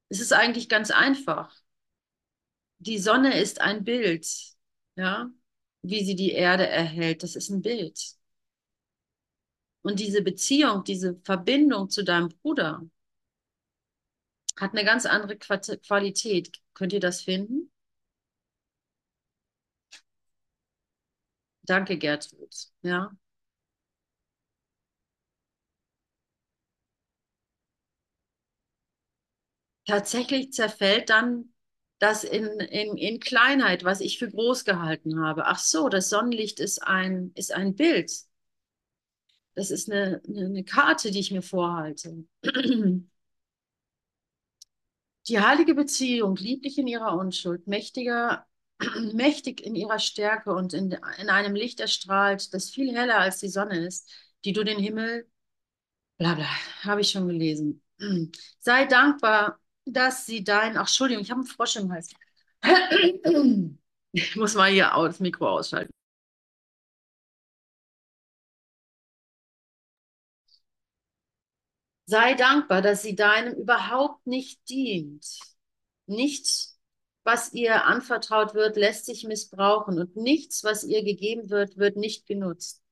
Es 0.09 0.19
ist 0.19 0.33
eigentlich 0.33 0.67
ganz 0.67 0.91
einfach. 0.91 1.55
Die 2.79 2.99
Sonne 2.99 3.39
ist 3.39 3.61
ein 3.61 3.83
Bild, 3.83 4.27
ja? 4.95 5.31
Wie 5.83 6.03
sie 6.03 6.15
die 6.15 6.31
Erde 6.31 6.67
erhält, 6.67 7.23
das 7.23 7.35
ist 7.35 7.49
ein 7.49 7.61
Bild. 7.61 7.99
Und 9.83 9.99
diese 9.99 10.21
Beziehung, 10.21 10.83
diese 10.83 11.19
Verbindung 11.23 11.89
zu 11.89 12.03
deinem 12.03 12.29
Bruder, 12.29 12.83
hat 14.61 14.71
eine 14.73 14.85
ganz 14.85 15.05
andere 15.05 15.37
Qualität. 15.37 16.51
Könnt 16.73 16.93
ihr 16.93 16.99
das 17.01 17.21
finden? 17.21 17.71
Danke, 21.63 21.97
Gertrud. 21.97 22.53
Ja. 22.83 23.11
Tatsächlich 29.85 30.53
zerfällt 30.53 31.09
dann 31.11 31.53
das 31.99 32.23
in, 32.23 32.45
in, 32.59 32.97
in 32.97 33.19
Kleinheit, 33.19 33.83
was 33.83 34.01
ich 34.01 34.17
für 34.17 34.29
groß 34.29 34.65
gehalten 34.65 35.19
habe. 35.23 35.45
Ach 35.45 35.59
so, 35.59 35.87
das 35.89 36.09
Sonnenlicht 36.09 36.59
ist 36.59 36.81
ein, 36.83 37.31
ist 37.35 37.53
ein 37.53 37.75
Bild. 37.75 38.11
Das 39.55 39.69
ist 39.71 39.91
eine, 39.91 40.21
eine, 40.27 40.63
Karte, 40.63 41.11
die 41.11 41.19
ich 41.19 41.31
mir 41.31 41.41
vorhalte. 41.41 42.25
Die 45.27 45.39
heilige 45.39 45.75
Beziehung, 45.75 46.35
lieblich 46.35 46.77
in 46.77 46.87
ihrer 46.87 47.17
Unschuld, 47.17 47.67
mächtiger, 47.67 48.45
mächtig 49.13 49.61
in 49.61 49.75
ihrer 49.75 49.99
Stärke 49.99 50.53
und 50.53 50.73
in, 50.73 50.91
in 51.19 51.29
einem 51.29 51.55
Licht 51.55 51.79
erstrahlt, 51.79 52.53
das 52.53 52.69
viel 52.69 52.95
heller 52.95 53.19
als 53.19 53.39
die 53.39 53.49
Sonne 53.49 53.85
ist, 53.85 54.09
die 54.45 54.53
du 54.53 54.63
den 54.63 54.79
Himmel, 54.79 55.27
bla 56.17 56.35
bla, 56.35 56.47
habe 56.83 57.01
ich 57.01 57.11
schon 57.11 57.27
gelesen. 57.27 57.83
Sei 58.59 58.85
dankbar, 58.85 59.59
dass 59.85 60.25
sie 60.25 60.43
dein, 60.43 60.77
ach 60.77 60.81
Entschuldigung, 60.81 61.23
ich 61.23 61.31
habe 61.31 61.41
einen 61.41 61.47
Frosch 61.49 61.75
im 61.77 61.91
Hals. 61.91 62.11
Ich 64.13 64.35
muss 64.35 64.55
mal 64.55 64.69
hier 64.69 64.91
das 64.93 65.21
Mikro 65.21 65.47
ausschalten. 65.47 65.93
Sei 72.11 72.33
dankbar, 72.33 72.81
dass 72.81 73.03
sie 73.03 73.15
deinem 73.15 73.53
überhaupt 73.53 74.27
nicht 74.27 74.67
dient 74.67 75.25
Nichts, 76.07 76.77
was 77.23 77.53
ihr 77.53 77.85
anvertraut 77.85 78.53
wird, 78.53 78.75
lässt 78.75 79.05
sich 79.05 79.23
missbrauchen 79.23 79.97
und 79.97 80.17
nichts, 80.17 80.65
was 80.65 80.83
ihr 80.83 81.05
gegeben 81.05 81.49
wird, 81.49 81.77
wird 81.77 81.95
nicht 81.95 82.27
genutzt. 82.27 82.83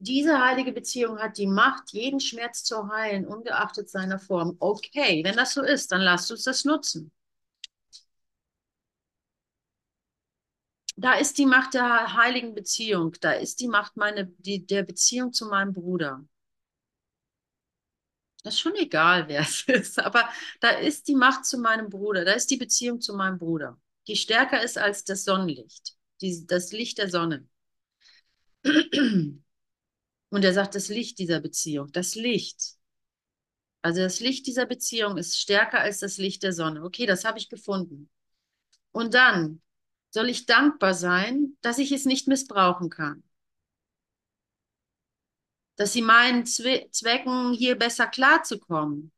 Diese 0.00 0.44
heilige 0.44 0.72
Beziehung 0.72 1.20
hat 1.20 1.38
die 1.38 1.46
Macht, 1.46 1.92
jeden 1.92 2.18
Schmerz 2.18 2.64
zu 2.64 2.88
heilen, 2.88 3.24
ungeachtet 3.24 3.88
seiner 3.88 4.18
Form. 4.18 4.56
Okay, 4.58 5.22
wenn 5.22 5.36
das 5.36 5.54
so 5.54 5.62
ist, 5.62 5.92
dann 5.92 6.00
lasst 6.00 6.32
uns 6.32 6.42
das 6.42 6.64
nutzen. 6.64 7.12
Da 11.02 11.14
ist 11.14 11.36
die 11.38 11.46
Macht 11.46 11.74
der 11.74 12.14
heiligen 12.14 12.54
Beziehung. 12.54 13.16
Da 13.20 13.32
ist 13.32 13.58
die 13.58 13.66
Macht 13.66 13.96
meine, 13.96 14.26
die, 14.38 14.64
der 14.64 14.84
Beziehung 14.84 15.32
zu 15.32 15.46
meinem 15.46 15.72
Bruder. 15.72 16.24
Das 18.44 18.54
ist 18.54 18.60
schon 18.60 18.76
egal, 18.76 19.26
wer 19.26 19.40
es 19.40 19.62
ist, 19.66 19.98
aber 19.98 20.28
da 20.60 20.70
ist 20.70 21.08
die 21.08 21.16
Macht 21.16 21.44
zu 21.44 21.58
meinem 21.58 21.88
Bruder, 21.90 22.24
da 22.24 22.32
ist 22.32 22.50
die 22.50 22.56
Beziehung 22.56 23.00
zu 23.00 23.14
meinem 23.14 23.38
Bruder, 23.38 23.80
die 24.06 24.14
stärker 24.14 24.62
ist 24.62 24.78
als 24.78 25.02
das 25.02 25.24
Sonnenlicht, 25.24 25.96
die, 26.20 26.46
das 26.46 26.70
Licht 26.70 26.98
der 26.98 27.10
Sonne. 27.10 27.48
Und 28.64 30.44
er 30.44 30.54
sagt, 30.54 30.76
das 30.76 30.88
Licht 30.88 31.18
dieser 31.18 31.40
Beziehung, 31.40 31.90
das 31.90 32.14
Licht. 32.14 32.76
Also 33.82 34.02
das 34.02 34.20
Licht 34.20 34.46
dieser 34.46 34.66
Beziehung 34.66 35.16
ist 35.16 35.36
stärker 35.36 35.80
als 35.80 35.98
das 35.98 36.16
Licht 36.18 36.44
der 36.44 36.52
Sonne. 36.52 36.84
Okay, 36.84 37.06
das 37.06 37.24
habe 37.24 37.38
ich 37.38 37.48
gefunden. 37.48 38.08
Und 38.92 39.14
dann 39.14 39.60
soll 40.12 40.28
ich 40.28 40.46
dankbar 40.46 40.94
sein, 40.94 41.56
dass 41.62 41.78
ich 41.78 41.90
es 41.90 42.04
nicht 42.04 42.28
missbrauchen 42.28 42.90
kann. 42.90 43.24
Dass 45.76 45.92
sie 45.94 46.02
meinen 46.02 46.46
Zwe 46.46 46.88
Zwecken 46.92 47.52
hier 47.52 47.76
besser 47.76 48.06
klarzukommen. 48.06 49.10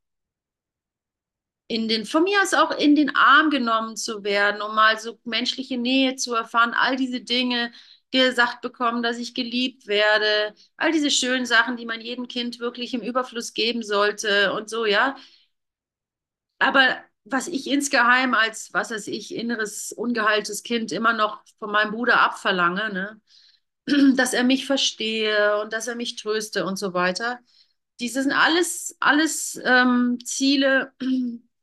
In 1.67 1.89
den, 1.89 2.05
von 2.07 2.25
mir 2.25 2.41
aus 2.43 2.55
auch 2.55 2.71
in 2.79 2.95
den 2.95 3.17
Arm 3.17 3.51
genommen 3.51 3.97
zu 3.97 4.23
werden, 4.23 4.63
um 4.63 4.75
mal 4.75 4.99
so 4.99 5.19
menschliche 5.25 5.79
Nähe 5.79 6.15
zu 6.15 6.35
erfahren, 6.35 6.75
all 6.75 6.97
diese 6.97 7.21
Dinge, 7.21 7.73
gesagt 8.13 8.61
bekommen, 8.61 9.03
dass 9.03 9.19
ich 9.19 9.35
geliebt 9.35 9.89
werde, 9.89 10.55
all 10.77 10.93
diese 10.93 11.11
schönen 11.11 11.47
Sachen, 11.47 11.77
die 11.77 11.85
man 11.85 12.01
jedem 12.01 12.29
Kind 12.29 12.61
wirklich 12.61 12.95
im 12.95 13.01
Überfluss 13.01 13.55
geben 13.55 13.83
sollte 13.83 14.53
und 14.53 14.71
so, 14.71 14.87
ja. 14.87 15.17
Aber 16.59 17.05
was 17.25 17.49
ich 17.49 17.67
insgeheim 17.69 18.35
als, 18.35 18.73
was 18.75 18.91
weiß 18.91 19.07
ich, 19.09 19.35
inneres, 19.35 19.93
ungeheiltes 19.93 20.63
Kind 20.63 20.93
immer 20.93 21.13
noch 21.15 21.43
von 21.59 21.71
meinem 21.71 21.93
Bruder 21.93 22.21
abverlange, 22.21 22.93
ne? 22.93 23.21
dass 24.17 24.33
er 24.35 24.45
mich 24.45 24.67
verstehe 24.67 25.61
und 25.61 25.73
dass 25.73 25.89
er 25.89 25.95
mich 25.97 26.17
tröste 26.17 26.65
und 26.65 26.79
so 26.79 26.95
weiter. 26.95 27.41
Diese 28.01 28.23
sind 28.23 28.33
alles, 28.33 28.97
alles 29.01 29.61
ähm, 29.65 30.19
Ziele, 30.25 30.93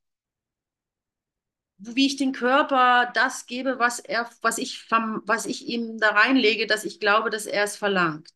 wie 1.77 2.05
ich 2.05 2.15
den 2.17 2.31
Körper 2.31 3.11
das 3.13 3.45
gebe, 3.47 3.79
was 3.79 3.99
er, 3.99 4.29
was 4.41 4.57
ich, 4.57 4.87
was 4.89 5.45
ich 5.45 5.67
ihm 5.67 5.97
da 5.99 6.09
reinlege, 6.09 6.67
dass 6.67 6.85
ich 6.85 6.99
glaube, 6.99 7.29
dass 7.29 7.45
er 7.47 7.63
es 7.63 7.75
verlangt. 7.75 8.29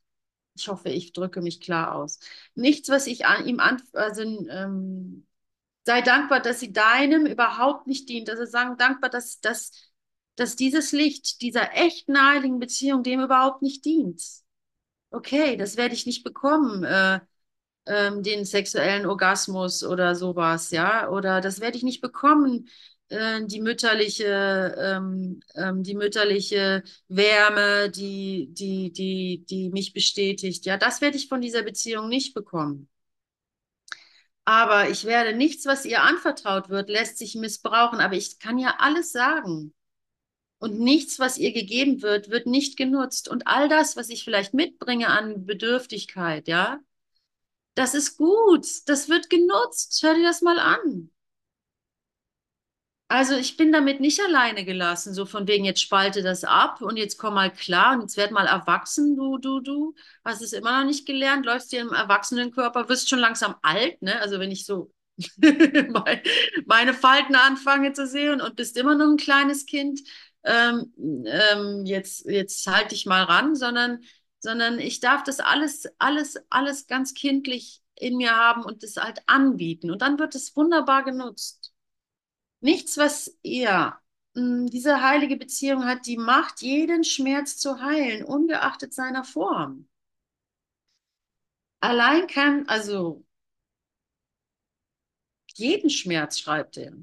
Ich 0.56 0.68
hoffe, 0.68 0.90
ich 0.90 1.14
drücke 1.14 1.42
mich 1.42 1.62
klar 1.62 1.96
aus. 1.96 2.20
Nichts, 2.56 2.90
was 2.90 3.08
ich 3.08 3.26
an 3.26 3.46
ihm 3.48 3.60
an, 3.60 3.82
also 3.94 4.24
ähm, 4.24 5.28
sei 5.86 6.02
dankbar, 6.02 6.42
dass 6.42 6.60
sie 6.60 6.74
deinem 6.74 7.26
überhaupt 7.26 7.88
nicht 7.88 8.10
dient. 8.10 8.30
Also 8.30 8.46
sagen 8.46 8.78
dankbar, 8.78 9.10
dass, 9.10 9.40
dass, 9.40 9.72
dass 10.36 10.56
dieses 10.56 10.92
Licht 10.92 11.42
dieser 11.42 11.74
echten 11.74 12.20
heiligen 12.20 12.60
Beziehung 12.60 13.04
dem 13.04 13.22
überhaupt 13.22 13.62
nicht 13.62 13.86
dient. 13.86 14.22
Okay, 15.12 15.56
das 15.58 15.78
werde 15.78 15.94
ich 15.96 16.06
nicht 16.06 16.24
bekommen. 16.24 16.84
Äh, 16.84 17.20
ähm, 17.88 18.24
den 18.24 18.46
sexuellen 18.46 19.06
Orgasmus 19.06 19.84
oder 19.84 20.16
sowas, 20.16 20.72
ja, 20.72 21.10
oder 21.10 21.42
das 21.42 21.60
werde 21.62 21.78
ich 21.78 21.84
nicht 21.84 22.02
bekommen, 22.02 22.68
äh, 23.10 23.46
die 23.46 23.62
mütterliche, 23.62 24.76
ähm, 24.80 25.42
ähm, 25.56 25.84
die 25.84 25.96
mütterliche 25.96 26.84
Wärme, 27.08 27.90
die, 27.92 28.50
die, 28.52 28.92
die, 28.92 29.46
die 29.50 29.70
mich 29.70 29.94
bestätigt. 29.94 30.66
Ja, 30.66 30.78
das 30.78 31.02
werde 31.02 31.18
ich 31.18 31.28
von 31.30 31.42
dieser 31.42 31.64
Beziehung 31.64 32.10
nicht 32.10 32.34
bekommen. 32.34 32.90
Aber 34.46 34.90
ich 34.90 35.06
werde 35.06 35.36
nichts, 35.36 35.66
was 35.66 35.86
ihr 35.86 36.04
anvertraut 36.04 36.70
wird, 36.70 36.90
lässt 36.90 37.18
sich 37.18 37.36
missbrauchen. 37.36 38.00
Aber 38.00 38.16
ich 38.16 38.40
kann 38.40 38.60
ja 38.60 38.76
alles 38.78 39.12
sagen. 39.12 39.74
Und 40.60 40.80
nichts, 40.80 41.20
was 41.20 41.38
ihr 41.38 41.52
gegeben 41.52 42.02
wird, 42.02 42.30
wird 42.30 42.48
nicht 42.48 42.78
genutzt. 42.78 43.28
Und 43.28 43.48
all 43.48 43.68
das, 43.70 43.98
was 43.98 44.10
ich 44.10 44.24
vielleicht 44.24 44.54
mitbringe 44.54 45.08
an 45.08 45.46
Bedürftigkeit, 45.46 46.48
ja, 46.48 46.80
das 47.74 47.94
ist 47.94 48.18
gut. 48.18 48.68
Das 48.88 49.10
wird 49.10 49.30
genutzt. 49.30 50.00
Hör 50.02 50.14
dir 50.14 50.24
das 50.24 50.42
mal 50.42 50.60
an. 50.60 51.12
Also 53.08 53.36
ich 53.36 53.56
bin 53.56 53.72
damit 53.72 54.00
nicht 54.00 54.20
alleine 54.20 54.66
gelassen, 54.66 55.14
so 55.14 55.26
von 55.28 55.48
wegen, 55.48 55.64
jetzt 55.64 55.82
spalte 55.82 56.24
das 56.24 56.44
ab 56.44 56.82
und 56.82 56.98
jetzt 56.98 57.18
komm 57.20 57.36
mal 57.36 57.52
klar 57.54 57.94
und 57.94 58.02
jetzt 58.02 58.18
werd 58.18 58.32
mal 58.32 58.48
erwachsen, 58.48 59.16
du, 59.16 59.38
du, 59.38 59.60
du. 59.60 59.94
Hast 60.24 60.42
es 60.42 60.54
immer 60.54 60.80
noch 60.80 60.88
nicht 60.88 61.06
gelernt, 61.06 61.46
läufst 61.46 61.72
dir 61.72 61.82
im 61.82 61.94
Erwachsenenkörper, 61.94 62.90
wirst 62.90 63.08
schon 63.10 63.20
langsam 63.20 63.56
alt, 63.62 64.02
ne? 64.02 64.20
Also 64.22 64.40
wenn 64.40 64.52
ich 64.52 64.66
so 64.66 64.92
meine 66.66 66.94
Falten 66.96 67.36
anfange 67.36 67.94
zu 67.94 68.08
sehen 68.08 68.42
und 68.42 68.56
bist 68.56 68.76
immer 68.76 68.96
noch 68.96 69.08
ein 69.08 69.18
kleines 69.18 69.66
Kind, 69.68 70.02
ähm, 70.44 70.92
ähm, 71.28 71.86
jetzt, 71.86 72.26
jetzt 72.26 72.66
halt 72.68 72.92
dich 72.92 73.06
mal 73.06 73.24
ran, 73.24 73.56
sondern, 73.56 74.02
sondern 74.40 74.80
ich 74.80 75.00
darf 75.00 75.24
das 75.24 75.40
alles, 75.40 75.86
alles, 76.00 76.38
alles 76.50 76.88
ganz 76.88 77.14
kindlich 77.14 77.82
in 77.96 78.18
mir 78.18 78.36
haben 78.36 78.64
und 78.64 78.82
das 78.84 78.98
halt 78.98 79.22
anbieten. 79.28 79.92
Und 79.92 80.02
dann 80.02 80.18
wird 80.20 80.34
es 80.36 80.56
wunderbar 80.56 81.04
genutzt. 81.04 81.65
Nichts, 82.60 82.98
was 82.98 83.38
ihr, 83.44 83.98
hm, 84.36 84.68
diese 84.68 85.02
heilige 85.02 85.38
Beziehung 85.38 85.86
hat 85.86 86.06
die 86.06 86.18
Macht, 86.18 86.62
jeden 86.62 87.04
Schmerz 87.04 87.58
zu 87.58 87.82
heilen, 87.82 88.24
ungeachtet 88.26 88.94
seiner 88.94 89.24
Form. 89.24 89.88
Allein 91.80 92.28
kann, 92.28 92.68
also 92.68 93.24
jeden 95.56 95.90
Schmerz, 95.90 96.40
schreibt 96.40 96.78
er. 96.78 96.94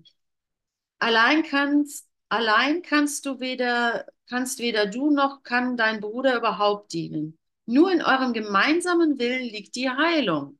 Allein 0.99 1.43
kannst, 1.43 2.09
allein 2.29 2.83
kannst 2.83 3.27
du 3.27 3.41
weder, 3.41 4.07
kannst 4.29 4.59
weder 4.59 4.87
du 4.87 5.11
noch 5.11 5.43
kann 5.43 5.77
dein 5.77 6.01
Bruder 6.01 6.37
überhaupt 6.37 6.93
dienen. 6.93 7.39
Nur 7.67 7.93
in 7.93 8.03
eurem 8.03 8.33
gemeinsamen 8.33 9.19
Willen 9.19 9.43
liegt 9.43 9.75
die 9.77 9.91
Heilung. 9.91 10.59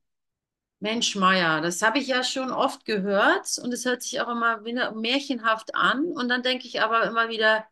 Mensch, 0.83 1.15
Meier, 1.15 1.61
das 1.61 1.81
habe 1.81 1.97
ich 1.99 2.07
ja 2.07 2.23
schon 2.23 2.51
oft 2.51 2.85
gehört 2.85 3.57
und 3.63 3.73
es 3.73 3.85
hört 3.85 4.03
sich 4.03 4.19
auch 4.21 4.27
immer 4.29 4.63
wieder 4.65 4.91
märchenhaft 4.93 5.73
an. 5.75 6.05
Und 6.11 6.27
dann 6.29 6.43
denke 6.43 6.67
ich 6.67 6.81
aber 6.81 7.03
immer 7.05 7.29
wieder, 7.29 7.65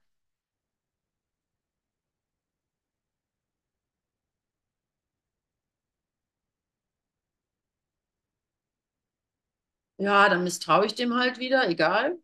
ja, 9.97 10.27
dann 10.29 10.43
misstraue 10.43 10.85
ich 10.85 10.95
dem 10.95 11.15
halt 11.15 11.39
wieder, 11.39 11.67
egal. 11.69 12.17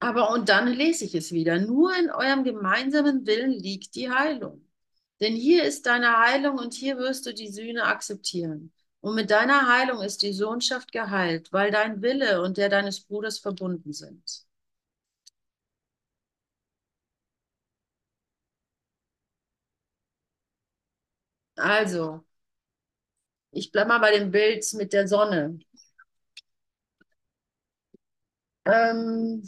Aber 0.00 0.30
und 0.32 0.50
dann 0.50 0.66
lese 0.68 1.04
ich 1.06 1.14
es 1.14 1.32
wieder. 1.32 1.58
Nur 1.58 1.96
in 1.96 2.10
eurem 2.10 2.44
gemeinsamen 2.44 3.26
Willen 3.26 3.52
liegt 3.52 3.94
die 3.94 4.10
Heilung. 4.10 4.66
Denn 5.22 5.34
hier 5.34 5.64
ist 5.64 5.86
deine 5.86 6.18
Heilung 6.18 6.58
und 6.58 6.74
hier 6.74 6.98
wirst 6.98 7.24
du 7.24 7.32
die 7.32 7.48
Sühne 7.48 7.84
akzeptieren. 7.84 8.72
Und 9.00 9.14
mit 9.14 9.30
deiner 9.30 9.68
Heilung 9.68 10.02
ist 10.02 10.20
die 10.22 10.34
Sohnschaft 10.34 10.92
geheilt, 10.92 11.50
weil 11.52 11.70
dein 11.70 12.02
Wille 12.02 12.42
und 12.42 12.58
der 12.58 12.68
deines 12.68 13.00
Bruders 13.00 13.38
verbunden 13.38 13.94
sind. 13.94 14.44
Also, 21.56 22.24
ich 23.50 23.70
bleibe 23.72 23.88
mal 23.88 23.98
bei 24.00 24.10
dem 24.18 24.30
Bild 24.30 24.64
mit 24.74 24.92
der 24.92 25.06
Sonne. 25.08 25.58
Ähm, 28.64 29.42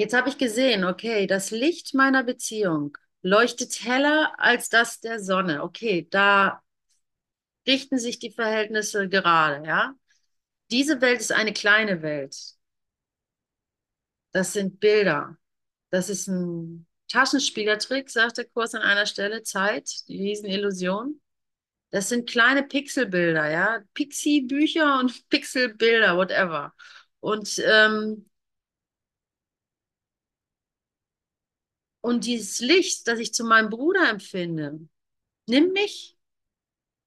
Jetzt 0.00 0.14
habe 0.14 0.30
ich 0.30 0.38
gesehen, 0.38 0.84
okay, 0.84 1.26
das 1.26 1.50
Licht 1.50 1.92
meiner 1.92 2.24
Beziehung 2.24 2.96
leuchtet 3.20 3.84
heller 3.84 4.32
als 4.38 4.70
das 4.70 5.00
der 5.00 5.20
Sonne. 5.20 5.62
Okay, 5.62 6.08
da 6.10 6.62
richten 7.66 7.98
sich 7.98 8.18
die 8.18 8.30
Verhältnisse 8.30 9.10
gerade, 9.10 9.66
ja. 9.66 9.94
Diese 10.70 11.02
Welt 11.02 11.20
ist 11.20 11.32
eine 11.32 11.52
kleine 11.52 12.00
Welt. 12.00 12.34
Das 14.32 14.54
sind 14.54 14.80
Bilder. 14.80 15.36
Das 15.90 16.08
ist 16.08 16.28
ein 16.28 16.86
Taschenspielertrick, 17.08 18.08
sagt 18.08 18.38
der 18.38 18.46
Kurs 18.46 18.74
an 18.74 18.80
einer 18.80 19.04
Stelle, 19.04 19.42
Zeit, 19.42 20.08
die 20.08 20.16
Riesenillusion. 20.16 21.20
Das 21.90 22.08
sind 22.08 22.26
kleine 22.26 22.62
Pixelbilder, 22.62 23.50
ja. 23.50 23.82
Pixie-Bücher 23.92 24.98
und 24.98 25.12
Pixelbilder, 25.28 26.16
whatever. 26.16 26.72
Und 27.20 27.62
ähm, 27.66 28.29
Und 32.02 32.24
dieses 32.26 32.60
Licht, 32.60 33.06
das 33.08 33.18
ich 33.18 33.34
zu 33.34 33.44
meinem 33.44 33.70
Bruder 33.70 34.08
empfinde, 34.10 34.80
nimm 35.46 35.72
mich. 35.72 36.18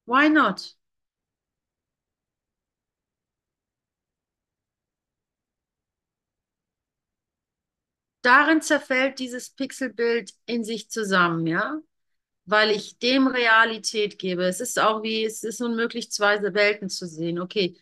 Why 0.06 0.30
not? 0.30 0.76
Darin 8.22 8.62
zerfällt 8.62 9.20
dieses 9.20 9.50
Pixelbild 9.50 10.34
in 10.46 10.64
sich 10.64 10.90
zusammen, 10.90 11.46
ja? 11.48 11.82
Weil 12.46 12.72
ich 12.72 13.00
dem 13.00 13.28
Realität 13.28 14.20
gebe. 14.20 14.46
Es 14.46 14.62
ist 14.62 14.80
auch 14.80 15.04
wie, 15.04 15.26
es 15.26 15.44
ist 15.44 15.62
unmöglich, 15.62 16.12
zwei 16.12 16.42
Welten 16.54 16.90
zu 16.90 17.08
sehen. 17.08 17.40
Okay, 17.40 17.78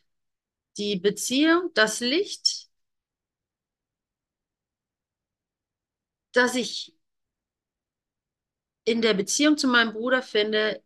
die 0.77 0.97
Beziehung, 0.97 1.71
das 1.75 2.01
Licht, 2.01 2.69
das 6.33 6.55
ich 6.55 6.93
in 8.83 9.01
der 9.01 9.13
Beziehung 9.13 9.57
zu 9.57 9.67
meinem 9.67 9.93
Bruder 9.93 10.21
finde, 10.21 10.81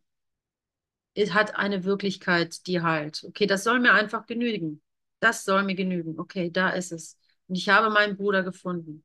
hat 1.29 1.55
eine 1.55 1.83
Wirklichkeit, 1.83 2.67
die 2.67 2.81
heilt. 2.81 3.23
Okay, 3.27 3.47
das 3.47 3.63
soll 3.63 3.79
mir 3.79 3.93
einfach 3.93 4.25
genügen. 4.25 4.81
Das 5.19 5.45
soll 5.45 5.63
mir 5.63 5.75
genügen. 5.75 6.19
Okay, 6.19 6.51
da 6.51 6.69
ist 6.69 6.91
es. 6.91 7.17
Und 7.47 7.55
ich 7.55 7.69
habe 7.69 7.89
meinen 7.89 8.17
Bruder 8.17 8.43
gefunden. 8.43 9.03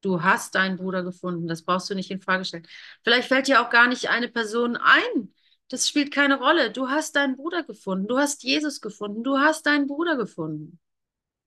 Du 0.00 0.22
hast 0.22 0.54
deinen 0.54 0.76
Bruder 0.76 1.02
gefunden. 1.02 1.46
Das 1.48 1.62
brauchst 1.62 1.88
du 1.90 1.94
nicht 1.94 2.10
in 2.10 2.20
Frage 2.20 2.44
stellen. 2.44 2.66
Vielleicht 3.04 3.28
fällt 3.28 3.48
dir 3.48 3.60
auch 3.60 3.70
gar 3.70 3.88
nicht 3.88 4.08
eine 4.08 4.28
Person 4.28 4.76
ein. 4.76 5.34
Das 5.68 5.88
spielt 5.88 6.12
keine 6.12 6.38
Rolle. 6.38 6.70
Du 6.70 6.88
hast 6.88 7.16
deinen 7.16 7.36
Bruder 7.36 7.62
gefunden. 7.64 8.06
Du 8.08 8.18
hast 8.18 8.42
Jesus 8.42 8.80
gefunden. 8.80 9.24
Du 9.24 9.38
hast 9.38 9.66
deinen 9.66 9.86
Bruder 9.86 10.16
gefunden. 10.16 10.78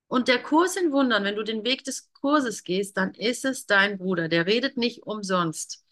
Und 0.08 0.28
der 0.28 0.42
Kurs 0.42 0.76
in 0.76 0.92
Wundern, 0.92 1.24
wenn 1.24 1.36
du 1.36 1.44
den 1.44 1.64
Weg 1.64 1.84
des 1.84 2.12
Kurses 2.14 2.64
gehst, 2.64 2.98
dann 2.98 3.14
ist 3.14 3.46
es 3.46 3.66
dein 3.66 3.98
Bruder. 3.98 4.28
Der 4.28 4.48
redet 4.48 4.76
nicht 4.76 5.04
umsonst. 5.04 5.86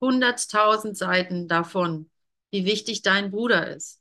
Hunderttausend 0.00 0.96
Seiten 0.96 1.48
davon, 1.48 2.10
wie 2.50 2.64
wichtig 2.64 3.02
dein 3.02 3.30
Bruder 3.30 3.74
ist. 3.74 4.00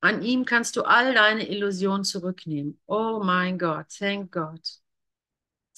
An 0.00 0.22
ihm 0.22 0.44
kannst 0.44 0.76
du 0.76 0.82
all 0.82 1.14
deine 1.14 1.48
Illusionen 1.48 2.04
zurücknehmen. 2.04 2.80
Oh 2.86 3.20
mein 3.22 3.58
Gott, 3.58 3.86
thank 3.96 4.32
God. 4.32 4.60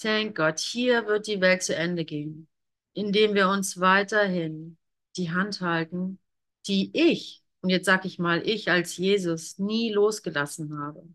Thank 0.01 0.37
God. 0.37 0.59
Hier 0.59 1.07
wird 1.07 1.27
die 1.27 1.41
Welt 1.41 1.63
zu 1.63 1.77
Ende 1.77 2.05
gehen, 2.05 2.49
indem 2.95 3.35
wir 3.35 3.49
uns 3.49 3.81
weiterhin 3.81 4.79
die 5.17 5.31
Hand 5.31 5.61
halten, 5.61 6.19
die 6.67 6.91
ich, 6.95 7.43
und 7.61 7.71
jetzt 7.71 7.87
sage 7.87 8.09
ich 8.09 8.19
mal, 8.19 8.47
ich 8.47 8.71
als 8.71 8.97
Jesus 8.97 9.59
nie 9.59 9.93
losgelassen 9.93 10.79
habe. 10.79 11.07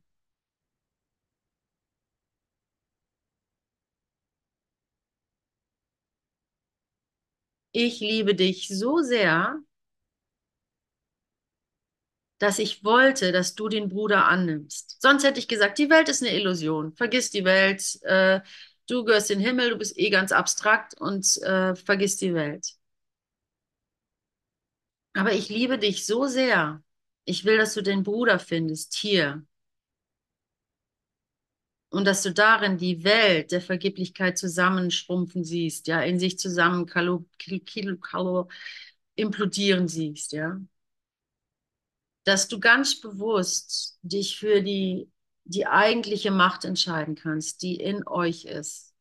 Ich 7.71 7.99
liebe 7.99 8.35
dich 8.35 8.67
so 8.67 8.99
sehr, 9.01 9.59
dass 12.39 12.59
ich 12.59 12.83
wollte, 12.83 13.31
dass 13.31 13.55
du 13.55 13.67
den 13.67 13.89
Bruder 13.89 14.25
annimmst. 14.27 15.01
Sonst 15.01 15.23
hätte 15.23 15.39
ich 15.39 15.47
gesagt, 15.47 15.77
die 15.77 15.89
Welt 15.89 16.07
ist 16.09 16.21
eine 16.23 16.33
Illusion. 16.35 16.93
Vergiss 16.95 17.31
die 17.31 17.43
Welt. 17.45 17.99
Äh, 18.03 18.41
du 18.87 19.03
gehörst 19.03 19.29
in 19.31 19.39
den 19.39 19.47
Himmel, 19.47 19.71
du 19.71 19.77
bist 19.77 19.97
eh 19.97 20.09
ganz 20.09 20.31
abstrakt 20.31 20.93
und 20.99 21.37
äh, 21.43 21.75
vergiss 21.75 22.15
die 22.17 22.33
Welt. 22.33 22.75
Aber 25.13 25.33
ich 25.33 25.49
liebe 25.49 25.77
dich 25.77 26.05
so 26.05 26.25
sehr. 26.27 26.81
Ich 27.25 27.45
will, 27.45 27.57
dass 27.57 27.73
du 27.75 27.81
den 27.83 28.03
Bruder 28.03 28.39
findest 28.39 28.95
hier. 28.95 29.45
Und 31.89 32.05
dass 32.05 32.21
du 32.21 32.31
darin 32.31 32.77
die 32.77 33.03
Welt 33.03 33.51
der 33.51 33.61
Vergeblichkeit 33.61 34.37
zusammenschrumpfen 34.37 35.43
siehst, 35.43 35.87
ja, 35.87 36.01
in 36.01 36.19
sich 36.19 36.37
zusammen 36.37 36.85
kalo, 36.85 37.25
kilo, 37.37 37.97
kalo, 37.97 38.47
implodieren 39.15 39.87
siehst, 39.87 40.33
ja. 40.33 40.59
Dass 42.25 42.47
du 42.47 42.59
ganz 42.59 43.01
bewusst 43.01 43.97
dich 44.03 44.37
für 44.37 44.61
die, 44.61 45.09
die 45.45 45.65
eigentliche 45.65 46.31
Macht 46.31 46.63
entscheiden 46.63 47.15
kannst, 47.15 47.63
die 47.63 47.75
in 47.75 48.07
euch 48.07 48.45
ist. 48.45 48.93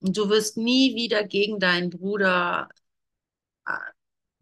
Und 0.00 0.16
du 0.16 0.28
wirst 0.30 0.56
nie 0.56 0.94
wieder 0.94 1.24
gegen 1.24 1.58
deinen 1.60 1.90
Bruder, 1.90 2.68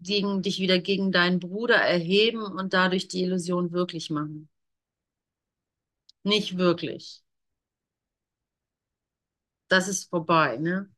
gegen 0.01 0.42
dich 0.42 0.61
wieder 0.61 0.78
gegen 0.78 1.12
deinen 1.12 1.40
Bruder 1.40 1.76
erheben 1.76 2.42
und 2.42 2.72
dadurch 2.72 3.09
die 3.09 3.22
Illusion 3.22 3.72
wirklich 3.72 4.11
machen. 4.11 4.49
Nicht 6.27 6.59
wirklich. 6.59 7.22
Das 9.68 9.87
ist 9.89 10.09
vorbei, 10.11 10.57
ne? 10.57 10.91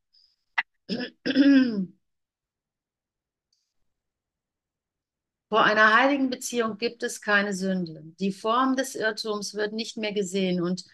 Vor 5.48 5.64
einer 5.64 5.94
heiligen 5.96 6.30
Beziehung 6.30 6.76
gibt 6.78 7.02
es 7.02 7.20
keine 7.20 7.54
Sünde. 7.54 8.02
Die 8.20 8.32
Form 8.32 8.76
des 8.76 8.94
Irrtums 8.94 9.54
wird 9.54 9.72
nicht 9.72 9.96
mehr 9.96 10.12
gesehen 10.12 10.60
und 10.62 10.84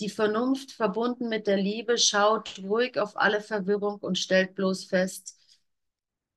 die 0.00 0.08
Vernunft, 0.10 0.72
verbunden 0.72 1.28
mit 1.28 1.46
der 1.46 1.56
Liebe, 1.56 1.96
schaut 1.98 2.58
ruhig 2.62 2.98
auf 2.98 3.16
alle 3.16 3.40
Verwirrung 3.40 3.98
und 4.00 4.18
stellt 4.18 4.54
bloß 4.56 4.84
fest, 4.86 5.36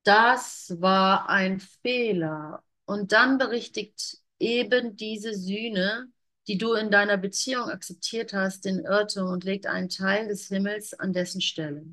das 0.04 0.76
war 0.80 1.30
ein 1.30 1.60
Fehler. 1.60 2.64
Und 2.86 3.12
dann 3.12 3.38
berichtigt 3.38 4.18
eben 4.40 4.96
diese 4.96 5.34
Sühne, 5.34 6.08
die 6.48 6.58
du 6.58 6.74
in 6.74 6.92
deiner 6.92 7.18
Beziehung 7.18 7.70
akzeptiert 7.70 8.34
hast, 8.34 8.66
den 8.66 8.80
Irrtum 8.80 9.28
und 9.30 9.44
legt 9.44 9.66
einen 9.68 9.90
Teil 9.90 10.28
des 10.28 10.48
Himmels 10.48 10.94
an 10.94 11.14
dessen 11.14 11.42
Stelle. 11.42 11.86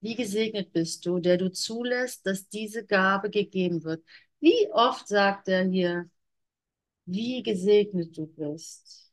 Wie 0.00 0.14
gesegnet 0.16 0.72
bist 0.72 1.06
du, 1.06 1.18
der 1.20 1.36
du 1.36 1.50
zulässt, 1.52 2.24
dass 2.26 2.48
diese 2.48 2.84
Gabe 2.86 3.30
gegeben 3.30 3.84
wird. 3.84 4.04
Wie 4.40 4.68
oft 4.72 5.08
sagt 5.08 5.48
er 5.48 5.64
hier, 5.64 6.08
wie 7.06 7.42
gesegnet 7.42 8.16
du 8.16 8.26
bist. 8.26 9.12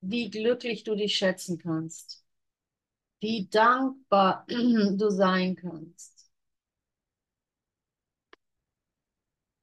Wie 0.00 0.28
glücklich 0.30 0.82
du 0.84 0.96
dich 0.96 1.16
schätzen 1.16 1.58
kannst. 1.58 2.24
Wie 3.20 3.48
dankbar 3.48 4.46
du 4.48 5.10
sein 5.10 5.56
kannst. 5.56 6.17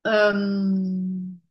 Ähm, 0.05 1.41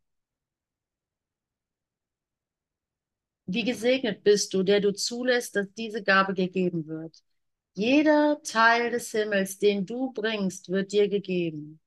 wie 3.46 3.64
gesegnet 3.64 4.22
bist 4.24 4.54
du, 4.54 4.62
der 4.62 4.80
du 4.80 4.92
zulässt, 4.92 5.56
dass 5.56 5.72
diese 5.74 6.02
Gabe 6.02 6.34
gegeben 6.34 6.86
wird. 6.86 7.22
Jeder 7.74 8.40
Teil 8.44 8.90
des 8.90 9.10
Himmels, 9.10 9.58
den 9.58 9.86
du 9.86 10.12
bringst, 10.12 10.68
wird 10.70 10.92
dir 10.92 11.08
gegeben. 11.08 11.80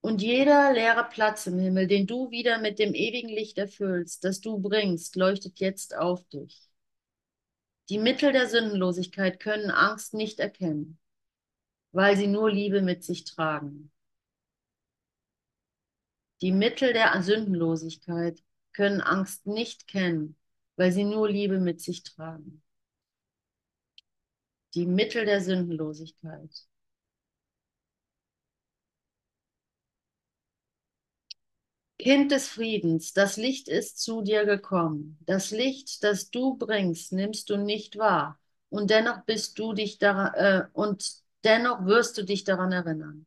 Und 0.00 0.22
jeder 0.22 0.72
leere 0.72 1.08
Platz 1.08 1.46
im 1.46 1.58
Himmel, 1.58 1.86
den 1.88 2.06
du 2.06 2.30
wieder 2.30 2.58
mit 2.60 2.78
dem 2.78 2.94
ewigen 2.94 3.28
Licht 3.28 3.58
erfüllst, 3.58 4.24
das 4.24 4.40
du 4.40 4.58
bringst, 4.58 5.16
leuchtet 5.16 5.58
jetzt 5.58 5.96
auf 5.96 6.24
dich. 6.28 6.70
Die 7.88 7.98
Mittel 7.98 8.32
der 8.32 8.48
Sündenlosigkeit 8.48 9.40
können 9.40 9.70
Angst 9.70 10.14
nicht 10.14 10.38
erkennen, 10.40 10.98
weil 11.92 12.16
sie 12.16 12.26
nur 12.28 12.50
Liebe 12.50 12.82
mit 12.82 13.04
sich 13.04 13.24
tragen. 13.24 13.90
Die 16.40 16.52
Mittel 16.52 16.92
der 16.92 17.22
Sündenlosigkeit 17.22 18.42
können 18.72 19.00
Angst 19.00 19.46
nicht 19.46 19.86
kennen, 19.88 20.36
weil 20.76 20.92
sie 20.92 21.04
nur 21.04 21.28
Liebe 21.28 21.60
mit 21.60 21.80
sich 21.80 22.02
tragen. 22.02 22.62
Die 24.74 24.86
Mittel 24.86 25.24
der 25.24 25.40
Sündenlosigkeit. 25.40 26.66
Kind 31.98 32.30
des 32.30 32.48
Friedens, 32.48 33.12
das 33.14 33.36
Licht 33.36 33.68
ist 33.68 33.98
zu 33.98 34.22
dir 34.22 34.44
gekommen. 34.44 35.18
Das 35.26 35.50
Licht, 35.50 36.04
das 36.04 36.30
du 36.30 36.56
bringst, 36.56 37.12
nimmst 37.12 37.50
du 37.50 37.56
nicht 37.56 37.96
wahr. 37.96 38.38
Und 38.68 38.90
dennoch 38.90 39.24
bist 39.24 39.58
du 39.58 39.72
dich 39.72 39.98
daran, 39.98 40.34
äh, 40.34 40.66
und 40.72 41.04
dennoch 41.44 41.84
wirst 41.86 42.18
du 42.18 42.22
dich 42.22 42.44
daran 42.44 42.72
erinnern. 42.72 43.26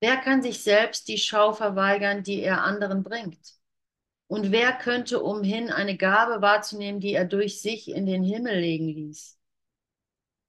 Wer 0.00 0.16
kann 0.18 0.42
sich 0.42 0.62
selbst 0.62 1.08
die 1.08 1.18
Schau 1.18 1.52
verweigern, 1.52 2.22
die 2.22 2.40
er 2.40 2.62
anderen 2.62 3.02
bringt? 3.02 3.54
Und 4.28 4.52
wer 4.52 4.72
könnte 4.72 5.22
umhin 5.22 5.70
eine 5.70 5.96
Gabe 5.96 6.42
wahrzunehmen, 6.42 7.00
die 7.00 7.14
er 7.14 7.24
durch 7.24 7.60
sich 7.60 7.88
in 7.88 8.06
den 8.06 8.22
Himmel 8.22 8.58
legen 8.60 8.88
ließ? 8.88 9.38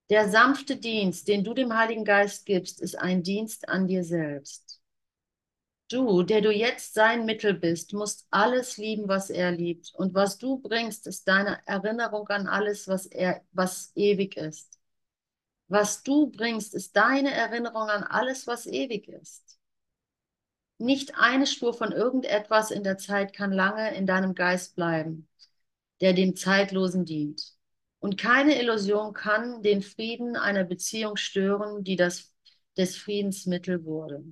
Der 0.09 0.27
sanfte 0.29 0.75
Dienst, 0.75 1.27
den 1.27 1.43
du 1.43 1.53
dem 1.53 1.75
Heiligen 1.75 2.03
Geist 2.03 2.45
gibst, 2.45 2.81
ist 2.81 2.95
ein 2.95 3.23
Dienst 3.23 3.69
an 3.69 3.87
dir 3.87 4.03
selbst. 4.03 4.81
Du, 5.91 6.23
der 6.23 6.41
du 6.41 6.51
jetzt 6.51 6.93
sein 6.93 7.25
Mittel 7.25 7.53
bist, 7.53 7.93
musst 7.93 8.27
alles 8.31 8.77
lieben, 8.77 9.07
was 9.07 9.29
er 9.29 9.51
liebt. 9.51 9.91
Und 9.95 10.13
was 10.13 10.37
du 10.37 10.59
bringst, 10.59 11.07
ist 11.07 11.27
deine 11.27 11.59
Erinnerung 11.67 12.27
an 12.29 12.47
alles, 12.47 12.87
was 12.87 13.05
er, 13.07 13.41
was 13.51 13.91
ewig 13.95 14.37
ist. 14.37 14.78
Was 15.69 16.03
du 16.03 16.31
bringst, 16.31 16.73
ist 16.75 16.95
deine 16.97 17.31
Erinnerung 17.31 17.89
an 17.89 18.03
alles, 18.03 18.45
was 18.47 18.65
ewig 18.67 19.07
ist. 19.07 19.57
Nicht 20.79 21.15
eine 21.15 21.45
Spur 21.47 21.73
von 21.73 21.91
irgendetwas 21.91 22.71
in 22.71 22.83
der 22.83 22.97
Zeit 22.97 23.33
kann 23.33 23.51
lange 23.51 23.93
in 23.95 24.05
deinem 24.07 24.35
Geist 24.35 24.75
bleiben. 24.75 25.27
der 26.01 26.13
dem 26.13 26.35
Zeitlosen 26.35 27.05
dient. 27.05 27.53
Und 27.99 28.17
keine 28.17 28.59
Illusion 28.61 29.13
kann 29.13 29.63
den 29.63 29.81
Frieden 29.81 30.35
einer 30.37 30.65
Beziehung 30.65 31.17
stören, 31.17 31.83
die 31.83 31.95
das, 31.97 32.33
des 32.77 32.97
Friedens 32.97 33.45
Mittel 33.47 33.85
wurde. 33.85 34.23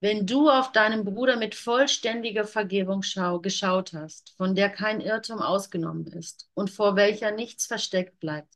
Wenn 0.00 0.26
du 0.26 0.50
auf 0.50 0.70
deinen 0.72 1.04
Bruder 1.04 1.36
mit 1.36 1.54
vollständiger 1.56 2.44
Vergebung 2.44 3.02
schau, 3.02 3.40
geschaut 3.40 3.92
hast, 3.92 4.34
von 4.36 4.54
der 4.54 4.70
kein 4.70 5.00
Irrtum 5.00 5.40
ausgenommen 5.40 6.06
ist 6.06 6.48
und 6.54 6.70
vor 6.70 6.94
welcher 6.96 7.32
nichts 7.32 7.66
versteckt 7.66 8.20
bleibt, 8.20 8.54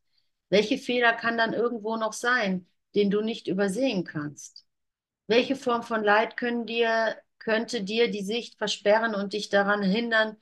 welche 0.50 0.78
Fehler 0.78 1.12
kann 1.14 1.38
dann 1.38 1.52
irgendwo 1.54 1.96
noch 1.96 2.12
sein, 2.12 2.66
den 2.94 3.10
du 3.10 3.20
nicht 3.22 3.48
übersehen 3.48 4.04
kannst? 4.04 4.66
Welche 5.28 5.56
Form 5.56 5.84
von 5.84 6.04
Leid 6.04 6.36
dir, 6.66 7.16
könnte 7.40 7.84
dir 7.84 8.10
die 8.10 8.24
Sicht 8.24 8.58
versperren 8.58 9.14
und 9.16 9.34
dich 9.34 9.50
daran 9.50 9.82
hindern, 9.84 10.38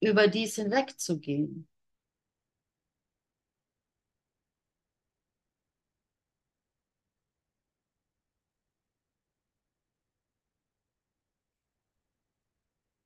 über 0.00 0.28
dies 0.28 0.56
hinwegzugehen? 0.56 1.69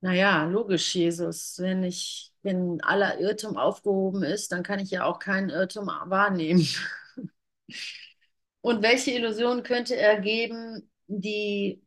Naja, 0.05 0.45
logisch, 0.45 0.95
Jesus. 0.95 1.59
Wenn 1.59 1.83
ich, 1.83 2.31
wenn 2.43 2.79
aller 2.83 3.21
Irrtum 3.21 3.57
aufgehoben 3.57 4.23
ist, 4.23 4.53
dann 4.53 4.63
kann 4.63 4.79
ich 4.79 4.91
ja 4.91 5.05
auch 5.05 5.19
keinen 5.19 5.49
Irrtum 5.49 5.87
wahrnehmen. 5.87 6.69
Und 8.61 8.83
welche 8.83 9.13
Illusion 9.13 9.63
könnte 9.63 9.97
er 9.97 10.21
geben, 10.21 10.91
die 11.07 11.83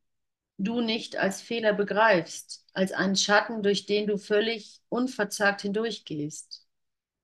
du 0.58 0.82
nicht 0.82 1.18
als 1.18 1.42
Fehler 1.42 1.74
begreifst, 1.74 2.66
als 2.74 2.92
einen 2.92 3.16
Schatten, 3.16 3.62
durch 3.62 3.86
den 3.86 4.08
du 4.08 4.18
völlig 4.18 4.82
unverzagt 4.90 5.62
hindurchgehst? 5.62 6.66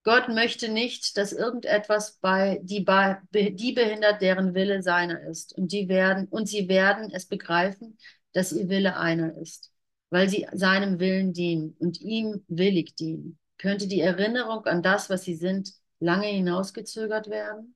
Gott 0.03 0.29
möchte 0.29 0.69
nicht, 0.69 1.17
dass 1.17 1.33
irgendetwas 1.33 2.19
bei 2.21 2.59
die, 2.61 2.85
die 3.33 3.71
behindert, 3.71 4.21
deren 4.21 4.53
Wille 4.53 4.83
seiner 4.83 5.21
ist. 5.23 5.57
Und 5.57 5.71
die 5.71 5.89
werden, 5.89 6.27
und 6.27 6.45
sie 6.45 6.69
werden 6.69 7.09
es 7.11 7.25
begreifen, 7.25 7.97
dass 8.33 8.51
ihr 8.51 8.69
Wille 8.69 8.95
einer 8.95 9.35
ist 9.37 9.72
weil 10.13 10.29
sie 10.29 10.47
seinem 10.53 10.99
Willen 10.99 11.33
dienen 11.33 11.75
und 11.79 11.99
ihm 12.01 12.45
willig 12.47 12.95
dienen. 12.95 13.39
Könnte 13.57 13.87
die 13.87 14.01
Erinnerung 14.01 14.65
an 14.67 14.83
das, 14.83 15.09
was 15.09 15.23
sie 15.23 15.35
sind, 15.35 15.73
lange 15.99 16.27
hinausgezögert 16.27 17.29
werden? 17.29 17.75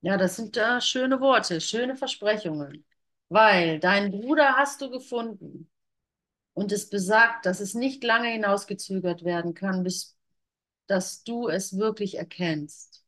Ja, 0.00 0.16
das 0.16 0.36
sind 0.36 0.56
äh, 0.56 0.80
schöne 0.80 1.20
Worte, 1.20 1.60
schöne 1.60 1.96
Versprechungen, 1.96 2.84
weil 3.28 3.78
deinen 3.80 4.10
Bruder 4.10 4.56
hast 4.56 4.80
du 4.80 4.90
gefunden 4.90 5.70
und 6.54 6.72
es 6.72 6.90
besagt, 6.90 7.46
dass 7.46 7.60
es 7.60 7.74
nicht 7.74 8.04
lange 8.04 8.28
hinausgezögert 8.30 9.24
werden 9.24 9.54
kann, 9.54 9.84
bis 9.84 10.16
dass 10.88 11.24
du 11.24 11.48
es 11.48 11.78
wirklich 11.78 12.18
erkennst. 12.18 13.01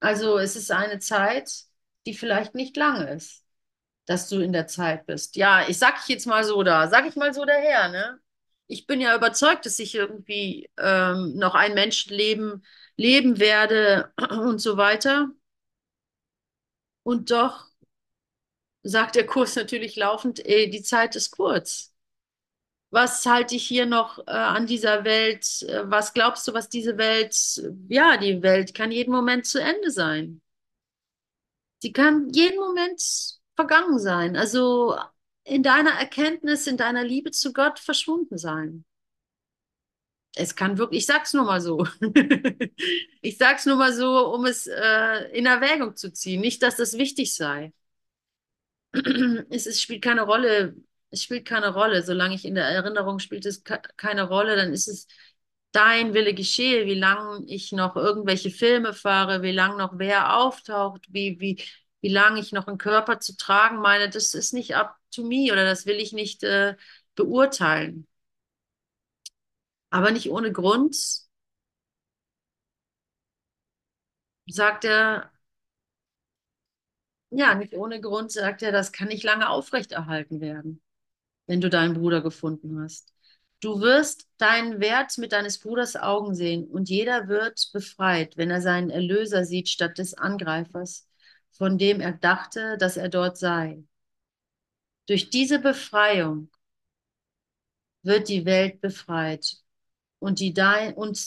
Also 0.00 0.38
es 0.38 0.56
ist 0.56 0.70
eine 0.70 0.98
Zeit, 1.00 1.50
die 2.06 2.14
vielleicht 2.14 2.54
nicht 2.54 2.76
lange 2.76 3.10
ist, 3.14 3.44
dass 4.06 4.28
du 4.28 4.40
in 4.40 4.52
der 4.52 4.66
Zeit 4.68 5.06
bist. 5.06 5.36
Ja, 5.36 5.68
ich 5.68 5.78
sag 5.78 6.08
jetzt 6.08 6.26
mal 6.26 6.44
so 6.44 6.62
da, 6.62 6.88
sag 6.88 7.06
ich 7.08 7.16
mal 7.16 7.34
so 7.34 7.44
daher, 7.44 7.88
ne? 7.90 8.20
Ich 8.68 8.86
bin 8.86 9.00
ja 9.00 9.16
überzeugt, 9.16 9.66
dass 9.66 9.78
ich 9.78 9.94
irgendwie 9.94 10.70
ähm, 10.78 11.34
noch 11.36 11.54
ein 11.54 11.74
Menschenleben 11.74 12.64
leben 12.96 13.38
werde 13.40 14.12
und 14.30 14.60
so 14.60 14.76
weiter. 14.78 15.30
Und 17.02 17.30
doch 17.32 17.66
sagt 18.82 19.14
der 19.16 19.24
Kurs 19.26 19.54
natürlich 19.56 19.94
laufend, 19.96 20.44
ey, 20.44 20.68
die 20.70 20.82
Zeit 20.82 21.14
ist 21.16 21.30
kurz. 21.30 21.92
Was 22.90 23.26
halte 23.26 23.54
ich 23.56 23.66
hier 23.66 23.86
noch 23.86 24.18
äh, 24.26 24.30
an 24.30 24.66
dieser 24.66 25.04
Welt? 25.04 25.62
Äh, 25.62 25.90
was 25.90 26.14
glaubst 26.14 26.48
du, 26.48 26.54
was 26.54 26.68
diese 26.68 26.96
Welt, 26.98 27.36
ja, 27.88 28.16
die 28.16 28.42
Welt 28.42 28.74
kann 28.74 28.90
jeden 28.90 29.12
Moment 29.12 29.46
zu 29.46 29.60
Ende 29.60 29.90
sein. 29.90 30.40
Sie 31.80 31.92
kann 31.92 32.28
jeden 32.30 32.58
Moment 32.58 33.00
vergangen 33.56 33.98
sein. 33.98 34.36
Also 34.36 34.96
in 35.44 35.62
deiner 35.62 35.92
Erkenntnis, 35.92 36.66
in 36.66 36.76
deiner 36.76 37.04
Liebe 37.04 37.30
zu 37.30 37.52
Gott 37.52 37.78
verschwunden 37.78 38.38
sein. 38.38 38.84
Es 40.34 40.54
kann 40.54 40.78
wirklich, 40.78 41.00
ich 41.00 41.06
sag's 41.06 41.34
nur 41.34 41.44
mal 41.44 41.60
so. 41.60 41.86
ich 43.22 43.38
sag's 43.38 43.66
nur 43.66 43.76
mal 43.76 43.92
so, 43.92 44.32
um 44.34 44.46
es 44.46 44.66
äh, 44.66 45.30
in 45.36 45.46
Erwägung 45.46 45.96
zu 45.96 46.12
ziehen. 46.12 46.40
Nicht, 46.40 46.62
dass 46.62 46.76
das 46.76 46.96
wichtig 46.96 47.34
sei. 47.34 47.72
es, 49.50 49.66
es 49.66 49.80
spielt 49.80 50.02
keine 50.02 50.22
Rolle, 50.22 50.76
es 51.10 51.22
spielt 51.22 51.46
keine 51.46 51.72
Rolle. 51.72 52.02
Solange 52.02 52.34
ich 52.34 52.44
in 52.44 52.54
der 52.54 52.66
Erinnerung 52.66 53.18
spielt 53.18 53.46
es 53.46 53.62
keine 53.96 54.28
Rolle, 54.28 54.56
dann 54.56 54.72
ist 54.72 54.88
es 54.88 55.06
dein 55.72 56.14
Wille 56.14 56.34
geschehe, 56.34 56.86
wie 56.86 56.94
lange 56.94 57.44
ich 57.46 57.72
noch 57.72 57.96
irgendwelche 57.96 58.50
Filme 58.50 58.94
fahre, 58.94 59.42
wie 59.42 59.52
lange 59.52 59.76
noch 59.78 59.92
wer 59.98 60.36
auftaucht, 60.36 61.06
wie, 61.10 61.38
wie, 61.40 61.62
wie 62.00 62.08
lange 62.08 62.40
ich 62.40 62.52
noch 62.52 62.66
einen 62.66 62.78
Körper 62.78 63.20
zu 63.20 63.36
tragen 63.36 63.78
meine, 63.80 64.08
das 64.10 64.34
ist 64.34 64.52
nicht 64.54 64.76
up 64.76 64.96
to 65.10 65.24
me 65.24 65.52
oder 65.52 65.64
das 65.64 65.86
will 65.86 65.96
ich 65.96 66.12
nicht 66.12 66.42
äh, 66.42 66.74
beurteilen. 67.14 68.06
Aber 69.90 70.10
nicht 70.12 70.30
ohne 70.30 70.50
Grund 70.52 70.96
sagt 74.46 74.84
er, 74.84 75.30
ja, 77.30 77.54
nicht 77.54 77.72
ohne 77.74 78.00
Grund 78.02 78.30
sagt 78.32 78.62
er, 78.62 78.70
das 78.72 78.92
kann 78.92 79.08
nicht 79.08 79.24
lange 79.24 79.48
aufrechterhalten 79.48 80.40
werden 80.42 80.82
wenn 81.48 81.60
du 81.60 81.70
deinen 81.70 81.94
Bruder 81.94 82.22
gefunden 82.22 82.80
hast. 82.80 83.12
Du 83.60 83.80
wirst 83.80 84.28
deinen 84.38 84.80
Wert 84.80 85.18
mit 85.18 85.32
deines 85.32 85.58
Bruders 85.58 85.96
Augen 85.96 86.36
sehen 86.36 86.68
und 86.68 86.88
jeder 86.88 87.26
wird 87.26 87.70
befreit, 87.72 88.36
wenn 88.36 88.50
er 88.52 88.62
seinen 88.62 88.90
Erlöser 88.90 89.44
sieht 89.44 89.68
statt 89.68 89.98
des 89.98 90.14
Angreifers, 90.14 91.08
von 91.50 91.76
dem 91.78 92.00
er 92.00 92.12
dachte, 92.12 92.76
dass 92.78 92.96
er 92.96 93.08
dort 93.08 93.36
sei. 93.36 93.82
Durch 95.06 95.28
diese 95.30 95.58
Befreiung 95.58 96.50
wird 98.02 98.28
die 98.28 98.44
Welt 98.44 98.80
befreit 98.80 99.56
und, 100.18 100.40
die 100.40 100.52
dein, 100.54 100.94
und 100.94 101.20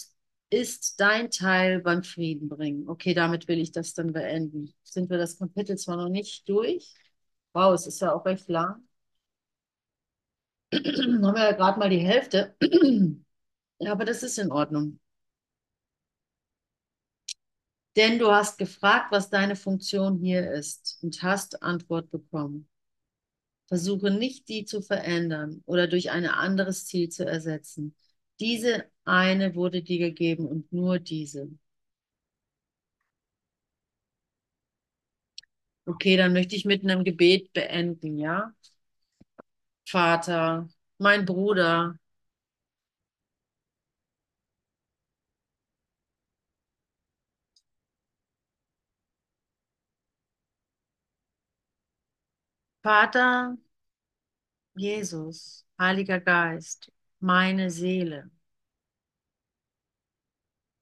ist 0.50 1.00
dein 1.00 1.32
Teil 1.32 1.82
beim 1.82 2.04
Frieden 2.04 2.50
bringen. 2.50 2.88
Okay, 2.90 3.14
damit 3.14 3.48
will 3.48 3.60
ich 3.60 3.72
das 3.72 3.94
dann 3.94 4.14
beenden. 4.14 4.74
Sind 4.84 5.10
wir 5.10 5.18
das 5.18 5.38
Kapitel 5.38 5.78
zwar 5.78 5.98
noch 5.98 6.10
nicht 6.10 6.48
durch? 6.50 6.94
Wow, 7.54 7.74
es 7.74 7.88
ist 7.88 8.02
ja 8.02 8.14
auch 8.14 8.26
recht 8.26 8.48
lang. 8.50 8.84
Haben 10.74 11.22
wir 11.36 11.44
ja 11.44 11.52
gerade 11.54 11.80
mal 11.80 11.90
die 11.90 12.00
Hälfte. 12.00 12.56
ja, 13.80 13.92
aber 13.92 14.06
das 14.06 14.24
ist 14.24 14.38
in 14.40 14.52
Ordnung. 14.52 15.00
Denn 17.96 18.20
du 18.20 18.32
hast 18.32 18.58
gefragt, 18.58 19.12
was 19.12 19.30
deine 19.30 19.56
Funktion 19.56 20.18
hier 20.20 20.52
ist 20.52 20.98
und 21.02 21.22
hast 21.24 21.62
Antwort 21.64 22.10
bekommen. 22.12 22.68
Versuche 23.68 24.12
nicht, 24.12 24.50
die 24.50 24.66
zu 24.66 24.82
verändern 24.82 25.64
oder 25.66 25.88
durch 25.88 26.12
ein 26.12 26.26
anderes 26.28 26.86
Ziel 26.86 27.10
zu 27.10 27.26
ersetzen. 27.26 27.96
Diese 28.40 28.86
eine 29.06 29.56
wurde 29.56 29.82
dir 29.82 29.98
gegeben 30.00 30.46
und 30.46 30.72
nur 30.74 31.00
diese. 31.00 31.50
Okay, 35.86 36.16
dann 36.18 36.34
möchte 36.34 36.56
ich 36.56 36.66
mit 36.66 36.84
einem 36.84 37.04
Gebet 37.04 37.54
beenden, 37.54 38.18
ja? 38.18 38.54
Vater, 39.92 40.68
mein 40.98 41.26
Bruder. 41.26 41.96
Vater, 52.84 53.58
Jesus, 54.76 55.66
Heiliger 55.80 56.20
Geist, 56.20 56.92
meine 57.20 57.70
Seele. 57.72 58.30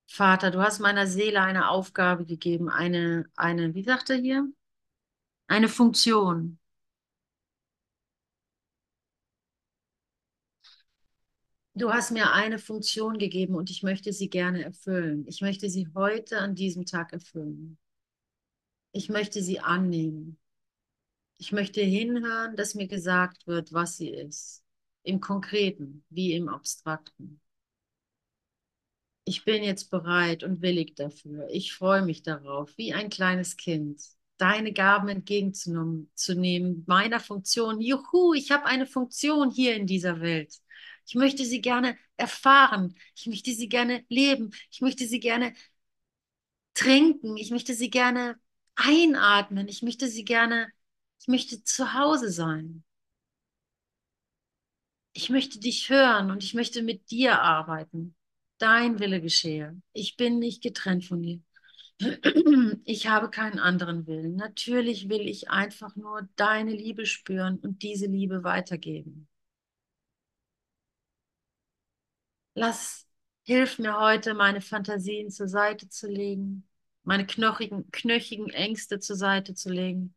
Vater, 0.07 0.51
du 0.51 0.59
hast 0.61 0.79
meiner 0.79 1.07
Seele 1.07 1.41
eine 1.41 1.69
Aufgabe 1.69 2.25
gegeben, 2.25 2.67
eine, 2.69 3.25
eine, 3.37 3.75
wie 3.75 3.83
sagt 3.83 4.09
er 4.09 4.17
hier? 4.17 4.45
Eine 5.47 5.69
Funktion. 5.69 6.58
Du 11.79 11.93
hast 11.93 12.11
mir 12.11 12.33
eine 12.33 12.59
Funktion 12.59 13.17
gegeben 13.17 13.55
und 13.55 13.69
ich 13.69 13.83
möchte 13.83 14.11
sie 14.11 14.29
gerne 14.29 14.65
erfüllen. 14.65 15.25
Ich 15.29 15.39
möchte 15.39 15.69
sie 15.69 15.87
heute 15.95 16.39
an 16.39 16.53
diesem 16.53 16.85
Tag 16.85 17.13
erfüllen. 17.13 17.77
Ich 18.91 19.07
möchte 19.07 19.41
sie 19.41 19.61
annehmen. 19.61 20.37
Ich 21.37 21.53
möchte 21.53 21.79
hinhören, 21.79 22.57
dass 22.57 22.75
mir 22.75 22.89
gesagt 22.89 23.47
wird, 23.47 23.71
was 23.71 23.95
sie 23.95 24.09
ist. 24.09 24.61
Im 25.03 25.21
Konkreten 25.21 26.03
wie 26.09 26.33
im 26.33 26.49
Abstrakten. 26.49 27.39
Ich 29.23 29.45
bin 29.45 29.63
jetzt 29.63 29.89
bereit 29.89 30.43
und 30.43 30.61
willig 30.61 30.95
dafür. 30.95 31.47
Ich 31.49 31.71
freue 31.71 32.01
mich 32.01 32.23
darauf, 32.23 32.77
wie 32.77 32.93
ein 32.93 33.09
kleines 33.09 33.55
Kind, 33.55 34.01
deine 34.35 34.73
Gaben 34.73 35.07
entgegenzunehmen, 35.07 36.83
meiner 36.87 37.21
Funktion. 37.21 37.79
Juhu, 37.79 38.33
ich 38.33 38.51
habe 38.51 38.65
eine 38.65 38.85
Funktion 38.85 39.49
hier 39.49 39.77
in 39.77 39.87
dieser 39.87 40.19
Welt. 40.19 40.59
Ich 41.09 41.15
möchte 41.15 41.43
sie 41.43 41.59
gerne 41.59 41.97
erfahren. 42.17 42.93
Ich 43.15 43.25
möchte 43.25 43.51
sie 43.51 43.67
gerne 43.67 44.05
leben. 44.09 44.51
Ich 44.69 44.81
möchte 44.81 45.07
sie 45.07 45.19
gerne 45.19 45.55
trinken. 46.75 47.35
Ich 47.35 47.49
möchte 47.49 47.73
sie 47.73 47.89
gerne 47.89 48.39
einatmen. 48.75 49.67
Ich 49.67 49.81
möchte 49.81 50.07
sie 50.07 50.23
gerne, 50.23 50.71
ich 51.19 51.27
möchte 51.27 51.63
zu 51.63 51.95
Hause 51.95 52.29
sein. 52.29 52.83
Ich 55.13 55.31
möchte 55.31 55.59
dich 55.59 55.89
hören 55.89 56.29
und 56.29 56.43
ich 56.43 56.53
möchte 56.53 56.83
mit 56.83 57.09
dir 57.09 57.41
arbeiten. 57.41 58.15
Dein 58.59 58.99
Wille 58.99 59.19
geschehe. 59.19 59.81
Ich 59.93 60.15
bin 60.15 60.37
nicht 60.37 60.61
getrennt 60.61 61.05
von 61.05 61.23
dir. 61.23 61.41
Ich 62.85 63.07
habe 63.07 63.31
keinen 63.31 63.57
anderen 63.57 64.05
Willen. 64.05 64.35
Natürlich 64.35 65.09
will 65.09 65.27
ich 65.27 65.49
einfach 65.49 65.95
nur 65.95 66.29
deine 66.35 66.71
Liebe 66.71 67.07
spüren 67.07 67.57
und 67.57 67.81
diese 67.81 68.05
Liebe 68.05 68.43
weitergeben. 68.43 69.28
Lass, 72.61 73.07
hilf 73.43 73.79
mir 73.79 73.99
heute, 73.99 74.33
meine 74.33 74.61
Fantasien 74.61 75.31
zur 75.31 75.47
Seite 75.47 75.87
zu 75.89 76.07
legen, 76.07 76.67
meine 77.03 77.25
knochigen, 77.25 77.89
knöchigen 77.91 78.49
Ängste 78.49 78.99
zur 78.99 79.15
Seite 79.15 79.53
zu 79.55 79.69
legen, 79.71 80.13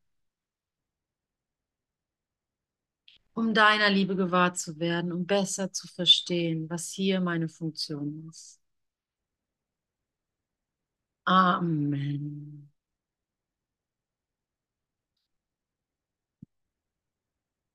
um 3.34 3.53
deiner 3.55 3.90
Liebe 3.90 4.16
gewahr 4.16 4.55
zu 4.55 4.78
werden, 4.78 5.12
um 5.12 5.26
besser 5.26 5.70
zu 5.72 5.86
verstehen, 5.88 6.68
was 6.70 6.90
hier 6.93 7.20
meine 7.20 7.49
Funktion 7.49 8.26
ist. 8.30 8.59
Amen. 11.26 12.72